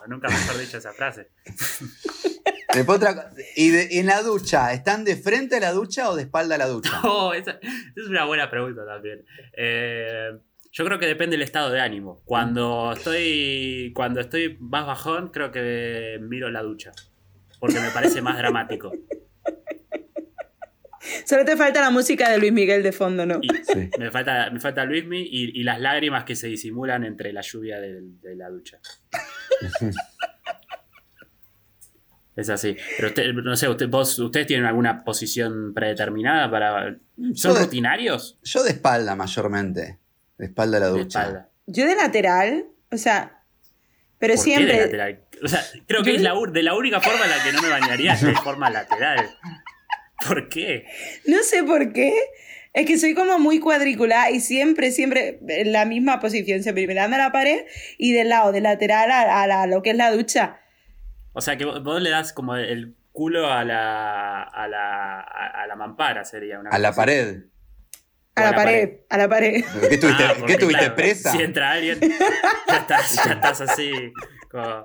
nunca 0.08 0.30
mejor 0.30 0.58
dicho 0.58 0.78
esa 0.78 0.94
frase. 0.94 1.28
Después 2.76 2.98
otra 2.98 3.16
co- 3.16 3.36
y, 3.56 3.70
de- 3.70 4.00
en 4.00 4.06
la 4.08 4.22
ducha, 4.22 4.74
¿están 4.74 5.04
de 5.06 5.16
frente 5.16 5.56
a 5.56 5.60
la 5.60 5.72
ducha 5.72 6.10
o 6.10 6.16
de 6.16 6.24
espalda 6.24 6.56
a 6.56 6.58
la 6.58 6.68
ducha? 6.68 6.92
Oh, 7.04 7.34
esa, 7.34 7.52
esa 7.62 7.62
es 7.96 8.08
una 8.08 8.26
buena 8.26 8.50
pregunta 8.50 8.86
también. 8.86 9.26
Eh, 9.58 10.32
yo 10.72 10.84
creo 10.86 11.00
que 11.00 11.06
depende 11.08 11.36
del 11.38 11.44
estado 11.44 11.72
de 11.72 11.80
ánimo. 11.80 12.22
Cuando 12.26 12.92
estoy, 12.94 13.92
cuando 13.96 14.20
estoy 14.20 14.58
más 14.60 14.86
bajón, 14.86 15.30
creo 15.30 15.52
que 15.52 16.20
miro 16.22 16.50
la 16.52 16.62
ducha. 16.62 16.92
Porque 17.60 17.80
me 17.80 17.90
parece 17.92 18.22
más 18.22 18.38
dramático. 18.38 18.92
solo 21.26 21.46
te 21.46 21.56
falta 21.56 21.80
la 21.82 21.92
música 21.92 22.30
de 22.30 22.38
Luis 22.40 22.52
Miguel 22.52 22.84
de 22.84 22.92
fondo, 22.92 23.26
¿no? 23.26 23.40
Y 23.42 23.48
Sí. 23.64 23.90
me 23.98 24.12
falta, 24.12 24.50
me 24.52 24.60
falta 24.60 24.84
Luismi 24.86 25.22
y, 25.22 25.60
y 25.60 25.64
las 25.64 25.80
lágrimas 25.80 26.26
que 26.26 26.36
se 26.36 26.48
disimulan 26.48 27.04
entre 27.06 27.32
la 27.32 27.42
lluvia 27.42 27.80
del- 27.80 28.20
de, 28.22 28.36
la 28.36 28.50
ducha. 28.50 28.80
Es 32.36 32.50
así. 32.50 32.76
Pero 32.98 33.08
usted, 33.10 33.34
no 33.34 33.56
sé, 33.56 33.70
usted, 33.70 33.88
vos- 33.88 34.20
¿ustedes 34.20 34.46
tienen 34.48 34.66
alguna 34.66 35.04
posición 35.04 35.74
predeterminada 35.74 36.52
para. 36.52 36.98
¿Son 37.34 37.34
Yo 37.34 37.54
de- 37.54 37.60
rutinarios? 37.62 38.38
Yo 38.44 38.64
de 38.64 38.72
espalda 38.72 39.16
mayormente. 39.16 40.00
De 40.38 40.46
espalda 40.48 40.78
a 40.78 40.80
la 40.82 40.86
De 40.88 40.92
ducha. 40.92 41.20
espalda. 41.22 41.50
Yo 41.68 41.86
de 41.88 41.96
lateral, 41.96 42.66
o 42.92 42.98
sea, 42.98 43.42
pero 44.20 44.36
¿Por 44.36 44.44
qué 44.44 44.50
de 44.52 44.56
siempre... 44.58 44.82
lateral? 44.82 45.22
O 45.44 45.48
sea, 45.48 45.62
creo 45.88 46.04
que 46.04 46.16
es 46.16 46.22
la, 46.22 46.34
de 46.52 46.64
la 46.64 46.76
única 46.76 47.00
forma 47.02 47.24
en 47.26 47.32
la 47.32 47.44
que 47.44 47.52
no 47.54 47.62
me 47.62 47.70
bañaría 47.70 48.14
es 48.14 48.22
de 48.22 48.34
forma 48.44 48.70
lateral. 48.70 49.30
¿Por 50.28 50.50
qué? 50.50 50.86
No 51.28 51.38
sé 51.44 51.64
por 51.64 51.94
qué. 51.94 52.14
Es 52.74 52.86
que 52.86 52.98
soy 52.98 53.14
como 53.14 53.40
muy 53.40 53.60
cuadriculada 53.62 54.32
y 54.32 54.42
siempre, 54.42 54.92
siempre 54.92 55.40
en 55.48 55.72
la 55.72 55.86
misma 55.86 56.20
posición, 56.20 56.62
siempre 56.62 56.86
mirando 56.88 57.16
a 57.16 57.20
la 57.20 57.32
pared 57.32 57.62
y 57.98 58.12
del 58.12 58.28
lado, 58.30 58.52
de 58.52 58.60
lateral 58.60 59.10
a, 59.12 59.42
a 59.44 59.48
la- 59.48 59.68
lo 59.68 59.82
que 59.82 59.92
es 59.92 59.96
la 59.96 60.12
ducha. 60.12 60.60
O 61.36 61.42
sea, 61.42 61.58
que 61.58 61.66
vos, 61.66 62.02
le 62.02 62.10
das 62.10 62.34
como 62.34 62.56
el 62.56 62.96
culo 63.12 63.52
a 63.52 63.64
la, 63.64 64.42
a 64.44 64.68
la, 64.68 65.20
a, 65.22 65.68
la 65.68 65.76
mampara, 65.76 66.24
sería 66.26 66.60
una 66.60 66.70
A 66.72 66.80
la 66.80 66.90
así. 66.90 66.98
pared. 66.98 67.44
A 68.36 68.44
la, 68.44 68.56
pared, 68.56 68.90
a 69.10 69.18
la 69.18 69.30
pared. 69.30 69.64
¿Qué 69.90 69.98
tuviste, 69.98 70.24
Ah, 70.26 70.34
¿qué 70.46 70.58
tuviste 70.58 70.80
claro, 70.82 70.96
presa? 70.96 71.32
Si 71.32 71.42
entra 71.42 71.72
alguien, 71.72 72.00
ya 72.68 72.78
estás, 72.78 73.16
ya 73.26 73.32
estás 73.34 73.62
así, 73.62 73.92
como, 74.52 74.84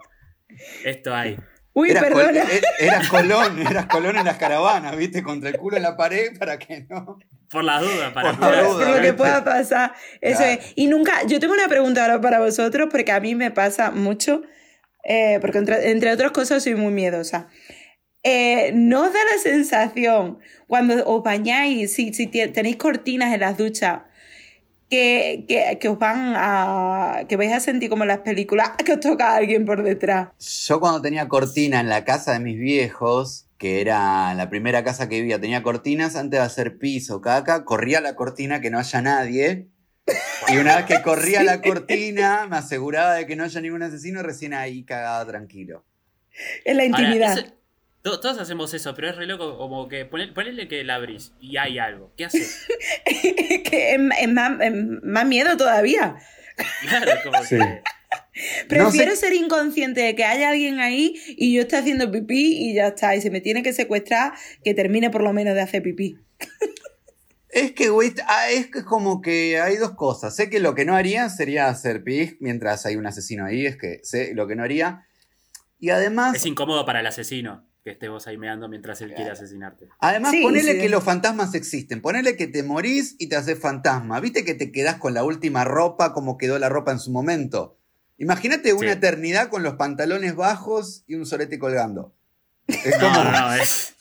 esto 0.84 1.14
hay. 1.14 1.36
Uy, 1.72 1.90
Eras, 1.90 2.04
Col- 2.04 2.12
perdona. 2.14 2.42
eh, 2.50 2.60
eras 2.80 3.08
Colón, 3.08 3.58
eras 3.60 3.86
Colón 3.86 4.16
en 4.18 4.24
las 4.24 4.36
caravanas, 4.36 4.96
¿viste? 4.96 5.22
Contra 5.22 5.50
el 5.50 5.56
culo 5.56 5.76
en 5.76 5.82
la 5.84 5.96
pared 5.96 6.36
para 6.38 6.58
que 6.58 6.84
no. 6.88 7.18
Por 7.48 7.64
las 7.64 7.80
dudas, 7.82 8.12
para 8.12 8.32
Por 8.32 8.40
las 8.40 8.50
poder- 8.50 8.64
dudas. 8.64 8.76
por 8.76 8.86
lo 8.88 8.94
que 8.94 9.00
¿viste? 9.00 9.14
pueda 9.16 9.44
pasar. 9.44 9.94
Eso 10.20 10.38
Claro. 10.38 10.52
es. 10.60 10.72
Y 10.76 10.86
nunca, 10.88 11.22
yo 11.26 11.40
tengo 11.40 11.54
una 11.54 11.66
pregunta 11.68 12.02
ahora 12.02 12.20
para 12.20 12.38
vosotros, 12.40 12.88
porque 12.90 13.10
a 13.12 13.18
mí 13.20 13.34
me 13.34 13.50
pasa 13.50 13.90
mucho, 13.90 14.42
eh, 15.04 15.38
porque 15.40 15.58
entre, 15.58 15.90
entre 15.90 16.12
otras 16.12 16.32
cosas 16.32 16.62
soy 16.62 16.74
muy 16.74 16.92
miedosa. 16.92 17.48
Eh, 18.22 18.72
¿No 18.74 19.04
os 19.04 19.12
da 19.12 19.18
la 19.34 19.42
sensación 19.42 20.38
cuando 20.66 21.06
os 21.06 21.22
bañáis, 21.22 21.94
si, 21.94 22.12
si 22.12 22.26
tenéis 22.26 22.76
cortinas 22.76 23.32
en 23.32 23.40
las 23.40 23.56
duchas, 23.56 24.02
que, 24.90 25.44
que, 25.48 25.78
que 25.80 25.88
os 25.88 25.98
van 25.98 26.34
a. 26.36 27.24
que 27.28 27.36
vais 27.36 27.52
a 27.52 27.60
sentir 27.60 27.88
como 27.88 28.02
en 28.02 28.08
las 28.08 28.18
películas 28.18 28.72
que 28.84 28.92
os 28.92 29.00
toca 29.00 29.32
a 29.32 29.36
alguien 29.36 29.64
por 29.64 29.82
detrás? 29.82 30.28
Yo 30.66 30.80
cuando 30.80 31.00
tenía 31.00 31.28
cortina 31.28 31.80
en 31.80 31.88
la 31.88 32.04
casa 32.04 32.32
de 32.32 32.40
mis 32.40 32.58
viejos, 32.58 33.46
que 33.56 33.80
era 33.80 34.34
la 34.34 34.50
primera 34.50 34.82
casa 34.84 35.08
que 35.08 35.20
vivía, 35.20 35.40
tenía 35.40 35.62
cortinas, 35.62 36.16
antes 36.16 36.40
de 36.40 36.44
hacer 36.44 36.78
piso, 36.78 37.20
caca, 37.20 37.64
corría 37.64 38.00
la 38.00 38.16
cortina 38.16 38.60
que 38.60 38.70
no 38.70 38.78
haya 38.78 39.00
nadie. 39.00 39.68
Y 40.48 40.56
una 40.58 40.76
vez 40.76 40.86
que 40.86 41.02
corría 41.02 41.42
la 41.42 41.60
cortina, 41.60 42.46
me 42.48 42.56
aseguraba 42.56 43.14
de 43.14 43.26
que 43.26 43.36
no 43.36 43.44
haya 43.44 43.60
ningún 43.60 43.82
asesino, 43.82 44.22
recién 44.22 44.54
ahí 44.54 44.82
cagaba 44.84 45.24
tranquilo. 45.26 45.84
En 46.64 46.76
la 46.76 46.84
Ahora, 46.84 46.98
intimidad. 47.02 47.38
eso- 47.38 47.52
to- 48.02 48.20
todos 48.20 48.38
hacemos 48.38 48.72
eso, 48.74 48.94
pero 48.94 49.10
es 49.10 49.16
re 49.16 49.26
loco 49.26 49.58
como 49.58 49.88
que 49.88 50.06
poner- 50.06 50.32
ponerle 50.32 50.68
que 50.68 50.84
la 50.84 50.94
abrís 50.96 51.32
y 51.40 51.56
hay 51.56 51.78
algo. 51.78 52.12
¿Qué 52.16 52.24
haces? 52.26 52.66
que 53.04 53.94
es, 53.94 54.00
es 54.20 54.28
más, 54.28 54.60
es 54.60 54.72
más 55.02 55.26
miedo 55.26 55.56
todavía. 55.56 56.16
Claro, 56.88 57.12
como 57.24 57.42
Sí. 57.44 57.56
que. 57.58 57.82
Prefiero 58.68 59.12
sé- 59.12 59.16
ser 59.18 59.32
inconsciente 59.34 60.00
de 60.00 60.14
que 60.16 60.24
haya 60.24 60.50
alguien 60.50 60.80
ahí 60.80 61.14
y 61.28 61.54
yo 61.54 61.62
esté 61.62 61.76
haciendo 61.76 62.10
pipí 62.10 62.70
y 62.70 62.74
ya 62.74 62.88
está. 62.88 63.14
Y 63.14 63.20
se 63.20 63.30
me 63.30 63.40
tiene 63.40 63.62
que 63.62 63.72
secuestrar, 63.72 64.32
que 64.64 64.72
termine 64.74 65.10
por 65.10 65.22
lo 65.22 65.32
menos 65.32 65.54
de 65.54 65.60
hacer 65.60 65.82
pipí. 65.82 66.16
Es 67.52 67.72
que, 67.72 67.88
güey, 67.88 68.14
ah, 68.28 68.48
es 68.50 68.66
que 68.70 68.84
como 68.84 69.20
que 69.20 69.60
hay 69.60 69.76
dos 69.76 69.92
cosas. 69.92 70.34
Sé 70.36 70.48
que 70.50 70.60
lo 70.60 70.74
que 70.74 70.84
no 70.84 70.94
haría 70.94 71.28
sería 71.28 71.68
hacer 71.68 72.04
pis 72.04 72.36
mientras 72.40 72.86
hay 72.86 72.96
un 72.96 73.06
asesino 73.06 73.44
ahí, 73.44 73.66
es 73.66 73.76
que 73.76 74.00
sé 74.04 74.34
lo 74.34 74.46
que 74.46 74.54
no 74.56 74.62
haría. 74.62 75.06
Y 75.78 75.90
además, 75.90 76.36
Es 76.36 76.46
incómodo 76.46 76.84
para 76.86 77.00
el 77.00 77.06
asesino 77.06 77.66
que 77.82 77.92
estés 77.92 78.10
vos 78.10 78.26
ahí 78.26 78.36
meando 78.36 78.68
mientras 78.68 79.00
él 79.00 79.14
quiere 79.14 79.30
asesinarte. 79.30 79.88
Además, 80.00 80.32
Sí, 80.32 80.42
ponele 80.42 80.72
sí. 80.74 80.78
que 80.80 80.88
los 80.90 81.02
fantasmas 81.02 81.54
existen. 81.54 82.02
Ponele 82.02 82.36
que 82.36 82.46
te 82.46 82.62
morís 82.62 83.16
y 83.18 83.28
te 83.28 83.36
haces 83.36 83.58
fantasma. 83.58 84.20
¿Viste 84.20 84.44
que 84.44 84.54
te 84.54 84.70
quedás 84.70 84.96
con 84.96 85.14
la 85.14 85.24
última 85.24 85.64
ropa 85.64 86.12
como 86.12 86.36
quedó 86.36 86.58
la 86.58 86.68
ropa 86.68 86.92
en 86.92 86.98
su 86.98 87.10
momento? 87.10 87.78
Imagínate 88.18 88.74
una 88.74 88.92
Sí. 88.92 88.98
eternidad 88.98 89.48
con 89.48 89.62
los 89.62 89.74
pantalones 89.76 90.36
bajos 90.36 91.04
y 91.06 91.14
un 91.14 91.24
solete 91.24 91.58
colgando. 91.58 92.14
Es 92.68 92.98
No, 93.00 93.08
como. 93.08 93.24
no, 93.24 93.30
no, 93.32 93.54
es. 93.54 93.94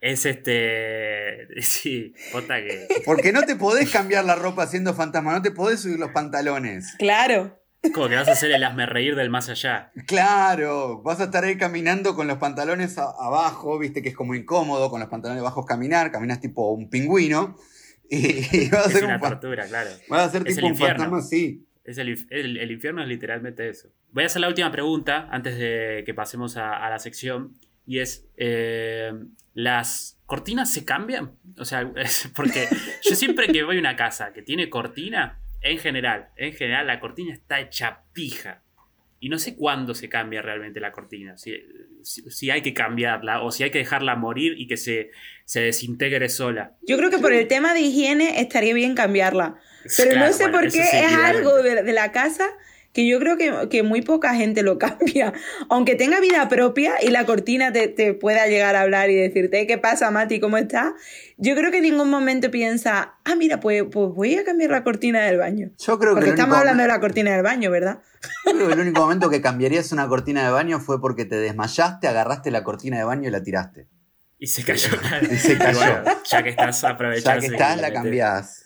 Es 0.00 0.26
este. 0.26 1.48
Sí, 1.62 2.14
posta 2.32 2.56
que. 2.60 2.86
Porque 3.04 3.32
no 3.32 3.42
te 3.42 3.56
podés 3.56 3.90
cambiar 3.90 4.24
la 4.24 4.34
ropa 4.36 4.66
siendo 4.66 4.94
fantasma, 4.94 5.32
no 5.32 5.42
te 5.42 5.50
podés 5.50 5.80
subir 5.80 5.98
los 5.98 6.10
pantalones. 6.12 6.94
Claro. 6.98 7.58
Como 7.94 8.08
que 8.08 8.16
vas 8.16 8.26
a 8.28 8.32
hacer 8.32 8.50
el 8.50 8.64
hazme 8.64 8.86
reír 8.86 9.14
del 9.14 9.30
más 9.30 9.48
allá. 9.48 9.92
Claro, 10.06 11.00
vas 11.02 11.20
a 11.20 11.24
estar 11.24 11.44
ahí 11.44 11.56
caminando 11.56 12.16
con 12.16 12.26
los 12.26 12.38
pantalones 12.38 12.98
a- 12.98 13.04
abajo, 13.20 13.78
viste 13.78 14.02
que 14.02 14.08
es 14.08 14.16
como 14.16 14.34
incómodo 14.34 14.90
con 14.90 14.98
los 14.98 15.08
pantalones 15.08 15.42
bajos 15.44 15.64
caminar, 15.64 16.10
caminas 16.10 16.40
tipo 16.40 16.72
un 16.72 16.90
pingüino 16.90 17.56
y, 18.10 18.64
y 18.64 18.68
vas 18.68 18.86
a 18.86 18.88
Es 18.88 18.94
ser 18.94 19.04
una 19.04 19.14
un, 19.14 19.20
tortura, 19.20 19.66
claro. 19.68 19.90
vas 20.08 20.26
a 20.26 20.30
ser 20.30 20.42
tipo 20.44 20.58
el 20.58 20.64
un 20.64 20.70
infierno. 20.72 20.96
fantasma 21.04 21.18
así. 21.18 21.66
Es 21.84 21.98
el, 21.98 22.26
el- 22.30 22.56
el 22.58 22.70
infierno 22.72 23.00
es 23.00 23.08
literalmente 23.08 23.68
eso. 23.68 23.90
Voy 24.10 24.24
a 24.24 24.26
hacer 24.26 24.40
la 24.40 24.48
última 24.48 24.72
pregunta 24.72 25.28
antes 25.30 25.56
de 25.56 26.02
que 26.04 26.14
pasemos 26.14 26.56
a, 26.56 26.84
a 26.84 26.90
la 26.90 26.98
sección. 26.98 27.54
Y 27.88 28.00
es, 28.00 28.28
eh, 28.36 29.12
¿las 29.54 30.18
cortinas 30.26 30.70
se 30.70 30.84
cambian? 30.84 31.32
O 31.56 31.64
sea, 31.64 31.90
es 31.96 32.28
porque 32.36 32.68
yo 33.02 33.16
siempre 33.16 33.46
que 33.48 33.62
voy 33.64 33.76
a 33.76 33.80
una 33.80 33.96
casa 33.96 34.32
que 34.34 34.42
tiene 34.42 34.68
cortina, 34.68 35.40
en 35.62 35.78
general, 35.78 36.28
en 36.36 36.52
general 36.52 36.86
la 36.86 37.00
cortina 37.00 37.32
está 37.32 37.58
hecha 37.60 38.02
pija. 38.12 38.62
Y 39.20 39.30
no 39.30 39.38
sé 39.38 39.56
cuándo 39.56 39.94
se 39.94 40.08
cambia 40.08 40.42
realmente 40.42 40.78
la 40.78 40.92
cortina. 40.92 41.36
Si, 41.38 41.52
si- 42.04 42.30
si 42.30 42.50
hay 42.50 42.60
que 42.62 42.72
cambiarla 42.74 43.42
o 43.42 43.50
si 43.50 43.64
hay 43.64 43.70
que 43.70 43.78
dejarla 43.78 44.14
morir 44.14 44.54
y 44.56 44.68
que 44.68 44.76
se, 44.76 45.10
se 45.44 45.60
desintegre 45.60 46.28
sola. 46.28 46.76
Yo 46.86 46.96
creo 46.98 47.10
que 47.10 47.18
por 47.18 47.32
el 47.32 47.48
tema 47.48 47.74
de 47.74 47.80
higiene 47.80 48.40
estaría 48.40 48.74
bien 48.74 48.94
cambiarla. 48.94 49.58
Pero 49.96 50.10
Claro, 50.10 50.26
no 50.26 50.32
sé 50.32 50.42
bueno, 50.44 50.58
por 50.58 50.64
qué 50.66 50.70
sí, 50.70 50.78
es 50.80 51.12
algo 51.12 51.56
de, 51.62 51.82
de 51.82 51.92
la 51.94 52.12
casa 52.12 52.46
que 52.92 53.06
yo 53.06 53.18
creo 53.20 53.36
que, 53.36 53.68
que 53.70 53.82
muy 53.82 54.02
poca 54.02 54.34
gente 54.34 54.62
lo 54.62 54.78
cambia. 54.78 55.32
Aunque 55.68 55.94
tenga 55.94 56.20
vida 56.20 56.48
propia 56.48 56.94
y 57.02 57.08
la 57.10 57.24
cortina 57.26 57.72
te, 57.72 57.88
te 57.88 58.14
pueda 58.14 58.46
llegar 58.46 58.74
a 58.76 58.80
hablar 58.82 59.10
y 59.10 59.14
decirte, 59.14 59.66
¿qué 59.66 59.78
pasa, 59.78 60.10
Mati? 60.10 60.40
¿Cómo 60.40 60.56
estás? 60.56 60.92
Yo 61.36 61.54
creo 61.54 61.70
que 61.70 61.76
en 61.78 61.84
ningún 61.84 62.10
momento 62.10 62.50
piensa, 62.50 63.14
ah, 63.24 63.36
mira, 63.36 63.60
pues, 63.60 63.84
pues 63.90 64.10
voy 64.14 64.34
a 64.36 64.44
cambiar 64.44 64.70
la 64.70 64.82
cortina 64.82 65.24
del 65.26 65.38
baño. 65.38 65.70
Yo 65.78 65.98
creo 65.98 66.10
que, 66.10 66.14
Porque 66.16 66.30
el 66.30 66.34
estamos 66.34 66.54
único, 66.54 66.60
hablando 66.60 66.82
de 66.82 66.88
la 66.88 67.00
cortina 67.00 67.32
del 67.32 67.42
baño, 67.42 67.70
¿verdad? 67.70 68.00
yo 68.46 68.52
creo 68.52 68.66
que 68.66 68.72
el 68.74 68.80
único 68.80 69.00
momento 69.00 69.30
que 69.30 69.40
cambiarías 69.40 69.92
una 69.92 70.08
cortina 70.08 70.44
de 70.44 70.50
baño 70.50 70.80
fue 70.80 71.00
porque 71.00 71.24
te 71.24 71.36
desmayaste, 71.36 72.08
agarraste 72.08 72.50
la 72.50 72.64
cortina 72.64 72.98
de 72.98 73.04
baño 73.04 73.28
y 73.28 73.30
la 73.30 73.42
tiraste. 73.42 73.86
Y 74.40 74.46
se 74.48 74.64
cayó. 74.64 74.88
Y 75.30 75.36
se 75.36 75.56
cayó. 75.58 75.78
bueno, 75.78 76.02
ya 76.28 76.42
que 76.42 76.50
estás 76.50 76.80
Ya 76.80 76.88
aprovechando. 76.90 77.40
que 77.40 77.46
estás, 77.46 77.80
la 77.80 77.92
cambiás. 77.92 78.62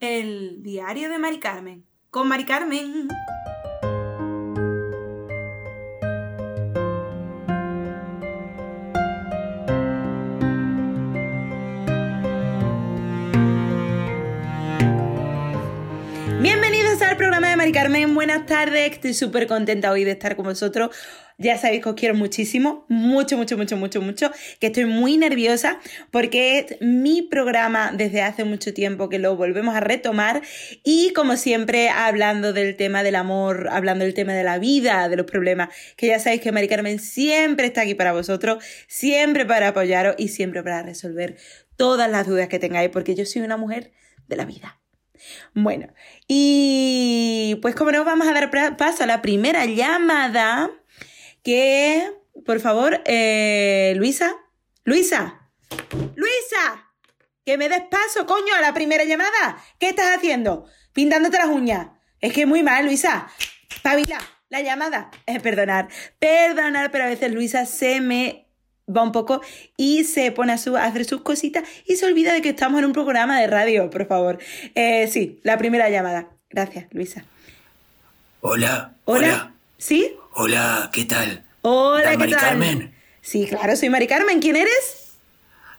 El 0.00 0.62
diario 0.62 1.08
de 1.08 1.18
Mari 1.18 1.38
Carmen. 1.38 1.84
Con 2.10 2.28
Mari 2.28 2.44
Carmen. 2.44 3.08
Mari 17.68 17.80
Carmen. 17.80 18.14
Buenas 18.14 18.46
tardes. 18.46 18.92
Estoy 18.92 19.12
súper 19.12 19.46
contenta 19.46 19.92
hoy 19.92 20.02
de 20.02 20.12
estar 20.12 20.36
con 20.36 20.46
vosotros. 20.46 20.88
Ya 21.36 21.58
sabéis 21.58 21.82
que 21.82 21.90
os 21.90 21.96
quiero 21.96 22.14
muchísimo, 22.14 22.86
mucho, 22.88 23.36
mucho, 23.36 23.58
mucho, 23.58 23.76
mucho, 23.76 24.00
mucho, 24.00 24.32
que 24.58 24.68
estoy 24.68 24.86
muy 24.86 25.18
nerviosa 25.18 25.78
porque 26.10 26.60
es 26.60 26.80
mi 26.80 27.20
programa 27.20 27.92
desde 27.94 28.22
hace 28.22 28.44
mucho 28.44 28.72
tiempo 28.72 29.10
que 29.10 29.18
lo 29.18 29.36
volvemos 29.36 29.74
a 29.74 29.80
retomar 29.80 30.40
y 30.82 31.12
como 31.12 31.36
siempre 31.36 31.90
hablando 31.90 32.54
del 32.54 32.74
tema 32.74 33.02
del 33.02 33.16
amor, 33.16 33.68
hablando 33.70 34.06
del 34.06 34.14
tema 34.14 34.32
de 34.32 34.44
la 34.44 34.58
vida, 34.58 35.06
de 35.10 35.16
los 35.16 35.26
problemas, 35.26 35.68
que 35.98 36.06
ya 36.06 36.18
sabéis 36.18 36.40
que 36.40 36.52
Mari 36.52 36.68
Carmen 36.68 36.98
siempre 36.98 37.66
está 37.66 37.82
aquí 37.82 37.94
para 37.94 38.14
vosotros, 38.14 38.64
siempre 38.86 39.44
para 39.44 39.68
apoyaros 39.68 40.14
y 40.16 40.28
siempre 40.28 40.62
para 40.62 40.82
resolver 40.82 41.36
todas 41.76 42.10
las 42.10 42.26
dudas 42.26 42.48
que 42.48 42.58
tengáis 42.58 42.88
porque 42.88 43.14
yo 43.14 43.26
soy 43.26 43.42
una 43.42 43.58
mujer 43.58 43.92
de 44.26 44.36
la 44.36 44.46
vida. 44.46 44.77
Bueno, 45.54 45.92
y 46.26 47.58
pues 47.62 47.74
como 47.74 47.92
no 47.92 48.04
vamos 48.04 48.26
a 48.26 48.32
dar 48.32 48.76
paso 48.76 49.04
a 49.04 49.06
la 49.06 49.22
primera 49.22 49.64
llamada, 49.66 50.70
que 51.42 52.12
por 52.44 52.60
favor, 52.60 53.02
eh, 53.04 53.94
Luisa, 53.96 54.34
Luisa, 54.84 55.50
Luisa, 56.14 56.92
que 57.44 57.58
me 57.58 57.68
des 57.68 57.82
paso, 57.90 58.26
coño, 58.26 58.54
a 58.56 58.60
la 58.60 58.74
primera 58.74 59.04
llamada. 59.04 59.62
¿Qué 59.78 59.90
estás 59.90 60.16
haciendo? 60.16 60.66
Pintándote 60.92 61.38
las 61.38 61.48
uñas. 61.48 61.88
Es 62.20 62.32
que 62.32 62.46
muy 62.46 62.62
mal, 62.62 62.84
Luisa. 62.84 63.28
Pabila, 63.82 64.18
la 64.48 64.62
llamada. 64.62 65.10
Eh, 65.26 65.40
perdonar, 65.40 65.88
perdonar, 66.18 66.90
pero 66.90 67.04
a 67.04 67.08
veces 67.08 67.32
Luisa 67.32 67.66
se 67.66 68.00
me 68.00 68.47
va 68.94 69.02
un 69.02 69.12
poco 69.12 69.40
y 69.76 70.04
se 70.04 70.32
pone 70.32 70.52
a, 70.52 70.58
su- 70.58 70.76
a 70.76 70.84
hacer 70.84 71.04
sus 71.04 71.20
cositas 71.22 71.64
y 71.86 71.96
se 71.96 72.06
olvida 72.06 72.32
de 72.32 72.42
que 72.42 72.48
estamos 72.50 72.78
en 72.78 72.86
un 72.86 72.92
programa 72.92 73.40
de 73.40 73.46
radio, 73.46 73.90
por 73.90 74.06
favor. 74.06 74.38
Eh, 74.74 75.08
sí, 75.12 75.40
la 75.42 75.58
primera 75.58 75.90
llamada. 75.90 76.28
Gracias, 76.50 76.86
Luisa. 76.92 77.24
Hola, 78.40 78.94
Hola. 79.04 79.26
hola, 79.26 79.52
¿Sí? 79.76 80.12
hola, 80.34 80.90
¿qué 80.92 81.04
tal? 81.04 81.44
Hola, 81.62 82.02
¿Tal 82.04 82.12
¿qué 82.12 82.18
Mari 82.18 82.32
tal? 82.32 82.40
Carmen? 82.40 82.94
Sí, 83.20 83.46
claro, 83.46 83.76
soy 83.76 83.90
Mari 83.90 84.06
Carmen. 84.06 84.40
¿Quién 84.40 84.56
eres? 84.56 85.08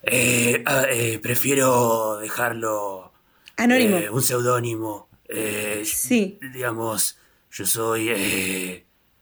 Eh, 0.03 0.61
ah, 0.65 0.83
eh, 0.89 1.19
prefiero 1.21 2.17
dejarlo 2.17 3.11
Anónimo. 3.57 3.97
eh, 3.97 4.09
un 4.09 4.21
seudónimo. 4.21 5.07
Sí. 5.83 6.37
Digamos, 6.53 7.17
yo 7.51 7.65
soy 7.65 8.07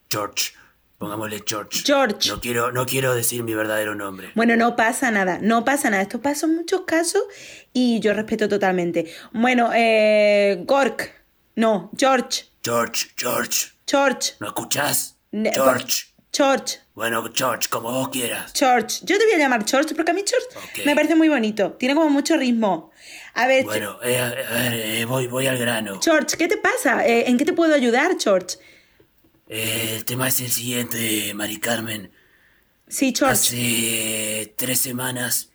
George. 0.09 0.51
Pongámosle 0.97 1.43
George. 1.45 1.83
George. 1.85 2.29
No 2.29 2.39
quiero, 2.41 2.71
no 2.71 2.85
quiero 2.85 3.13
decir 3.13 3.43
mi 3.43 3.53
verdadero 3.53 3.93
nombre. 3.93 4.31
Bueno, 4.33 4.55
no 4.55 4.75
pasa 4.75 5.11
nada, 5.11 5.37
no 5.41 5.63
pasa 5.63 5.89
nada. 5.91 6.01
Esto 6.01 6.21
pasa 6.21 6.47
en 6.47 6.55
muchos 6.55 6.81
casos 6.81 7.21
y 7.71 7.99
yo 7.99 8.13
respeto 8.13 8.49
totalmente. 8.49 9.05
Bueno, 9.31 9.69
eh, 9.75 10.63
Gork. 10.65 11.13
No, 11.55 11.91
George. 11.97 12.45
George, 12.63 13.07
George. 13.15 13.67
George. 13.87 14.33
¿No 14.39 14.47
escuchás? 14.47 15.17
Ne- 15.31 15.51
George. 15.53 16.05
George. 16.33 16.79
Bueno, 16.93 17.23
George, 17.33 17.69
como 17.69 17.91
vos 17.91 18.09
quieras. 18.09 18.51
George. 18.55 18.99
Yo 19.03 19.17
te 19.17 19.25
voy 19.25 19.33
a 19.35 19.37
llamar 19.37 19.65
George 19.67 19.93
porque 19.95 20.11
a 20.11 20.13
mí 20.13 20.23
George 20.27 20.83
me 20.85 20.95
parece 20.95 21.15
muy 21.15 21.29
bonito. 21.29 21.73
Tiene 21.73 21.93
como 21.95 22.09
mucho 22.09 22.37
ritmo. 22.37 22.91
A 23.35 23.45
ver, 23.47 23.63
Bueno, 23.65 23.97
eh, 24.03 24.17
a 24.19 24.25
a 24.27 24.29
ver, 24.31 24.73
eh, 24.73 25.05
voy, 25.05 25.27
voy 25.27 25.45
al 25.47 25.57
grano. 25.59 25.99
George, 26.03 26.35
¿qué 26.37 26.47
te 26.47 26.57
pasa? 26.57 27.05
Eh, 27.07 27.25
¿En 27.29 27.37
qué 27.37 27.45
te 27.45 27.53
puedo 27.53 27.73
ayudar, 27.73 28.11
George? 28.19 28.57
El 29.47 30.03
tema 30.05 30.27
es 30.27 30.41
el 30.41 30.51
siguiente, 30.51 31.33
Mari 31.33 31.57
Carmen. 31.57 32.11
Sí, 32.87 33.13
George. 33.17 33.33
Hace 33.33 34.53
tres 34.57 34.79
semanas 34.79 35.51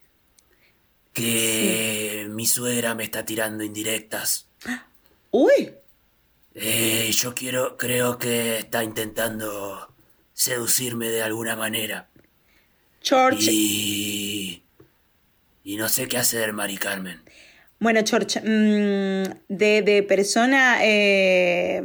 que 1.13 2.27
mi 2.31 2.47
suegra 2.47 2.95
me 2.95 3.05
está 3.05 3.25
tirando 3.25 3.65
indirectas. 3.65 4.49
Uy. 5.31 5.73
Eh, 6.55 7.11
yo 7.13 7.35
quiero, 7.35 7.77
creo 7.77 8.19
que 8.19 8.59
está 8.59 8.85
intentando 8.85 9.95
seducirme 10.35 11.09
de 11.09 11.23
alguna 11.23 11.57
manera. 11.57 12.09
George. 13.03 13.51
Y... 13.51 14.63
Y 15.65 15.77
no 15.77 15.89
sé 15.89 16.09
qué 16.09 16.19
hacer, 16.19 16.53
Mari 16.53 16.77
Carmen. 16.77 17.23
Bueno, 17.79 18.01
George, 18.07 18.41
mm, 18.41 19.45
de, 19.49 19.83
de 19.83 20.03
persona, 20.03 20.79
eh, 20.83 21.83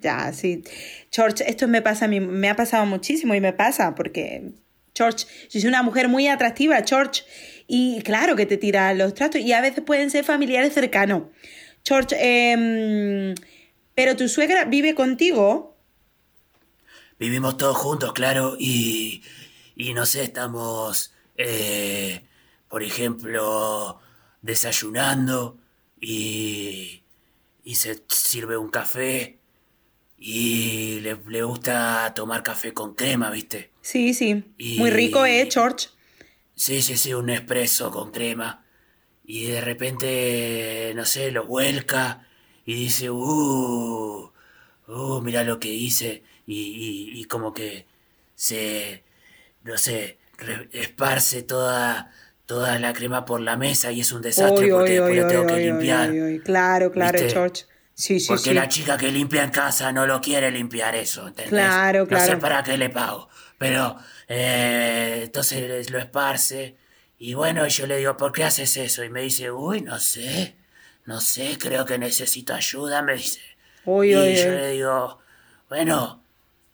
ya, 0.00 0.32
sí. 0.32 0.62
George, 1.10 1.44
esto 1.48 1.68
me 1.68 1.82
pasa 1.82 2.06
a 2.06 2.08
mí, 2.08 2.20
me 2.20 2.48
ha 2.48 2.56
pasado 2.56 2.86
muchísimo 2.86 3.34
y 3.34 3.40
me 3.40 3.52
pasa 3.52 3.94
porque, 3.94 4.52
George, 4.94 5.26
yo 5.50 5.60
soy 5.60 5.68
una 5.68 5.82
mujer 5.82 6.08
muy 6.08 6.28
atractiva, 6.28 6.82
George, 6.86 7.22
y 7.66 8.02
claro 8.02 8.36
que 8.36 8.46
te 8.46 8.56
tira 8.56 8.92
los 8.94 9.14
tratos 9.14 9.40
y 9.40 9.52
a 9.52 9.60
veces 9.60 9.82
pueden 9.84 10.10
ser 10.10 10.24
familiares 10.24 10.74
cercanos. 10.74 11.24
George, 11.84 12.16
em, 12.18 13.34
pero 13.94 14.16
tu 14.16 14.28
suegra 14.28 14.64
vive 14.64 14.94
contigo. 14.94 15.76
Vivimos 17.18 17.56
todos 17.56 17.76
juntos, 17.76 18.12
claro, 18.12 18.56
y, 18.58 19.22
y 19.74 19.94
no 19.94 20.04
sé, 20.04 20.22
estamos, 20.24 21.14
eh, 21.36 22.22
por 22.68 22.82
ejemplo, 22.82 24.00
desayunando 24.42 25.58
y, 26.00 27.02
y 27.64 27.74
se 27.76 28.02
sirve 28.08 28.56
un 28.56 28.68
café 28.68 29.35
y 30.18 31.00
le, 31.00 31.16
le 31.28 31.42
gusta 31.42 32.12
tomar 32.14 32.42
café 32.42 32.72
con 32.72 32.94
crema, 32.94 33.30
¿viste? 33.30 33.70
Sí, 33.80 34.12
sí. 34.14 34.44
Y- 34.58 34.80
Muy 34.80 34.90
rico, 34.90 35.24
¿eh, 35.24 35.48
George? 35.50 35.88
Sí, 36.54 36.82
sí, 36.82 36.96
sí, 36.96 37.12
un 37.14 37.30
espresso 37.30 37.90
con 37.90 38.10
crema. 38.12 38.64
Y 39.24 39.46
de 39.48 39.60
repente, 39.62 40.92
no 40.96 41.04
sé, 41.04 41.30
lo 41.32 41.46
vuelca 41.46 42.26
y 42.66 42.74
dice, 42.74 43.10
uh, 43.10 44.32
uh, 44.88 45.20
mira 45.22 45.44
lo 45.44 45.60
que 45.60 45.68
hice. 45.74 46.24
Y, 46.46 47.12
y, 47.16 47.20
y 47.20 47.24
como 47.26 47.52
que 47.54 47.86
se, 48.36 49.04
no 49.64 49.78
sé, 49.78 50.18
re- 50.38 50.68
esparce 50.72 51.42
toda, 51.44 52.12
toda 52.46 52.78
la 52.80 52.92
crema 52.94 53.24
por 53.26 53.40
la 53.40 53.56
mesa 53.56 53.92
y 53.92 54.00
es 54.00 54.12
un 54.12 54.22
desastre 54.22 54.68
Oy, 54.68 54.70
porque 54.70 54.94
oy, 54.94 54.96
después 54.96 55.16
oy, 55.16 55.18
lo 55.18 55.26
tengo 55.26 55.46
que 55.46 55.58
limpiar. 55.60 56.20
Claro, 56.44 56.90
claro, 56.92 57.18
¿Viste? 57.18 57.28
George. 57.28 57.64
Sí, 57.98 58.20
sí, 58.20 58.28
Porque 58.28 58.50
sí. 58.50 58.54
la 58.54 58.68
chica 58.68 58.98
que 58.98 59.10
limpia 59.10 59.42
en 59.42 59.50
casa 59.50 59.90
no 59.90 60.04
lo 60.06 60.20
quiere 60.20 60.50
limpiar 60.50 60.94
eso, 60.94 61.26
¿entendés? 61.28 61.48
Claro, 61.50 62.00
No 62.00 62.06
claro. 62.08 62.26
sé 62.26 62.36
para 62.36 62.62
qué 62.62 62.76
le 62.76 62.90
pago. 62.90 63.28
Pero, 63.56 63.96
eh, 64.28 65.22
entonces 65.24 65.90
lo 65.90 65.98
esparce. 65.98 66.76
Y 67.18 67.32
bueno, 67.32 67.66
yo 67.66 67.86
le 67.86 67.96
digo, 67.96 68.14
¿por 68.18 68.32
qué 68.32 68.44
haces 68.44 68.76
eso? 68.76 69.02
Y 69.02 69.08
me 69.08 69.22
dice, 69.22 69.50
uy, 69.50 69.80
no 69.80 69.98
sé. 69.98 70.56
No 71.06 71.20
sé, 71.22 71.56
creo 71.58 71.86
que 71.86 71.96
necesito 71.98 72.52
ayuda, 72.54 73.00
me 73.00 73.14
dice. 73.14 73.40
Uy, 73.86 74.10
y 74.12 74.16
uy, 74.16 74.34
yo 74.36 74.50
uy. 74.50 74.56
le 74.56 74.70
digo, 74.72 75.18
bueno, 75.70 76.22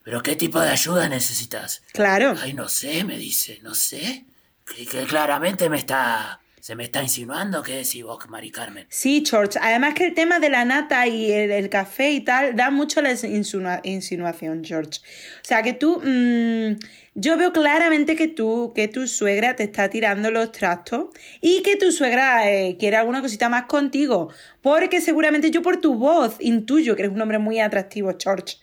¿pero 0.03 0.23
qué 0.25 0.35
tipo 0.35 0.59
de 0.59 0.71
ayuda 0.71 1.09
necesitas? 1.09 1.83
Claro. 1.93 2.35
Ay, 2.43 2.53
no 2.55 2.69
sé, 2.69 3.05
me 3.05 3.17
dice, 3.17 3.61
no 3.63 3.75
sé. 3.77 4.25
Que, 4.67 4.87
que 4.87 5.05
claramente 5.05 5.69
me 5.71 5.79
está. 5.79 6.41
Se 6.63 6.77
me 6.77 6.85
está 6.85 7.03
insinuando 7.03 7.61
que 7.65 7.75
decís 7.79 8.05
vos, 8.05 8.25
Mari 8.29 8.53
Carmen. 8.53 8.87
Sí, 8.89 9.25
George. 9.29 9.59
Además 9.61 9.95
que 9.95 10.05
el 10.07 10.15
tema 10.15 10.39
de 10.39 10.49
la 10.49 10.65
nata 10.65 11.09
y 11.09 11.33
el, 11.33 11.51
el 11.51 11.69
café 11.69 12.13
y 12.13 12.21
tal 12.21 12.55
da 12.55 12.71
mucho 12.71 13.03
la 13.03 13.11
insinua- 13.11 13.81
insinuación, 13.83 14.63
George. 14.63 15.01
O 15.01 15.45
sea 15.45 15.65
que 15.65 15.73
tú, 15.73 16.01
mm, 16.05 16.79
yo 17.17 17.37
veo 17.37 17.53
claramente 17.53 18.15
que 18.15 18.29
tú, 18.29 18.73
que 18.77 18.87
tu 18.87 19.09
suegra 19.09 19.57
te 19.57 19.65
está 19.65 19.91
tirando 19.91 20.31
los 20.31 20.53
trastos 20.53 21.07
y 21.41 21.63
que 21.65 21.75
tu 21.75 21.91
suegra 21.91 22.49
eh, 22.49 22.77
quiere 22.79 22.97
alguna 22.97 23.21
cosita 23.23 23.49
más 23.49 23.65
contigo. 23.65 24.33
Porque 24.61 25.01
seguramente 25.01 25.51
yo 25.51 25.63
por 25.63 25.81
tu 25.81 25.97
voz 25.97 26.37
intuyo 26.39 26.95
que 26.95 27.03
eres 27.03 27.13
un 27.13 27.21
hombre 27.21 27.39
muy 27.41 27.59
atractivo, 27.59 28.13
George. 28.17 28.59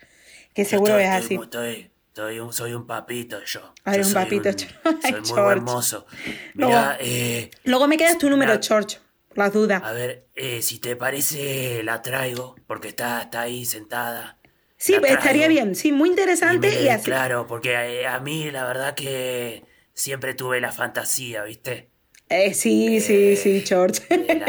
Que 0.54 0.64
seguro 0.64 0.98
estoy- 0.98 1.04
es 1.04 1.22
estoy 1.22 1.36
así. 1.38 1.44
Estoy, 1.44 1.92
estoy 2.10 2.40
un- 2.40 2.52
soy 2.54 2.74
un 2.74 2.86
papito 2.86 3.44
yo. 3.46 3.74
Ah, 3.86 3.94
Yo 3.94 4.00
un 4.00 4.06
soy 4.06 4.14
papito, 4.14 4.50
un-. 4.50 5.02
Soy 5.02 5.22
muy 5.34 5.42
buen 5.42 5.64
mozo. 5.64 6.06
Luego- 6.54 6.74
Mira, 6.74 6.98
eh, 7.00 7.50
Luego 7.64 7.88
me 7.88 7.98
quedas 7.98 8.18
tu 8.18 8.30
número. 8.30 8.60
George. 8.62 8.98
Por 9.30 9.38
las 9.38 9.54
dudas. 9.54 9.82
a 9.84 9.92
ver, 9.92 10.28
eh, 10.36 10.62
si 10.64 10.80
te 10.80 10.96
parece, 10.96 11.84
la 11.84 12.02
traigo, 12.02 12.56
porque 12.68 12.88
está, 12.90 13.22
está 13.22 13.42
ahí 13.42 13.64
sentada. 13.64 14.38
Sí, 14.76 14.94
La 15.00 15.08
estaría 15.10 15.48
bien. 15.48 15.76
Sí, 15.76 15.92
muy 15.92 16.10
interesante 16.10 16.68
me- 16.70 16.82
y, 16.82 16.88
así. 16.90 17.06
Claro, 17.06 17.46
porque 17.46 17.74
eh, 17.74 18.08
a, 18.08 18.20
mí 18.22 18.50
la 18.50 18.66
verdad 18.66 18.96
que 18.96 19.64
siempre 19.94 20.34
tuve 20.34 20.60
la 20.62 20.72
fantasía, 20.72 21.44
¿viste? 21.44 21.90
Eh, 22.30 22.54
sí, 22.54 23.02
sí, 23.02 23.36
sí, 23.36 23.64
George. 23.66 24.02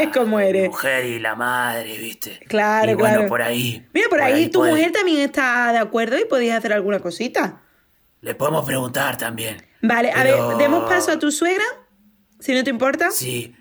¿Cómo 0.13 0.39
eres? 0.39 0.69
mujer 0.69 1.03
y 1.05 1.19
la 1.19 1.33
madre, 1.35 1.97
¿viste? 1.97 2.39
Claro, 2.47 2.91
y 2.91 2.93
bueno, 2.93 3.13
claro. 3.15 3.27
por 3.29 3.41
ahí. 3.41 3.87
Mira, 3.93 4.07
por, 4.07 4.21
ahí, 4.21 4.49
tu 4.49 4.59
puede- 4.59 4.71
mujer 4.73 4.91
también 4.91 5.21
está 5.21 5.71
de 5.71 5.79
acuerdo 5.79 6.19
y 6.19 6.25
podías 6.25 6.59
hacer 6.59 6.73
alguna 6.73 6.99
cosita. 6.99 7.63
Le 8.21 8.35
podemos 8.35 8.65
preguntar 8.65 9.17
también. 9.17 9.65
Vale, 9.81 10.11
a 10.11 10.23
ver, 10.23 10.35
demos 10.59 10.87
paso 10.87 11.11
a 11.11 11.17
tu 11.17 11.31
suegra, 11.31 11.63
si 12.39 12.53
no 12.53 12.63
te 12.63 12.69
importa. 12.69 13.09
Sí, 13.09 13.55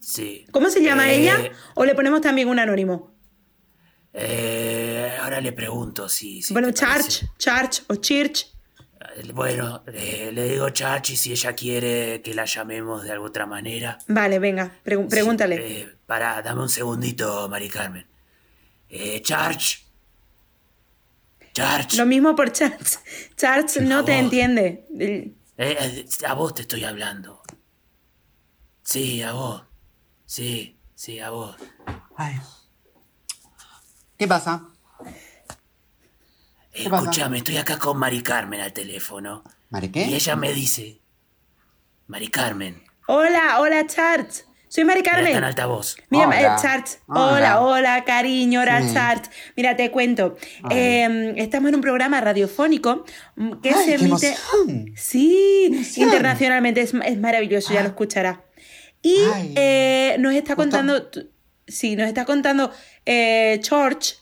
sí. 0.00 0.44
¿Cómo 0.52 0.68
se 0.68 0.82
llama 0.82 1.10
Eh, 1.10 1.20
ella? 1.22 1.38
¿O 1.74 1.86
le 1.86 1.94
ponemos 1.94 2.20
también 2.20 2.48
un 2.48 2.58
anónimo? 2.58 3.10
Eh, 4.12 5.16
ahora 5.22 5.40
le 5.40 5.52
pregunto 5.52 6.08
si. 6.10 6.42
si 6.42 6.52
bueno, 6.52 6.70
Charge, 6.72 7.26
Charge 7.38 7.82
o 7.88 7.94
Church. 7.96 8.48
Parece. 9.12 9.32
Bueno, 9.32 9.82
eh, 9.86 10.30
le 10.32 10.48
digo 10.48 10.70
Chachi 10.70 11.16
si 11.16 11.32
ella 11.32 11.54
quiere 11.54 12.20
que 12.22 12.34
la 12.34 12.44
llamemos 12.44 13.02
de 13.04 13.12
alguna 13.12 13.30
otra 13.30 13.46
manera. 13.46 13.98
Vale, 14.08 14.38
venga, 14.38 14.72
pregúntale. 14.82 15.56
Eh, 15.56 15.96
pará, 16.06 16.42
dame 16.42 16.62
un 16.62 16.68
segundito, 16.68 17.48
Mari 17.48 17.68
Carmen. 17.68 18.06
Eh, 18.88 19.22
Charge. 19.22 19.78
Charge. 21.52 21.96
Lo 21.96 22.06
mismo 22.06 22.34
por 22.34 22.52
Charge. 22.52 22.98
Charge 23.36 23.80
no 23.80 24.04
te 24.04 24.18
entiende. 24.18 24.86
Eh, 24.98 25.34
eh, 25.56 26.06
a 26.26 26.34
vos 26.34 26.54
te 26.54 26.62
estoy 26.62 26.84
hablando. 26.84 27.42
Sí, 28.82 29.22
a 29.22 29.32
vos. 29.32 29.62
Sí, 30.26 30.78
sí, 30.94 31.20
a 31.20 31.30
vos. 31.30 31.56
Ay. 32.16 32.38
¿Qué 34.18 34.26
pasa? 34.26 34.71
¿Qué 36.72 36.88
pasa? 36.88 37.02
Escúchame, 37.02 37.38
estoy 37.38 37.56
acá 37.58 37.78
con 37.78 37.98
Mari 37.98 38.22
Carmen 38.22 38.60
al 38.60 38.72
teléfono. 38.72 39.44
¿Mari 39.70 39.90
qué? 39.90 40.06
Y 40.06 40.14
ella 40.14 40.36
me 40.36 40.52
dice. 40.52 41.00
Mari 42.06 42.28
Carmen. 42.28 42.82
Hola, 43.06 43.60
hola, 43.60 43.86
Charge. 43.86 44.44
Soy 44.68 44.84
Mari 44.84 45.00
Mira, 45.00 45.10
está 45.12 45.20
en 45.20 45.26
Carmen. 45.34 45.44
altavoz. 45.44 45.96
Mira, 46.08 46.28
Hola. 46.28 46.40
eh, 46.40 46.56
Charts, 46.62 47.00
hola, 47.06 47.26
Hola. 47.36 47.60
hola, 47.60 48.04
cariño, 48.06 48.62
hola, 48.62 48.80
Sí. 48.88 48.94
Charts. 48.94 49.30
Mira, 49.54 49.76
te 49.76 49.90
cuento. 49.90 50.36
Eh, 50.70 51.34
estamos 51.36 51.68
en 51.68 51.74
un 51.74 51.80
programa 51.82 52.22
radiofónico 52.22 53.04
mm, 53.36 53.60
que 53.60 53.68
Ay, 53.68 53.74
se 53.84 53.84
qué 53.98 54.04
emite. 54.06 54.28
emoción. 54.28 54.92
Sí, 54.96 55.64
emoción. 55.66 56.06
internacionalmente 56.06 56.80
es, 56.80 56.94
es 56.94 57.18
maravilloso, 57.18 57.74
ya 57.74 57.80
Ah. 57.80 57.82
lo 57.82 57.88
escucharás. 57.90 58.38
Y 59.02 59.16
Ay. 59.34 59.52
eh, 59.56 60.16
nos 60.20 60.32
está 60.32 60.56
contando. 60.56 61.06
Sí, 61.66 61.94
nos 61.94 62.08
está 62.08 62.24
contando 62.24 62.72
eh, 63.04 63.60
George, 63.62 64.14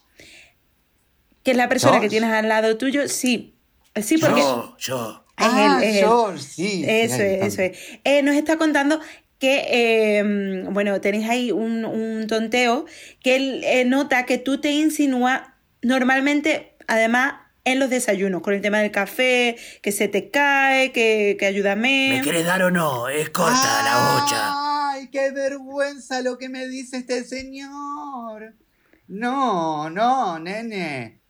que 1.43 1.53
es 1.53 1.57
la 1.57 1.69
persona 1.69 2.01
que 2.01 2.09
tienes 2.09 2.31
al 2.31 2.49
lado 2.49 2.77
tuyo. 2.77 3.09
Sí, 3.09 3.55
sí, 4.03 4.19
porque. 4.19 4.41
Yo, 4.41 4.77
yo. 4.79 5.25
Es 5.39 5.47
Ah, 5.49 5.79
él, 5.81 5.89
es 5.89 5.97
él. 5.97 6.01
George, 6.05 6.43
sí. 6.43 6.85
Eso 6.87 7.17
sí, 7.17 7.23
es, 7.23 7.43
eso 7.47 7.63
es. 7.63 7.79
Eh, 8.05 8.23
nos 8.23 8.35
está 8.35 8.59
contando 8.59 9.01
que, 9.39 9.65
eh, 9.71 10.65
bueno, 10.71 11.01
tenéis 11.01 11.29
ahí 11.29 11.51
un, 11.51 11.87
un 11.87 12.27
tonteo, 12.27 12.85
que 13.23 13.37
él 13.37 13.63
eh, 13.65 13.87
nota 13.87 14.27
que 14.27 14.37
tú 14.37 14.61
te 14.61 14.71
insinúas 14.71 15.41
normalmente, 15.81 16.77
además, 16.87 17.35
en 17.65 17.79
los 17.79 17.89
desayunos, 17.89 18.43
con 18.43 18.53
el 18.53 18.61
tema 18.61 18.81
del 18.81 18.91
café, 18.91 19.57
que 19.83 19.93
se 19.93 20.09
te 20.09 20.31
cae, 20.31 20.93
que, 20.93 21.37
que 21.39 21.47
ayúdame. 21.47 22.17
¿Me 22.19 22.23
querés 22.23 22.45
dar 22.45 22.63
o 22.63 22.71
no? 22.71 23.09
Es 23.09 23.31
corta 23.31 23.83
la 23.83 24.21
bocha. 24.21 24.91
Ay, 24.93 25.09
qué 25.09 25.31
vergüenza 25.31 26.21
lo 26.21 26.37
que 26.37 26.51
me 26.51 26.69
dice 26.69 26.99
este 26.99 27.25
señor. 27.25 28.55
No, 29.09 29.89
no, 29.89 30.39
nene. 30.39 31.21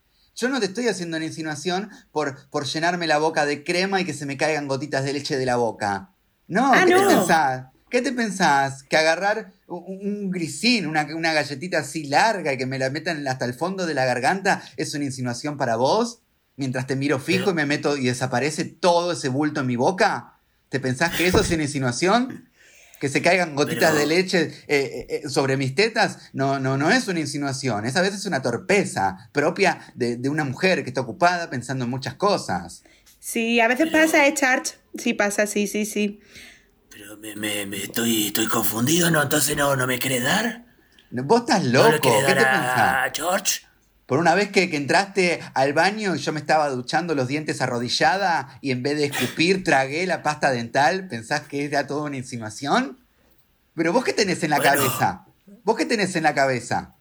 Yo 0.41 0.49
no 0.49 0.59
te 0.59 0.67
estoy 0.67 0.89
haciendo 0.89 1.19
una 1.19 1.27
insinuación 1.27 1.91
por, 2.13 2.49
por 2.49 2.65
llenarme 2.65 3.07
la 3.07 3.19
boca 3.19 3.45
de 3.45 3.63
crema 3.63 4.01
y 4.01 4.07
que 4.07 4.15
se 4.15 4.25
me 4.25 4.39
caigan 4.39 4.69
gotitas 4.69 5.05
de 5.05 5.13
leche 5.13 5.37
de 5.37 5.45
la 5.45 5.57
boca. 5.57 6.13
No, 6.49 6.73
Ah, 6.73 6.85
¿qué 6.87 6.95
no. 6.95 7.07
te 7.09 7.15
pensás? 7.15 7.67
¿Qué 7.91 8.01
te 8.03 8.13
pensás? 8.13 8.83
¿Que 8.85 8.97
agarrar 8.97 9.53
un, 9.67 9.85
un 10.01 10.31
grisín, 10.31 10.87
una, 10.87 11.07
una 11.15 11.33
galletita 11.35 11.81
así 11.81 12.05
larga 12.05 12.55
y 12.55 12.57
que 12.57 12.65
me 12.65 12.79
la 12.79 12.89
metan 12.89 13.27
hasta 13.29 13.45
el 13.45 13.53
fondo 13.53 13.85
de 13.85 13.93
la 13.95 14.07
garganta 14.07 14.63
es 14.79 14.95
una 14.95 15.05
insinuación 15.05 15.59
para 15.59 15.77
vos? 15.77 16.23
Mientras 16.57 16.87
te 16.87 16.97
miro 16.97 17.19
fijo 17.19 17.47
Pero- 17.47 17.51
y 17.51 17.55
me 17.55 17.67
meto 17.67 17.97
y 17.99 18.07
desaparece 18.07 18.65
todo 18.65 19.13
ese 19.13 19.29
bulto 19.29 19.61
en 19.61 19.67
mi 19.67 19.77
boca. 19.77 20.39
¿Te 20.71 20.81
pensás 20.81 21.17
que 21.17 21.27
eso 21.27 21.41
es 21.41 21.51
una 21.51 21.65
insinuación? 21.65 22.50
Que 23.01 23.09
se 23.09 23.23
caigan 23.23 23.57
gotitas 23.57 23.91
Pero- 23.93 23.99
de 23.99 24.07
leche 24.07 24.41
eh, 24.43 24.55
eh, 24.69 25.07
eh, 25.25 25.29
sobre 25.29 25.57
mis 25.57 25.75
tetas, 25.75 26.19
no, 26.35 26.61
no, 26.61 26.77
no 26.77 26.91
es 26.91 27.09
una 27.09 27.19
insinuación. 27.21 27.87
Es 27.87 27.97
a 27.97 28.03
veces 28.03 28.27
una 28.27 28.43
torpeza 28.43 29.31
propia 29.33 29.81
de, 29.95 30.17
de 30.19 30.29
una 30.29 30.45
mujer 30.45 30.85
que 30.85 30.91
está 30.91 31.01
ocupada 31.01 31.49
pensando 31.51 31.85
en 31.87 31.91
muchas 31.91 32.15
cosas. 32.15 32.85
Sí, 33.19 33.59
a 33.59 33.69
veces 33.69 33.91
pasa, 33.91 34.27
¿eh, 34.27 34.35
Charge? 34.35 34.75
Sí, 34.99 35.15
pasa, 35.15 35.47
sí, 35.47 35.67
sí, 35.67 35.87
sí. 35.87 36.21
Pero 36.91 37.17
me, 37.17 37.35
me- 37.37 37.65
me 37.67 37.79
estoy, 37.85 38.27
estoy 38.29 38.47
confundido, 38.49 39.11
¿no? 39.11 39.23
Entonces 39.23 39.57
no, 39.57 39.75
no 39.77 39.87
me 39.87 39.99
querés 39.99 40.23
dar. 40.23 40.67
Vos 41.11 41.41
estás 41.41 41.65
¿No 41.65 41.67
le 41.89 41.93
loco, 41.93 42.01
¿qué 42.03 42.23
dar 42.23 42.27
te 42.27 42.35
pensás? 42.35 42.79
a 42.79 43.11
George? 43.15 43.61
Por 44.11 44.19
una 44.19 44.35
vez 44.35 44.51
que, 44.51 44.69
que 44.69 44.77
entraste 44.77 45.39
al 45.55 45.73
baño 45.73 46.17
y 46.17 46.19
yo 46.19 46.33
me 46.33 46.41
estaba 46.41 46.69
duchando 46.69 47.15
los 47.15 47.29
dientes 47.29 47.61
arrodillada 47.61 48.59
y 48.61 48.73
en 48.73 48.83
vez 48.83 48.97
de 48.99 49.05
escupir 49.05 49.63
tragué 49.63 50.05
la 50.05 50.25
pasta 50.25 50.51
dental, 50.51 51.07
¿pensás 51.07 51.43
que 51.43 51.65
era 51.65 51.87
toda 51.87 52.03
una 52.03 52.17
insinuación? 52.17 52.99
Pero 53.77 53.93
vos 53.93 54.03
qué 54.03 54.13
tenés 54.13 54.43
en 54.43 54.51
la 54.51 54.57
Bueno. 54.57 54.73
cabeza? 54.73 55.27
¿Vos 55.63 55.77
qué 55.77 55.87
tenés 55.87 56.17
en 56.17 56.25
la 56.25 56.35
cabeza? 56.35 56.97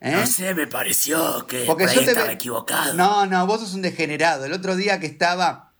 ¿Eh? 0.00 0.10
No 0.10 0.26
sé, 0.26 0.52
me 0.52 0.66
pareció 0.66 1.46
que 1.46 1.62
Porque 1.64 1.84
por 1.84 1.94
yo 1.94 2.00
te 2.00 2.06
estaba 2.10 2.26
ve- 2.26 2.32
equivocado. 2.32 2.94
No, 2.94 3.26
no, 3.26 3.46
vos 3.46 3.60
sos 3.60 3.74
un 3.74 3.82
degenerado. 3.82 4.46
El 4.46 4.52
otro 4.52 4.74
día 4.74 4.98
que 4.98 5.06
estaba 5.06 5.70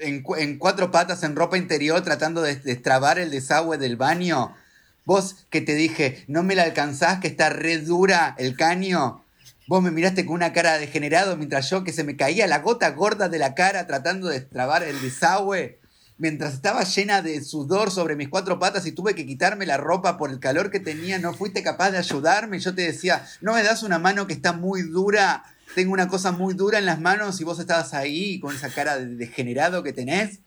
en, 0.00 0.24
en 0.36 0.58
cuatro 0.58 0.90
patas 0.90 1.22
en 1.22 1.36
ropa 1.36 1.56
interior 1.56 2.00
tratando 2.02 2.42
de 2.42 2.56
destrabar 2.56 3.20
el 3.20 3.30
desagüe 3.30 3.78
del 3.78 3.94
baño, 3.96 4.52
vos 5.04 5.46
que 5.48 5.60
te 5.60 5.76
dije, 5.76 6.24
no 6.26 6.42
me 6.42 6.56
la 6.56 6.64
alcanzás, 6.64 7.20
que 7.20 7.28
está 7.28 7.50
re 7.50 7.78
dura 7.78 8.34
el 8.36 8.56
caño. 8.56 9.21
Vos 9.68 9.82
me 9.82 9.92
miraste 9.92 10.26
con 10.26 10.34
una 10.34 10.52
cara 10.52 10.74
de 10.74 10.80
degenerado 10.80 11.36
mientras 11.36 11.70
yo 11.70 11.84
que 11.84 11.92
se 11.92 12.02
me 12.02 12.16
caía 12.16 12.48
la 12.48 12.58
gota 12.58 12.90
gorda 12.90 13.28
de 13.28 13.38
la 13.38 13.54
cara 13.54 13.86
tratando 13.86 14.28
de 14.28 14.40
destrabar 14.40 14.82
el 14.82 15.00
desagüe. 15.00 15.78
Mientras 16.18 16.54
estaba 16.54 16.84
llena 16.84 17.22
de 17.22 17.42
sudor 17.42 17.90
sobre 17.90 18.16
mis 18.16 18.28
cuatro 18.28 18.58
patas 18.58 18.86
y 18.86 18.92
tuve 18.92 19.14
que 19.14 19.26
quitarme 19.26 19.66
la 19.66 19.76
ropa 19.76 20.18
por 20.18 20.30
el 20.30 20.40
calor 20.40 20.70
que 20.70 20.80
tenía, 20.80 21.18
no 21.18 21.32
fuiste 21.32 21.62
capaz 21.62 21.90
de 21.92 21.98
ayudarme. 21.98 22.58
Yo 22.58 22.74
te 22.74 22.82
decía, 22.82 23.24
no 23.40 23.54
me 23.54 23.62
das 23.62 23.82
una 23.82 23.98
mano 23.98 24.26
que 24.26 24.34
está 24.34 24.52
muy 24.52 24.82
dura, 24.82 25.44
tengo 25.74 25.92
una 25.92 26.08
cosa 26.08 26.32
muy 26.32 26.54
dura 26.54 26.78
en 26.78 26.86
las 26.86 27.00
manos 27.00 27.40
y 27.40 27.44
vos 27.44 27.58
estabas 27.58 27.94
ahí 27.94 28.40
con 28.40 28.54
esa 28.54 28.68
cara 28.68 28.98
de 28.98 29.14
degenerado 29.14 29.82
que 29.82 29.92
tenés. 29.92 30.40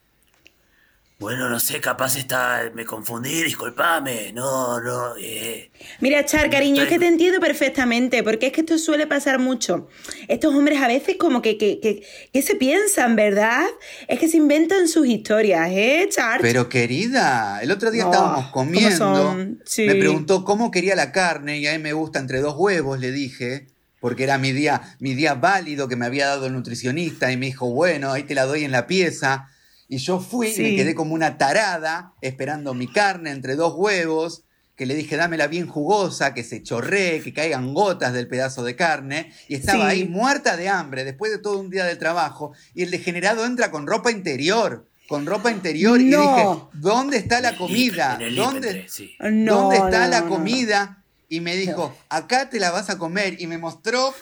Bueno, 1.17 1.49
no 1.49 1.61
sé, 1.61 1.79
capaz 1.79 2.17
está. 2.17 2.69
Me 2.73 2.83
confundí, 2.83 3.41
disculpame. 3.41 4.33
No, 4.33 4.81
no. 4.81 5.15
Eh. 5.17 5.71
Mira, 6.01 6.25
Char, 6.25 6.49
cariño, 6.49 6.83
es 6.83 6.89
que 6.89 6.99
te 6.99 7.07
entiendo 7.07 7.39
perfectamente, 7.39 8.21
porque 8.21 8.47
es 8.47 8.51
que 8.51 8.61
esto 8.61 8.77
suele 8.77 9.07
pasar 9.07 9.39
mucho. 9.39 9.87
Estos 10.27 10.53
hombres 10.53 10.81
a 10.81 10.87
veces 10.87 11.15
como 11.17 11.41
que, 11.41 11.57
que, 11.57 11.79
que, 11.79 12.03
que 12.33 12.41
se 12.41 12.55
piensan, 12.55 13.15
¿verdad? 13.15 13.63
Es 14.09 14.19
que 14.19 14.27
se 14.27 14.35
inventan 14.35 14.89
sus 14.89 15.07
historias, 15.07 15.69
¿eh, 15.71 16.09
Char? 16.11 16.41
Pero 16.41 16.67
querida, 16.67 17.59
el 17.61 17.71
otro 17.71 17.91
día 17.91 18.03
estábamos 18.03 18.47
¿cómo 18.51 18.71
comiendo. 18.71 19.37
Sí. 19.63 19.87
Me 19.87 19.95
preguntó 19.95 20.43
cómo 20.43 20.69
quería 20.69 20.95
la 20.95 21.13
carne 21.13 21.59
y 21.59 21.67
a 21.67 21.71
mí 21.71 21.79
me 21.79 21.93
gusta 21.93 22.19
entre 22.19 22.41
dos 22.41 22.55
huevos, 22.57 22.99
le 22.99 23.13
dije, 23.13 23.67
porque 24.01 24.23
era 24.25 24.37
mi 24.37 24.51
día, 24.51 24.81
mi 24.99 25.13
día 25.13 25.35
válido 25.35 25.87
que 25.87 25.95
me 25.95 26.05
había 26.05 26.27
dado 26.27 26.47
el 26.47 26.53
nutricionista 26.53 27.31
y 27.31 27.37
me 27.37 27.45
dijo, 27.45 27.69
bueno, 27.69 28.11
ahí 28.11 28.23
te 28.23 28.35
la 28.35 28.43
doy 28.43 28.65
en 28.65 28.71
la 28.71 28.85
pieza. 28.85 29.49
Y 29.87 29.97
yo 29.97 30.19
fui 30.19 30.47
y 30.47 30.53
Sí. 30.53 30.61
me 30.63 30.75
quedé 30.75 30.95
como 30.95 31.13
una 31.13 31.37
tarada 31.37 32.13
esperando 32.21 32.73
mi 32.73 32.87
carne 32.91 33.31
entre 33.31 33.55
dos 33.55 33.73
huevos, 33.75 34.43
que 34.75 34.85
le 34.85 34.95
dije, 34.95 35.15
dámela 35.15 35.47
bien 35.47 35.67
jugosa, 35.67 36.33
que 36.33 36.43
se 36.43 36.61
chorree, 36.61 37.21
que 37.21 37.33
caigan 37.33 37.73
gotas 37.73 38.11
del 38.13 38.27
pedazo 38.27 38.63
de 38.63 38.75
carne. 38.75 39.31
Y 39.47 39.55
estaba 39.55 39.85
Sí. 39.85 39.91
ahí 40.01 40.07
muerta 40.07 40.57
de 40.57 40.67
hambre 40.67 41.05
después 41.05 41.31
de 41.31 41.37
todo 41.37 41.59
un 41.59 41.69
día 41.69 41.85
de 41.85 41.95
trabajo. 41.95 42.51
Y 42.73 42.83
el 42.83 42.91
degenerado 42.91 43.45
entra 43.45 43.71
con 43.71 43.87
ropa 43.87 44.11
interior. 44.11 44.85
Con 45.07 45.27
ropa 45.27 45.51
interior 45.51 46.01
y 46.01 46.05
dije, 46.05 46.45
¿dónde 46.73 47.17
está 47.17 47.39
la 47.39 47.55
comida? 47.55 48.17
¿Dónde, 48.35 48.69
Ipentre, 48.69 48.89
sí. 48.89 49.15
No, 49.19 49.61
¿Dónde 49.61 49.75
está 49.77 50.05
no, 50.05 50.07
la 50.09 50.25
comida? 50.25 51.03
Y 51.29 51.39
me 51.41 51.55
dijo, 51.55 51.95
acá 52.09 52.49
te 52.49 52.59
la 52.59 52.71
vas 52.71 52.89
a 52.89 52.97
comer. 52.97 53.39
Y 53.39 53.45
me 53.47 53.59
mostró 53.59 54.13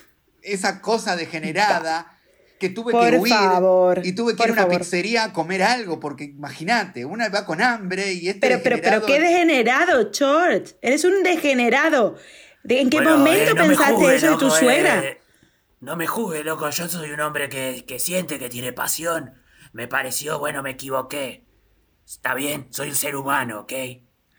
esa 0.42 0.82
cosa 0.82 1.16
degenerada 1.16 2.13
que 2.60 2.70
tuve 2.70 2.92
Por 2.94 3.10
que 3.10 3.18
huir. 3.18 3.34
favor, 3.34 4.02
y 4.06 4.14
tuve 4.14 4.36
que 4.36 4.44
ir 4.44 4.50
a 4.50 4.54
una 4.54 4.62
favor. 4.64 4.78
pizzería 4.80 5.24
a 5.26 5.34
comer 5.34 5.64
algo, 5.64 6.00
porque 6.00 6.24
imagínate, 6.26 7.04
una 7.06 7.28
va 7.30 7.46
con 7.46 7.62
hambre 7.62 8.14
y 8.14 8.30
este 8.30 8.40
Pero, 8.40 8.62
pero, 8.64 8.78
pero, 8.82 9.02
degenerado- 9.02 9.06
qué 9.08 9.20
degenerado, 9.20 10.12
Chort. 10.12 10.68
Eres 10.82 11.04
un 11.04 11.24
degenerado. 11.24 12.16
¿De- 12.64 12.80
¿En 12.82 12.90
qué 12.90 12.98
Bueno, 12.98 13.18
momento 13.18 13.52
eh, 13.52 13.56
no 13.56 13.64
pensaste 13.68 14.16
eso 14.16 14.32
de 14.32 14.38
tu 14.38 14.46
loco, 14.46 14.56
suegra? 14.58 15.00
eh. 15.04 15.20
No 15.82 15.98
me 15.98 16.08
juzgue, 16.08 16.44
loco. 16.46 16.70
Yo 16.70 16.88
soy 16.88 17.12
un 17.12 17.20
hombre 17.20 17.50
que, 17.50 17.84
que 17.86 18.00
siente, 18.00 18.40
que 18.40 18.48
tiene 18.48 18.72
pasión. 18.72 19.34
Me 19.74 19.90
pareció, 19.90 20.40
bueno, 20.40 20.64
me 20.64 20.70
equivoqué. 20.72 21.44
Está 22.06 22.34
bien, 22.36 22.68
soy 22.70 22.90
un 22.90 22.96
ser 22.96 23.16
humano, 23.18 23.62
¿ok? 23.62 23.74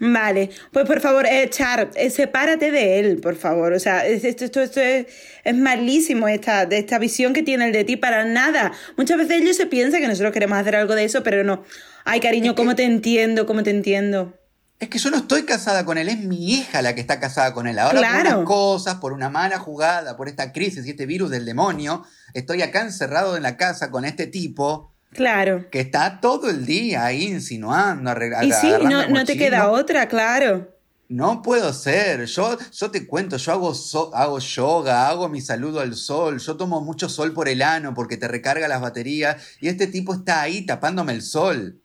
Vale, 0.01 0.51
pues 0.73 0.87
por 0.87 1.01
favor, 1.01 1.25
eh, 1.27 1.49
Char, 1.51 1.91
eh, 1.95 2.11
sepárate 2.11 2.71
de 2.73 2.99
él, 2.99 3.21
por 3.21 3.37
favor. 3.37 3.73
O 3.73 3.79
sea, 3.79 4.05
es- 4.07 4.25
esto, 4.25 4.45
esto, 4.45 4.61
esto 4.61 4.81
es, 4.81 5.07
es 5.45 5.55
malísimo, 5.55 6.27
esta, 6.29 6.67
de 6.67 6.79
esta 6.79 6.99
visión 6.99 7.33
que 7.33 7.43
tiene 7.43 7.67
el 7.67 7.73
de 7.73 7.85
ti 7.85 7.97
para 7.97 8.25
nada. 8.25 8.73
Muchas 8.97 9.19
veces 9.19 9.41
ellos 9.41 9.57
se 9.57 9.67
piensan 9.67 10.01
que 10.01 10.09
nosotros 10.09 10.33
queremos 10.33 10.59
hacer 10.59 10.75
algo 10.77 10.95
de 10.95 11.05
eso, 11.05 11.23
pero 11.23 11.45
no. 11.45 11.63
Ay, 12.05 12.21
cariño, 12.21 12.55
¿cómo 12.55 12.75
te 12.75 12.83
entiendo? 12.85 13.47
¿Cómo 13.47 13.63
te 13.63 13.71
entiendo? 13.71 14.37
Es 14.81 14.89
que 14.89 14.99
yo 14.99 15.11
no 15.11 15.17
estoy 15.19 15.45
casada 15.45 15.85
con 15.85 15.97
él, 15.97 16.09
es 16.09 16.19
mi 16.19 16.53
hija 16.53 16.83
la 16.83 16.95
que 16.97 17.01
está 17.01 17.21
casada 17.21 17.55
con 17.55 17.69
él. 17.69 17.79
Ahora 17.79 18.01
por 18.01 18.21
unas 18.21 18.45
cosas, 18.45 18.95
por 18.97 19.13
una 19.13 19.31
mala 19.31 19.59
jugada, 19.61 20.17
por 20.17 20.29
esta 20.29 20.53
crisis 20.53 20.85
y 20.87 20.91
este 20.91 21.07
virus 21.07 21.31
del 21.31 21.45
demonio, 21.47 22.05
estoy 22.35 22.61
acá 22.63 22.83
encerrado 22.83 23.37
en 23.37 23.45
la 23.45 23.57
casa 23.57 23.91
con 23.93 24.05
este 24.05 24.27
tipo 24.27 24.93
Claro. 25.15 25.71
que 25.71 25.81
está 25.81 26.21
todo 26.21 26.51
el 26.51 26.67
día 26.67 27.05
ahí 27.07 27.25
insinuando, 27.25 28.11
arregla- 28.11 28.45
Y 28.45 28.53
sí, 28.53 28.71
no, 28.83 29.09
no 29.09 29.25
te 29.25 29.37
queda 29.39 29.71
otra, 29.71 30.09
claro. 30.09 30.71
No 31.09 31.43
puedo 31.43 31.73
ser. 31.73 32.25
Yo, 32.25 32.57
yo 32.73 32.91
te 32.91 33.07
cuento, 33.07 33.37
yo 33.37 33.53
hago, 33.53 33.75
so- 33.75 34.15
hago 34.15 34.39
yoga, 34.39 35.09
hago 35.09 35.29
mi 35.29 35.41
saludo 35.41 35.81
al 35.81 35.95
sol, 35.95 36.39
yo 36.41 36.57
tomo 36.57 36.81
mucho 36.81 37.09
sol 37.09 37.33
por 37.33 37.49
el 37.49 37.62
ano 37.62 37.93
porque 37.95 38.17
te 38.17 38.27
recarga 38.27 38.67
las 38.69 38.81
baterías 38.81 39.37
y 39.61 39.69
este 39.69 39.87
tipo 39.87 40.15
está 40.15 40.41
ahí 40.43 40.65
tapándome 40.67 41.12
el 41.12 41.23
sol. 41.23 41.81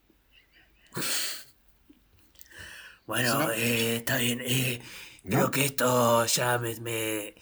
Bueno, 3.05 3.51
eh, 3.51 3.97
está 3.97 4.17
bien. 4.17 4.39
eh, 4.43 4.81
Creo 5.27 5.51
que 5.51 5.65
esto 5.65 6.25
ya 6.25 6.57
me, 6.57 6.75
me- 6.79 7.35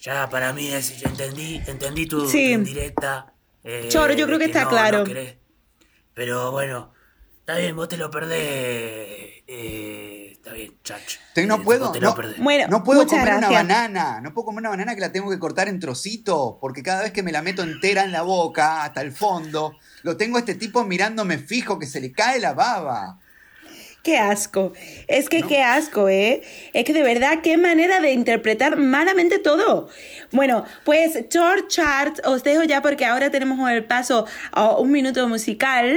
Ya 0.00 0.28
para 0.28 0.52
mí 0.52 0.68
es. 0.68 0.98
ya 1.00 1.08
entendí, 1.08 1.60
entendí 1.66 2.06
tu, 2.06 2.22
tu 2.22 2.28
Sí. 2.30 2.52
indirecta. 2.52 3.32
Eh, 3.64 3.86
Choro, 3.88 4.12
yo 4.14 4.26
creo 4.26 4.38
que 4.38 4.46
está 4.46 4.68
claro. 4.68 5.04
Pero 6.14 6.50
bueno, 6.50 6.92
está 7.40 7.56
bien, 7.58 7.76
vos 7.76 7.88
te 7.88 7.96
lo 7.96 8.10
perdés. 8.10 9.42
eh, 9.46 10.30
está 10.32 10.52
bien, 10.52 10.76
chacho. 10.82 11.18
Te- 11.34 11.46
no 11.46 11.56
Eh, 11.56 11.60
puedo, 11.64 11.92
te 11.92 12.00
no. 12.00 12.08
lo 12.10 12.14
perdés. 12.14 12.38
Bueno, 12.38 12.66
No 12.68 12.82
puedo 12.84 13.06
comer 13.06 13.34
una 13.34 13.50
banana, 13.50 14.20
no 14.20 14.34
puedo 14.34 14.46
comer 14.46 14.60
una 14.62 14.70
banana 14.70 14.94
que 14.94 15.00
la 15.00 15.12
tengo 15.12 15.30
que 15.30 15.38
cortar 15.38 15.68
en 15.68 15.78
trocitos, 15.80 16.56
porque 16.60 16.82
cada 16.82 17.02
vez 17.02 17.12
que 17.12 17.22
me 17.22 17.32
la 17.32 17.40
meto 17.42 17.62
entera 17.62 18.04
en 18.04 18.12
la 18.12 18.22
boca, 18.22 18.82
hasta 18.84 19.00
el 19.00 19.12
fondo, 19.12 19.76
lo 20.02 20.16
tengo 20.16 20.36
a 20.36 20.40
este 20.40 20.54
tipo 20.56 20.84
mirándome 20.84 21.38
fijo 21.38 21.78
que 21.78 21.86
se 21.86 22.00
le 22.00 22.12
cae 22.12 22.40
la 22.40 22.52
baba. 22.52 23.18
Qué 24.08 24.16
asco. 24.16 24.72
Es 25.06 25.28
que 25.28 25.42
qué 25.42 25.60
asco, 25.60 26.08
¿eh? 26.08 26.40
Es 26.72 26.86
que 26.86 26.94
de 26.94 27.02
verdad, 27.02 27.40
qué 27.42 27.58
manera 27.58 28.00
de 28.00 28.12
interpretar 28.12 28.78
malamente 28.78 29.38
todo. 29.38 29.90
Bueno, 30.32 30.64
pues 30.86 31.26
George 31.30 31.64
Chart, 31.68 32.18
os 32.24 32.42
dejo 32.42 32.62
ya 32.62 32.80
porque 32.80 33.04
ahora 33.04 33.28
tenemos 33.28 33.70
el 33.70 33.84
paso 33.84 34.24
a 34.52 34.78
un 34.78 34.92
minuto 34.92 35.28
musical. 35.28 35.94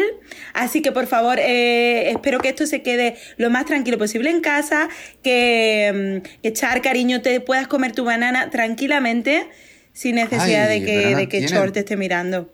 Así 0.54 0.82
que 0.82 0.92
por 0.92 1.08
favor, 1.08 1.40
eh, 1.40 2.10
espero 2.10 2.40
que 2.40 2.50
esto 2.50 2.66
se 2.66 2.82
quede 2.82 3.16
lo 3.38 3.50
más 3.50 3.66
tranquilo 3.66 3.98
posible 3.98 4.30
en 4.30 4.42
casa. 4.42 4.90
Que, 5.24 6.22
mm, 6.22 6.42
que 6.44 6.52
Char, 6.52 6.82
cariño, 6.82 7.22
te 7.22 7.40
puedas 7.40 7.68
comer 7.68 7.94
tu 7.94 8.04
banana 8.04 8.50
tranquilamente 8.50 9.48
sin 9.94 10.16
necesidad 10.16 10.68
Ay, 10.68 10.82
de 10.82 10.86
que, 10.86 11.16
de 11.16 11.30
que 11.30 11.46
Chort 11.46 11.76
te 11.76 11.80
esté 11.80 11.96
mirando. 11.96 12.52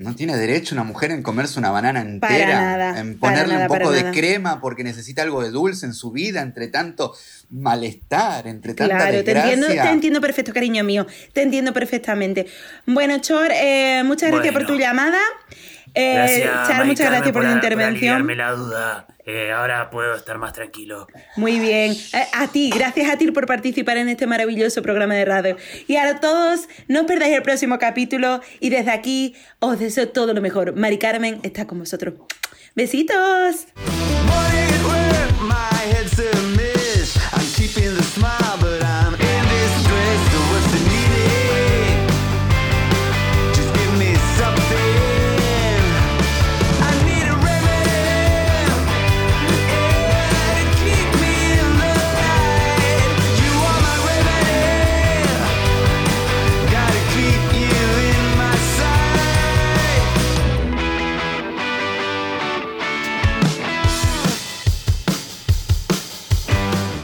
No 0.00 0.14
tiene 0.16 0.36
derecho 0.36 0.74
una 0.74 0.82
mujer 0.84 1.10
en 1.10 1.22
comerse 1.22 1.58
una 1.58 1.70
banana 1.70 2.00
entera, 2.00 2.46
Para 2.46 2.60
nada, 2.60 3.00
en 3.00 3.18
para 3.18 3.34
ponerle 3.34 3.54
nada, 3.54 3.66
un 3.70 3.78
poco 3.78 3.92
de 3.92 4.00
nada. 4.02 4.12
crema 4.14 4.60
porque 4.60 4.82
necesita 4.82 5.22
algo 5.22 5.42
de 5.42 5.50
dulce 5.50 5.84
en 5.86 5.94
su 5.94 6.10
vida, 6.10 6.40
entre 6.42 6.68
tanto 6.68 7.14
malestar, 7.50 8.46
entre 8.46 8.74
tanta 8.74 8.96
Claro, 8.96 9.22
te 9.24 9.30
entiendo, 9.32 9.66
te 9.66 9.88
entiendo 9.90 10.20
perfecto, 10.20 10.52
cariño 10.52 10.84
mío. 10.84 11.06
Te 11.32 11.42
entiendo 11.42 11.72
perfectamente. 11.72 12.46
Bueno, 12.86 13.18
Chor, 13.20 13.50
eh, 13.52 14.02
muchas 14.04 14.30
gracias 14.30 14.52
por 14.54 14.66
tu 14.66 14.74
llamada. 14.76 15.18
Eh, 15.92 16.14
Gracias, 16.14 16.68
Char, 16.68 16.84
muchas 16.86 17.06
gracias 17.10 17.32
por, 17.32 17.42
la 17.42 17.50
a- 17.50 17.54
intervención. 17.54 18.14
aliviarme 18.14 18.36
la 18.36 18.52
duda. 18.52 19.06
Eh, 19.32 19.52
ahora 19.52 19.90
puedo 19.90 20.16
estar 20.16 20.38
más 20.38 20.52
tranquilo. 20.52 21.06
Muy 21.36 21.60
bien. 21.60 21.92
Eh, 21.92 22.26
a 22.32 22.48
ti, 22.48 22.68
gracias 22.74 23.08
a 23.08 23.16
ti 23.16 23.30
por 23.30 23.46
participar 23.46 23.96
en 23.96 24.08
este 24.08 24.26
maravilloso 24.26 24.82
programa 24.82 25.14
de 25.14 25.24
radio. 25.24 25.56
Y 25.86 25.96
ahora 25.96 26.18
todos, 26.18 26.68
no 26.88 27.02
os 27.02 27.06
perdáis 27.06 27.36
el 27.36 27.42
próximo 27.42 27.78
capítulo. 27.78 28.40
Y 28.58 28.70
desde 28.70 28.90
aquí 28.90 29.36
os 29.60 29.78
deseo 29.78 30.08
todo 30.08 30.34
lo 30.34 30.40
mejor. 30.40 30.74
Mari 30.74 30.98
Carmen 30.98 31.38
está 31.44 31.66
con 31.68 31.78
vosotros. 31.78 32.14
Besitos. 32.74 33.66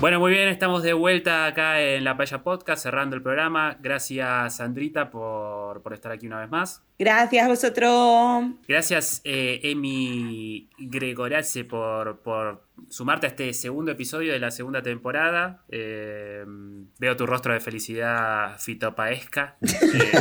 Bueno, 0.07 0.21
muy 0.21 0.31
bien, 0.31 0.47
estamos 0.47 0.85
de 0.85 0.93
vuelta 0.93 1.47
acá 1.47 1.81
en 1.83 2.05
La 2.05 2.17
Paella 2.17 2.45
Podcast, 2.45 2.81
cerrando 2.81 3.17
el 3.17 3.23
programa. 3.23 3.77
Gracias, 3.81 4.59
Sandrita, 4.59 5.11
por, 5.11 5.83
por 5.83 5.95
estar 5.95 6.13
aquí 6.13 6.29
una 6.29 6.39
vez 6.39 6.49
más. 6.49 6.81
Gracias 6.97 7.45
a 7.45 7.49
vosotros. 7.49 8.45
Gracias, 8.69 9.21
eh, 9.25 9.59
Emi 9.65 10.71
Gregorace, 10.79 11.65
por, 11.65 12.21
por 12.21 12.63
sumarte 12.89 13.27
a 13.27 13.31
este 13.31 13.53
segundo 13.53 13.91
episodio 13.91 14.33
de 14.33 14.39
la 14.39 14.53
segunda 14.53 14.81
temporada. 14.81 15.65
Eh, 15.71 16.45
veo 17.01 17.17
tu 17.17 17.27
rostro 17.27 17.53
de 17.53 17.59
felicidad 17.59 18.61
fitopaesca 18.61 19.57
eh, 19.61 20.13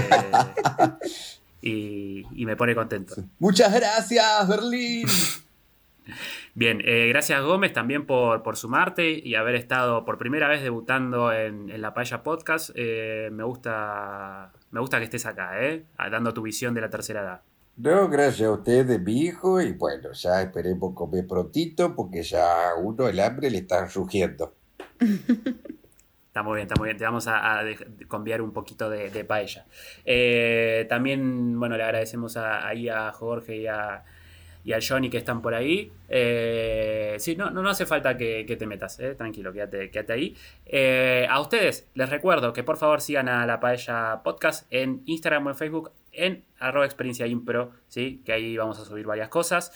y, 1.62 2.24
y 2.34 2.46
me 2.48 2.56
pone 2.56 2.74
contento. 2.74 3.18
Muchas 3.38 3.72
gracias, 3.72 4.48
Berlín. 4.48 5.08
Bien, 6.58 6.82
eh, 6.86 7.10
gracias 7.10 7.44
Gómez 7.44 7.74
también 7.74 8.06
por, 8.06 8.42
por 8.42 8.56
sumarte 8.56 9.10
y 9.12 9.36
haber 9.36 9.56
estado 9.56 10.06
por 10.06 10.18
primera 10.18 10.48
vez 10.48 10.64
debutando 10.64 11.34
en, 11.34 11.70
en 11.70 11.82
la 11.82 11.94
Paella 11.94 12.24
Podcast. 12.24 12.70
Eh, 12.76 13.28
me, 13.34 13.44
gusta, 13.44 14.54
me 14.72 14.80
gusta 14.80 15.00
que 15.00 15.04
estés 15.04 15.26
acá, 15.26 15.62
¿eh? 15.62 15.84
dando 16.10 16.34
tu 16.34 16.42
visión 16.42 16.74
de 16.74 16.80
la 16.80 16.90
tercera 16.90 17.22
edad. 17.24 17.42
No, 17.76 18.08
gracias 18.08 18.48
a 18.48 18.54
ustedes, 18.54 19.02
mi 19.02 19.24
hijo, 19.24 19.60
y 19.60 19.74
bueno, 19.74 20.14
ya 20.14 20.42
esperemos 20.42 20.96
comer 20.96 21.28
prontito 21.28 21.94
porque 21.94 22.24
ya 22.24 22.70
a 22.70 22.76
uno 22.76 23.10
el 23.10 23.20
hambre 23.20 23.50
le 23.52 23.58
está 23.58 23.86
rugiendo. 23.88 24.56
Está 26.36 26.44
muy 26.44 26.56
bien, 26.56 26.68
está 26.68 26.78
muy 26.78 26.88
bien. 26.88 26.98
Te 26.98 27.06
vamos 27.06 27.28
a, 27.30 27.60
a 27.60 27.64
conviar 28.10 28.42
un 28.42 28.52
poquito 28.52 28.90
de, 28.90 29.10
de 29.10 29.24
paella. 29.24 29.66
Eh, 30.04 30.86
también, 30.90 31.58
bueno, 31.58 31.78
le 31.78 31.84
agradecemos 31.84 32.36
a, 32.36 32.68
ahí 32.68 32.90
a 32.90 33.10
Jorge 33.14 33.56
y 33.56 33.68
a, 33.68 34.04
y 34.66 34.74
al 34.74 34.84
Johnny 34.86 35.10
que 35.10 35.18
están 35.18 35.42
por 35.44 35.54
ahí. 35.54 35.92
Eh, 36.10 37.16
sí, 37.20 37.36
no, 37.36 37.52
no, 37.52 37.62
no 37.62 37.70
hace 37.70 37.86
falta 37.86 38.18
que, 38.18 38.46
que 38.48 38.58
te 38.58 38.66
metas, 38.66 39.00
eh, 39.00 39.14
tranquilo, 39.14 39.54
quédate, 39.54 39.92
quédate 39.92 40.14
ahí. 40.14 40.36
Eh, 40.66 41.28
a 41.30 41.40
ustedes 41.40 41.88
les 41.94 42.10
recuerdo 42.10 42.52
que 42.52 42.64
por 42.64 42.78
favor 42.78 43.00
sigan 43.00 43.30
a 43.30 43.46
La 43.46 43.60
Paella 43.60 44.22
Podcast 44.24 44.66
en 44.72 45.04
Instagram 45.06 45.46
o 45.46 45.50
en 45.52 45.56
Facebook 45.56 45.92
en 46.12 46.46
arroba 46.60 46.86
experiencia 46.86 47.28
impro, 47.28 47.72
¿sí? 47.90 48.24
que 48.26 48.32
ahí 48.32 48.58
vamos 48.58 48.80
a 48.80 48.86
subir 48.86 49.06
varias 49.06 49.28
cosas, 49.28 49.72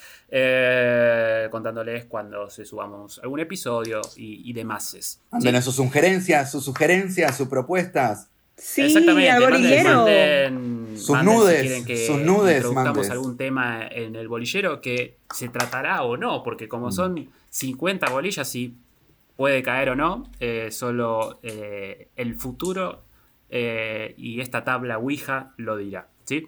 contándoles 1.51 2.05
cuando 2.05 2.49
se 2.49 2.65
subamos 2.65 3.19
algún 3.19 3.41
episodio 3.41 4.01
y, 4.15 4.49
y 4.49 4.53
demás. 4.53 5.21
Mándenos 5.31 5.65
sus 5.65 5.75
sugerencias, 5.75 6.49
sus 6.49 6.63
sugerencias, 6.63 7.37
sus 7.37 7.49
propuestas. 7.49 8.29
Sí, 8.61 8.81
Exactamente, 8.81 9.31
al 9.31 9.41
manden- 9.43 9.49
bolillero. 9.51 9.89
manden- 10.05 10.97
Sus 10.97 11.09
manden 11.11 11.35
nudes, 11.35 11.55
si 11.61 11.67
quieren 11.67 11.85
que 11.85 12.05
sus 12.07 12.17
nudes, 12.19 12.55
introduzcamos 12.57 12.93
mandes. 12.93 13.09
algún 13.11 13.37
tema 13.37 13.87
en 13.89 14.15
el 14.15 14.27
bolillero 14.27 14.81
que 14.81 15.17
se 15.33 15.47
tratará 15.49 16.03
o 16.03 16.17
no, 16.17 16.43
porque 16.43 16.65
Mm. 16.65 16.69
como 16.69 16.91
son 16.91 17.29
50 17.49 18.09
bolillas 18.09 18.53
y 18.55 18.75
puede 19.37 19.63
caer 19.63 19.91
o 19.91 19.95
no, 19.95 20.29
eh, 20.41 20.69
solo 20.71 21.39
eh, 21.43 22.09
el 22.17 22.35
futuro 22.35 23.03
eh, 23.49 24.13
y 24.17 24.41
esta 24.41 24.63
tabla 24.63 24.97
Ouija 24.99 25.53
lo 25.57 25.77
dirá. 25.77 26.07
¿sí? 26.25 26.47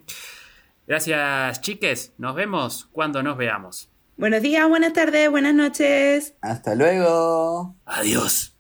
Gracias, 0.86 1.62
chiques. 1.62 2.14
Nos 2.18 2.36
vemos 2.36 2.90
cuando 2.92 3.24
nos 3.24 3.38
veamos. 3.38 3.90
Buenos 4.18 4.42
días, 4.42 4.68
buenas 4.68 4.94
tardes, 4.94 5.32
buenas 5.32 5.54
noches. 5.56 6.36
Hasta 6.42 6.76
luego. 6.76 7.76
Adiós. 7.86 8.56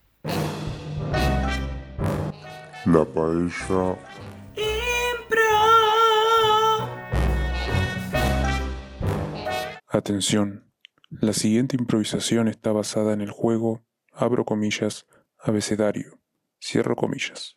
La 2.92 3.06
paella 3.06 3.98
Atención, 9.88 10.66
la 11.10 11.32
siguiente 11.32 11.78
improvisación 11.78 12.50
está 12.50 12.74
basada 12.74 13.14
en 13.14 13.22
el 13.22 13.32
juego, 13.32 13.86
abro 14.12 14.44
comillas, 14.44 15.06
abecedario, 15.40 16.20
cierro 16.60 16.98
comillas. 16.98 17.56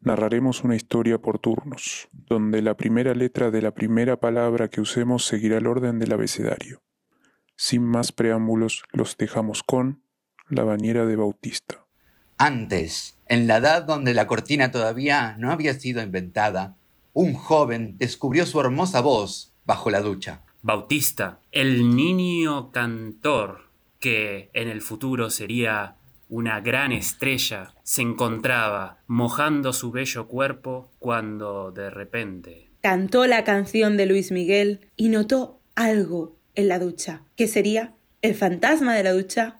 Narraremos 0.00 0.64
una 0.64 0.74
historia 0.74 1.18
por 1.18 1.38
turnos, 1.38 2.08
donde 2.12 2.60
la 2.60 2.76
primera 2.76 3.14
letra 3.14 3.52
de 3.52 3.62
la 3.62 3.74
primera 3.74 4.18
palabra 4.18 4.68
que 4.68 4.80
usemos 4.80 5.24
seguirá 5.24 5.58
el 5.58 5.68
orden 5.68 6.00
del 6.00 6.12
abecedario. 6.12 6.82
Sin 7.54 7.84
más 7.84 8.10
preámbulos, 8.10 8.82
los 8.90 9.16
dejamos 9.16 9.62
con 9.62 10.02
La 10.48 10.64
bañera 10.64 11.06
de 11.06 11.14
Bautista. 11.14 11.86
Antes, 12.38 13.13
en 13.26 13.46
la 13.46 13.58
edad 13.58 13.82
donde 13.84 14.14
la 14.14 14.26
cortina 14.26 14.70
todavía 14.70 15.36
no 15.38 15.50
había 15.50 15.74
sido 15.74 16.02
inventada, 16.02 16.76
un 17.12 17.34
joven 17.34 17.96
descubrió 17.98 18.46
su 18.46 18.60
hermosa 18.60 19.00
voz 19.00 19.52
bajo 19.64 19.90
la 19.90 20.00
ducha. 20.00 20.42
Bautista, 20.62 21.40
el 21.52 21.94
niño 21.94 22.70
cantor 22.70 23.68
que 24.00 24.50
en 24.52 24.68
el 24.68 24.82
futuro 24.82 25.30
sería 25.30 25.96
una 26.28 26.60
gran 26.60 26.92
estrella, 26.92 27.74
se 27.82 28.02
encontraba 28.02 28.98
mojando 29.06 29.72
su 29.72 29.90
bello 29.90 30.26
cuerpo 30.26 30.90
cuando 30.98 31.70
de 31.70 31.90
repente... 31.90 32.68
Cantó 32.80 33.26
la 33.26 33.44
canción 33.44 33.96
de 33.96 34.06
Luis 34.06 34.30
Miguel 34.30 34.88
y 34.96 35.08
notó 35.08 35.60
algo 35.74 36.36
en 36.54 36.68
la 36.68 36.78
ducha, 36.78 37.22
que 37.36 37.48
sería 37.48 37.94
el 38.20 38.34
fantasma 38.34 38.94
de 38.94 39.04
la 39.04 39.12
ducha. 39.12 39.58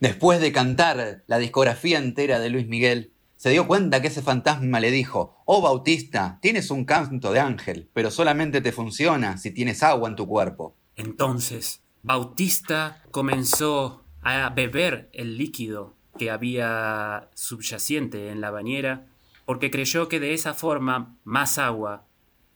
Después 0.00 0.40
de 0.40 0.52
cantar 0.52 1.24
la 1.26 1.38
discografía 1.38 1.98
entera 1.98 2.38
de 2.38 2.50
Luis 2.50 2.68
Miguel, 2.68 3.12
se 3.36 3.50
dio 3.50 3.66
cuenta 3.66 4.00
que 4.00 4.08
ese 4.08 4.22
fantasma 4.22 4.80
le 4.80 4.90
dijo, 4.90 5.36
Oh 5.44 5.62
Bautista, 5.62 6.38
tienes 6.40 6.70
un 6.70 6.84
canto 6.84 7.32
de 7.32 7.40
ángel, 7.40 7.88
pero 7.92 8.10
solamente 8.10 8.60
te 8.60 8.72
funciona 8.72 9.38
si 9.38 9.50
tienes 9.50 9.82
agua 9.82 10.08
en 10.08 10.16
tu 10.16 10.26
cuerpo. 10.26 10.76
Entonces, 10.96 11.82
Bautista 12.02 13.02
comenzó 13.10 14.04
a 14.22 14.50
beber 14.50 15.08
el 15.12 15.38
líquido 15.38 15.94
que 16.18 16.30
había 16.30 17.28
subyacente 17.34 18.30
en 18.30 18.40
la 18.40 18.50
bañera 18.50 19.06
porque 19.44 19.70
creyó 19.70 20.08
que 20.08 20.20
de 20.20 20.34
esa 20.34 20.54
forma 20.54 21.16
más 21.24 21.58
agua 21.58 22.06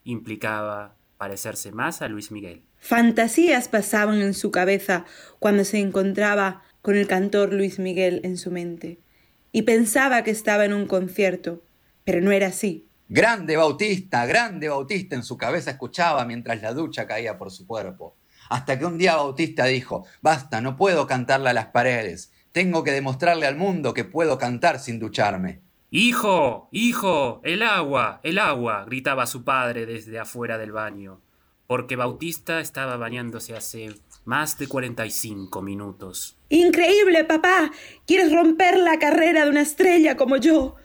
implicaba 0.04 0.96
parecerse 1.18 1.72
más 1.72 2.02
a 2.02 2.08
Luis 2.08 2.30
Miguel. 2.30 2.64
Fantasías 2.78 3.68
pasaban 3.68 4.20
en 4.22 4.34
su 4.34 4.50
cabeza 4.50 5.04
cuando 5.38 5.64
se 5.64 5.78
encontraba 5.78 6.62
con 6.82 6.96
el 6.96 7.06
cantor 7.06 7.52
Luis 7.52 7.78
Miguel 7.78 8.20
en 8.24 8.36
su 8.36 8.50
mente, 8.50 8.98
y 9.52 9.62
pensaba 9.62 10.22
que 10.24 10.30
estaba 10.30 10.64
en 10.64 10.72
un 10.72 10.86
concierto, 10.86 11.62
pero 12.04 12.20
no 12.20 12.32
era 12.32 12.48
así. 12.48 12.88
Grande 13.08 13.56
Bautista, 13.56 14.24
grande 14.26 14.68
Bautista 14.68 15.16
en 15.16 15.24
su 15.24 15.36
cabeza 15.36 15.72
escuchaba 15.72 16.24
mientras 16.24 16.62
la 16.62 16.72
ducha 16.72 17.06
caía 17.06 17.36
por 17.36 17.50
su 17.50 17.66
cuerpo. 17.66 18.16
Hasta 18.48 18.78
que 18.78 18.84
un 18.84 18.98
día 18.98 19.16
Bautista 19.16 19.64
dijo, 19.64 20.06
basta, 20.22 20.60
no 20.60 20.76
puedo 20.76 21.06
cantarle 21.06 21.50
a 21.50 21.54
las 21.54 21.66
paredes, 21.66 22.32
tengo 22.52 22.84
que 22.84 22.92
demostrarle 22.92 23.46
al 23.46 23.56
mundo 23.56 23.94
que 23.94 24.04
puedo 24.04 24.38
cantar 24.38 24.78
sin 24.78 24.98
ducharme. 24.98 25.60
¡Hijo! 25.90 26.68
¡Hijo! 26.70 27.40
¡El 27.42 27.64
agua! 27.64 28.20
¡El 28.22 28.38
agua! 28.38 28.84
gritaba 28.86 29.26
su 29.26 29.44
padre 29.44 29.86
desde 29.86 30.20
afuera 30.20 30.56
del 30.56 30.70
baño, 30.70 31.20
porque 31.66 31.96
Bautista 31.96 32.60
estaba 32.60 32.96
bañándose 32.96 33.56
hace 33.56 33.86
más 34.30 34.56
de 34.58 34.68
45 34.68 35.60
minutos. 35.60 36.38
Increíble, 36.50 37.24
papá. 37.24 37.72
¿Quieres 38.06 38.32
romper 38.32 38.78
la 38.78 39.00
carrera 39.00 39.42
de 39.44 39.50
una 39.50 39.62
estrella 39.62 40.16
como 40.16 40.36
yo? 40.36 40.76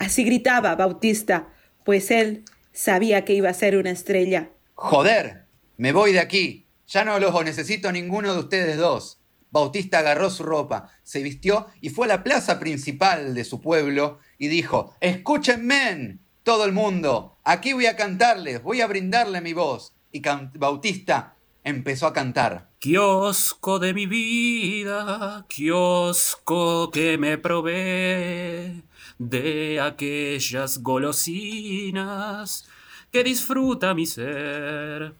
Así 0.00 0.24
gritaba 0.24 0.74
Bautista, 0.74 1.54
pues 1.84 2.10
él 2.10 2.44
sabía 2.72 3.24
que 3.24 3.34
iba 3.34 3.48
a 3.48 3.54
ser 3.54 3.76
una 3.76 3.92
estrella. 3.92 4.50
Joder, 4.74 5.46
me 5.76 5.92
voy 5.92 6.12
de 6.12 6.18
aquí, 6.18 6.66
ya 6.88 7.04
no 7.04 7.20
los 7.20 7.44
necesito 7.44 7.92
ninguno 7.92 8.34
de 8.34 8.40
ustedes 8.40 8.76
dos. 8.76 9.20
Bautista 9.52 10.00
agarró 10.00 10.28
su 10.28 10.42
ropa, 10.42 10.90
se 11.04 11.22
vistió 11.22 11.68
y 11.80 11.90
fue 11.90 12.06
a 12.06 12.08
la 12.08 12.24
plaza 12.24 12.58
principal 12.58 13.34
de 13.36 13.44
su 13.44 13.60
pueblo 13.60 14.18
y 14.36 14.48
dijo, 14.48 14.96
escúchenme, 14.98 16.18
todo 16.42 16.64
el 16.64 16.72
mundo, 16.72 17.38
aquí 17.44 17.72
voy 17.72 17.86
a 17.86 17.94
cantarles, 17.94 18.64
voy 18.64 18.80
a 18.80 18.88
brindarle 18.88 19.40
mi 19.40 19.52
voz. 19.52 19.94
Y 20.10 20.20
Bautista 20.58 21.36
empezó 21.62 22.08
a 22.08 22.12
cantar. 22.12 22.69
Kiosco 22.82 23.78
de 23.78 23.92
mi 23.92 24.06
vida, 24.06 25.44
kiosco 25.50 26.90
que 26.90 27.18
me 27.18 27.36
provee 27.36 28.84
de 29.18 29.78
aquellas 29.78 30.78
golosinas 30.78 32.66
que 33.12 33.22
disfruta 33.22 33.92
mi 33.92 34.06
ser. 34.06 35.12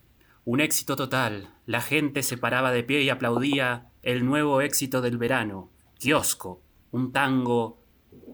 Un 0.46 0.60
éxito 0.60 0.96
total. 0.96 1.50
La 1.66 1.82
gente 1.82 2.22
se 2.22 2.38
paraba 2.38 2.72
de 2.72 2.82
pie 2.82 3.02
y 3.02 3.10
aplaudía 3.10 3.90
el 4.02 4.24
nuevo 4.24 4.62
éxito 4.62 5.02
del 5.02 5.18
verano. 5.18 5.70
Kiosco, 5.98 6.62
un 6.92 7.12
tango 7.12 7.84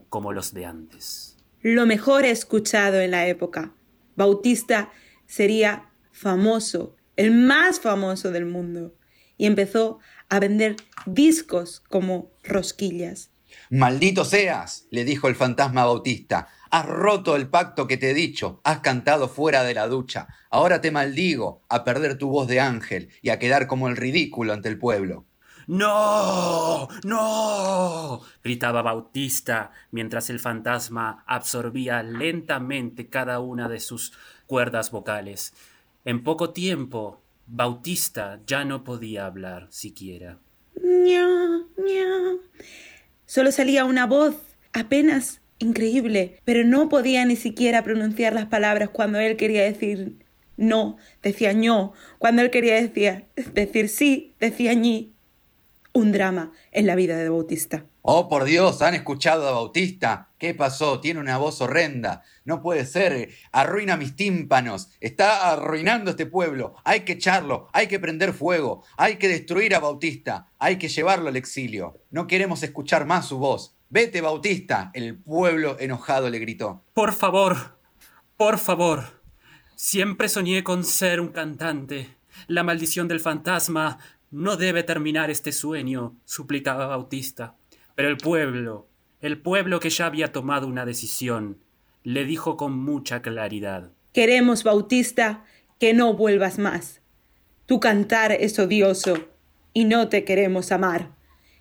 como 0.07 0.31
los 0.31 0.53
de 0.53 0.67
antes. 0.67 1.35
Lo 1.59 1.85
mejor 1.85 2.23
escuchado 2.23 3.01
en 3.01 3.11
la 3.11 3.27
época. 3.27 3.73
Bautista 4.15 4.89
sería 5.25 5.89
famoso, 6.13 6.95
el 7.17 7.31
más 7.31 7.81
famoso 7.81 8.31
del 8.31 8.45
mundo, 8.45 8.93
y 9.37 9.45
empezó 9.45 9.99
a 10.29 10.39
vender 10.39 10.75
discos 11.05 11.83
como 11.89 12.31
rosquillas. 12.43 13.31
Maldito 13.69 14.25
seas, 14.25 14.87
le 14.91 15.05
dijo 15.05 15.27
el 15.27 15.35
fantasma 15.35 15.81
a 15.81 15.85
Bautista. 15.85 16.47
Has 16.69 16.85
roto 16.85 17.35
el 17.35 17.49
pacto 17.49 17.87
que 17.87 17.97
te 17.97 18.11
he 18.11 18.13
dicho, 18.13 18.59
has 18.63 18.79
cantado 18.79 19.29
fuera 19.29 19.63
de 19.63 19.73
la 19.73 19.87
ducha. 19.87 20.27
Ahora 20.49 20.81
te 20.81 20.91
maldigo 20.91 21.61
a 21.69 21.83
perder 21.83 22.17
tu 22.17 22.29
voz 22.29 22.47
de 22.47 22.59
ángel 22.59 23.09
y 23.21 23.29
a 23.29 23.39
quedar 23.39 23.67
como 23.67 23.87
el 23.87 23.95
ridículo 23.95 24.53
ante 24.53 24.69
el 24.69 24.77
pueblo. 24.77 25.25
¡No! 25.67 26.87
¡No! 27.03 28.21
gritaba 28.41 28.81
Bautista 28.81 29.71
mientras 29.91 30.29
el 30.29 30.39
fantasma 30.39 31.25
absorbía 31.27 32.03
lentamente 32.03 33.09
cada 33.09 33.41
una 33.41 33.67
de 33.67 33.81
sus 33.81 34.13
cuerdas 34.45 34.91
vocales. 34.91 35.53
En 36.05 36.23
poco 36.23 36.51
tiempo, 36.51 37.21
Bautista 37.47 38.41
ya 38.45 38.65
no 38.65 38.83
podía 38.83 39.25
hablar 39.25 39.67
siquiera. 39.69 40.39
Ña, 40.75 41.27
ña. 41.77 42.37
Solo 43.25 43.51
salía 43.51 43.85
una 43.85 44.05
voz, 44.05 44.35
apenas 44.73 45.41
increíble, 45.59 46.39
pero 46.45 46.63
no 46.63 46.87
podía 46.89 47.25
ni 47.25 47.35
siquiera 47.35 47.83
pronunciar 47.83 48.33
las 48.33 48.45
palabras 48.45 48.89
cuando 48.89 49.19
él 49.19 49.37
quería 49.37 49.63
decir 49.63 50.17
no, 50.57 50.97
decía 51.21 51.53
ño, 51.53 51.93
cuando 52.17 52.41
él 52.41 52.49
quería 52.49 52.75
decir, 52.75 53.25
decir 53.53 53.89
sí, 53.89 54.33
decía 54.39 54.73
ñi. 54.73 55.13
Un 55.93 56.11
drama 56.11 56.51
en 56.71 56.85
la 56.85 56.95
vida 56.95 57.17
de 57.17 57.29
Bautista. 57.29 57.85
Oh, 58.09 58.29
por 58.29 58.45
Dios, 58.45 58.81
¿han 58.81 58.95
escuchado 58.95 59.49
a 59.49 59.51
Bautista? 59.51 60.29
¿Qué 60.37 60.53
pasó? 60.53 61.01
Tiene 61.01 61.19
una 61.19 61.37
voz 61.37 61.59
horrenda. 61.59 62.23
No 62.45 62.61
puede 62.61 62.85
ser. 62.85 63.31
Arruina 63.51 63.97
mis 63.97 64.15
tímpanos. 64.15 64.91
Está 65.01 65.51
arruinando 65.51 66.11
este 66.11 66.25
pueblo. 66.25 66.77
Hay 66.85 67.01
que 67.01 67.11
echarlo. 67.11 67.67
Hay 67.73 67.87
que 67.87 67.99
prender 67.99 68.31
fuego. 68.31 68.85
Hay 68.95 69.17
que 69.17 69.27
destruir 69.27 69.75
a 69.75 69.81
Bautista. 69.81 70.47
Hay 70.57 70.77
que 70.77 70.87
llevarlo 70.87 71.27
al 71.27 71.35
exilio. 71.35 72.01
No 72.09 72.27
queremos 72.27 72.63
escuchar 72.63 73.05
más 73.05 73.27
su 73.27 73.39
voz. 73.39 73.75
Vete, 73.89 74.21
Bautista. 74.21 74.89
El 74.93 75.17
pueblo 75.17 75.75
enojado 75.77 76.29
le 76.29 76.39
gritó. 76.39 76.85
Por 76.93 77.11
favor, 77.11 77.77
por 78.37 78.57
favor. 78.57 79.21
Siempre 79.75 80.29
soñé 80.29 80.63
con 80.63 80.85
ser 80.85 81.19
un 81.19 81.33
cantante. 81.33 82.15
La 82.47 82.63
maldición 82.63 83.09
del 83.09 83.19
fantasma 83.19 83.99
no 84.31 84.55
debe 84.55 84.83
terminar 84.83 85.29
este 85.29 85.51
sueño, 85.51 86.15
suplicaba 86.23 86.87
Bautista. 86.87 87.55
Pero 87.97 88.09
el 88.09 88.17
pueblo, 88.17 88.87
el 89.21 89.41
pueblo 89.41 89.79
que 89.79 89.89
ya 89.89 90.05
había 90.05 90.31
tomado 90.31 90.67
una 90.67 90.85
decisión, 90.85 91.57
le 92.03 92.25
dijo 92.25 92.55
con 92.55 92.77
mucha 92.77 93.23
claridad. 93.23 93.91
Queremos, 94.13 94.63
Bautista, 94.63 95.43
que 95.79 95.95
no 95.95 96.13
vuelvas 96.13 96.59
más. 96.59 97.01
Tu 97.65 97.79
cantar 97.79 98.31
es 98.33 98.59
odioso 98.59 99.17
y 99.73 99.85
no 99.85 100.09
te 100.09 100.25
queremos 100.25 100.71
amar. 100.71 101.09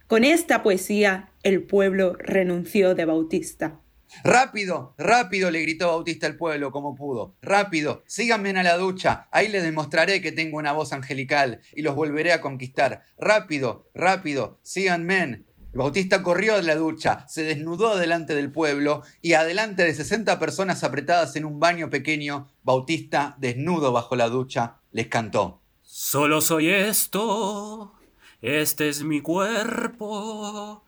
Con 0.09 0.25
esta 0.25 0.63
poesía 0.63 1.31
el 1.43 1.63
pueblo 1.63 2.17
renunció 2.19 2.95
de 2.95 3.07
Bautista. 3.07 3.81
Rápido, 4.23 4.95
rápido, 4.99 5.51
le 5.51 5.63
gritó 5.63 5.87
Bautista 5.87 6.27
al 6.27 6.37
pueblo 6.37 6.71
como 6.71 6.95
pudo. 6.95 7.35
Rápido, 7.41 8.05
síganme 8.07 8.51
a 8.51 8.63
la 8.63 8.77
ducha, 8.77 9.27
ahí 9.33 9.49
les 9.49 9.63
demostraré 9.63 10.21
que 10.21 10.33
tengo 10.33 10.59
una 10.59 10.73
voz 10.73 10.93
angelical 10.93 11.63
y 11.75 11.81
los 11.81 11.95
volveré 11.95 12.35
a 12.35 12.43
conquistar. 12.43 13.05
Rápido, 13.17 13.89
rápido, 13.95 14.61
síganme. 14.61 15.47
Bautista 15.77 16.23
corrió 16.23 16.55
a 16.55 16.63
la 16.63 16.75
ducha, 16.75 17.29
se 17.29 17.43
desnudó 17.43 17.99
delante 17.99 18.35
del 18.35 18.51
pueblo 18.51 19.03
y 19.21 19.35
adelante 19.35 19.85
de 19.85 19.95
60 19.95 20.39
personas 20.39 20.83
apretadas 20.83 21.37
en 21.37 21.45
un 21.45 21.61
baño 21.61 21.91
pequeño, 21.91 22.49
Bautista, 22.63 23.37
desnudo 23.39 23.93
bajo 23.93 24.17
la 24.17 24.31
ducha, 24.31 24.77
les 24.93 25.09
cantó. 25.09 25.61
Solo 25.83 26.41
soy 26.41 26.71
esto, 26.71 27.93
este 28.41 28.89
es 28.89 29.03
mi 29.03 29.21
cuerpo, 29.21 30.87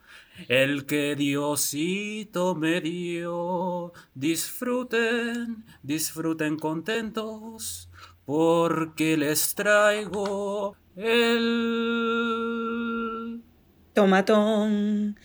el 0.48 0.86
que 0.86 1.16
Diosito 1.16 2.54
me 2.54 2.80
dio. 2.80 3.92
Disfruten, 4.14 5.66
disfruten 5.82 6.56
contentos, 6.56 7.90
porque 8.24 9.18
les 9.18 9.54
traigo 9.54 10.76
el... 10.96 12.97
Tomatón. 13.98 15.18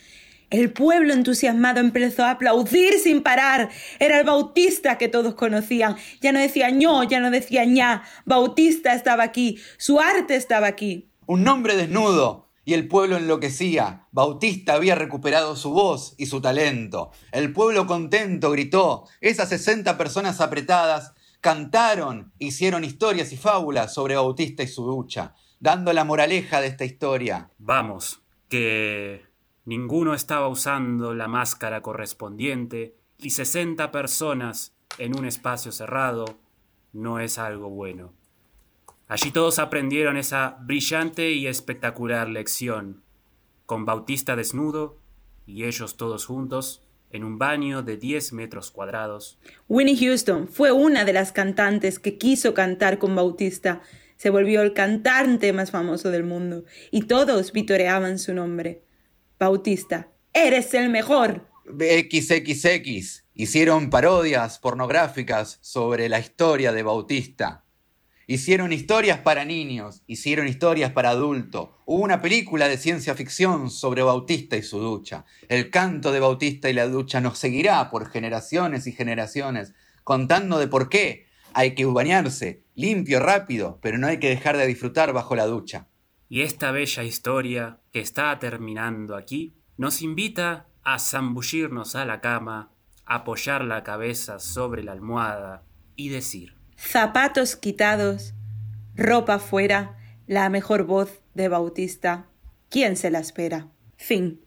El 0.49 0.73
pueblo 0.73 1.13
entusiasmado 1.13 1.79
empezó 1.79 2.23
a 2.23 2.31
aplaudir 2.31 2.97
sin 2.97 3.21
parar. 3.21 3.69
Era 3.99 4.19
el 4.19 4.25
Bautista 4.25 4.97
que 4.97 5.07
todos 5.07 5.35
conocían. 5.35 5.95
Ya 6.21 6.31
no 6.31 6.39
decía 6.39 6.71
ño, 6.71 7.03
ya 7.03 7.19
no 7.19 7.29
decía 7.29 7.65
ña. 7.65 8.01
Bautista 8.25 8.95
estaba 8.95 9.21
aquí. 9.21 9.59
Su 9.77 9.99
arte 9.99 10.35
estaba 10.35 10.65
aquí. 10.65 11.07
Un 11.27 11.47
hombre 11.47 11.75
desnudo. 11.75 12.49
Y 12.65 12.73
el 12.73 12.87
pueblo 12.87 13.17
enloquecía. 13.17 14.07
Bautista 14.11 14.73
había 14.73 14.95
recuperado 14.95 15.55
su 15.55 15.69
voz 15.69 16.15
y 16.17 16.25
su 16.25 16.41
talento. 16.41 17.11
El 17.31 17.53
pueblo 17.53 17.85
contento 17.85 18.49
gritó. 18.49 19.05
Esas 19.21 19.49
60 19.49 19.99
personas 19.99 20.41
apretadas 20.41 21.13
cantaron, 21.41 22.33
hicieron 22.39 22.83
historias 22.83 23.33
y 23.33 23.37
fábulas 23.37 23.93
sobre 23.93 24.15
Bautista 24.15 24.63
y 24.63 24.67
su 24.67 24.83
ducha, 24.83 25.35
dando 25.59 25.93
la 25.93 26.05
moraleja 26.05 26.59
de 26.59 26.67
esta 26.67 26.85
historia. 26.85 27.51
Vamos, 27.59 28.22
que 28.53 29.25
ninguno 29.65 30.13
estaba 30.13 30.47
usando 30.47 31.15
la 31.15 31.27
máscara 31.27 31.81
correspondiente 31.81 32.95
y 33.17 33.31
60 33.31 33.89
personas 33.89 34.75
en 34.99 35.17
un 35.17 35.25
espacio 35.25 35.71
cerrado 35.71 36.37
no 36.91 37.19
es 37.19 37.39
algo 37.39 37.71
bueno. 37.71 38.13
Allí 39.07 39.31
todos 39.31 39.57
aprendieron 39.57 40.17
esa 40.17 40.59
brillante 40.61 41.31
y 41.31 41.47
espectacular 41.47 42.29
lección, 42.29 43.01
con 43.65 43.85
Bautista 43.85 44.35
desnudo 44.35 44.99
y 45.47 45.63
ellos 45.63 45.97
todos 45.97 46.27
juntos 46.27 46.83
en 47.09 47.23
un 47.23 47.39
baño 47.39 47.81
de 47.81 47.97
10 47.97 48.33
metros 48.33 48.69
cuadrados. 48.69 49.39
Winnie 49.67 49.97
Houston 49.97 50.47
fue 50.47 50.71
una 50.71 51.05
de 51.05 51.13
las 51.13 51.31
cantantes 51.31 51.97
que 51.97 52.19
quiso 52.19 52.53
cantar 52.53 52.99
con 52.99 53.15
Bautista. 53.15 53.81
Se 54.23 54.29
volvió 54.29 54.61
el 54.61 54.71
cantante 54.71 55.51
más 55.51 55.71
famoso 55.71 56.09
del 56.09 56.23
mundo 56.23 56.63
y 56.91 57.07
todos 57.07 57.51
vitoreaban 57.51 58.19
su 58.19 58.33
nombre. 58.33 58.81
Bautista, 59.37 60.13
eres 60.31 60.73
el 60.75 60.87
mejor. 60.87 61.49
XXX 61.65 63.25
hicieron 63.33 63.89
parodias 63.89 64.59
pornográficas 64.59 65.59
sobre 65.59 66.07
la 66.07 66.21
historia 66.21 66.71
de 66.71 66.83
Bautista. 66.83 67.65
Hicieron 68.25 68.71
historias 68.71 69.19
para 69.19 69.43
niños, 69.43 70.03
hicieron 70.07 70.47
historias 70.47 70.93
para 70.93 71.09
adultos. 71.09 71.71
Hubo 71.85 72.01
una 72.01 72.21
película 72.21 72.69
de 72.69 72.77
ciencia 72.77 73.15
ficción 73.15 73.69
sobre 73.69 74.03
Bautista 74.03 74.55
y 74.55 74.63
su 74.63 74.79
ducha. 74.79 75.25
El 75.49 75.69
canto 75.69 76.13
de 76.13 76.21
Bautista 76.21 76.69
y 76.69 76.73
la 76.73 76.87
ducha 76.87 77.19
nos 77.19 77.39
seguirá 77.39 77.91
por 77.91 78.09
generaciones 78.09 78.87
y 78.87 78.93
generaciones, 78.93 79.73
contando 80.05 80.59
de 80.59 80.69
por 80.69 80.87
qué 80.87 81.32
hay 81.53 81.75
que 81.75 81.85
bañarse 81.85 82.63
limpio, 82.75 83.19
rápido, 83.19 83.79
pero 83.81 83.97
no 83.97 84.07
hay 84.07 84.19
que 84.19 84.29
dejar 84.29 84.57
de 84.57 84.67
disfrutar 84.67 85.13
bajo 85.13 85.35
la 85.35 85.45
ducha. 85.45 85.87
Y 86.29 86.41
esta 86.41 86.71
bella 86.71 87.03
historia 87.03 87.79
que 87.91 87.99
está 87.99 88.37
terminando 88.39 89.15
aquí 89.15 89.53
nos 89.77 90.01
invita 90.01 90.67
a 90.83 90.99
zambullirnos 90.99 91.95
a 91.95 92.05
la 92.05 92.21
cama, 92.21 92.71
apoyar 93.05 93.63
la 93.63 93.83
cabeza 93.83 94.39
sobre 94.39 94.83
la 94.83 94.93
almohada 94.93 95.63
y 95.95 96.09
decir 96.09 96.63
zapatos 96.83 97.55
quitados, 97.55 98.33
ropa 98.95 99.39
fuera, 99.39 99.97
la 100.27 100.49
mejor 100.49 100.83
voz 100.83 101.21
de 101.33 101.47
Bautista. 101.47 102.27
¿Quién 102.69 102.97
se 102.97 103.09
la 103.09 103.19
espera? 103.19 103.67
Fin. 103.97 104.42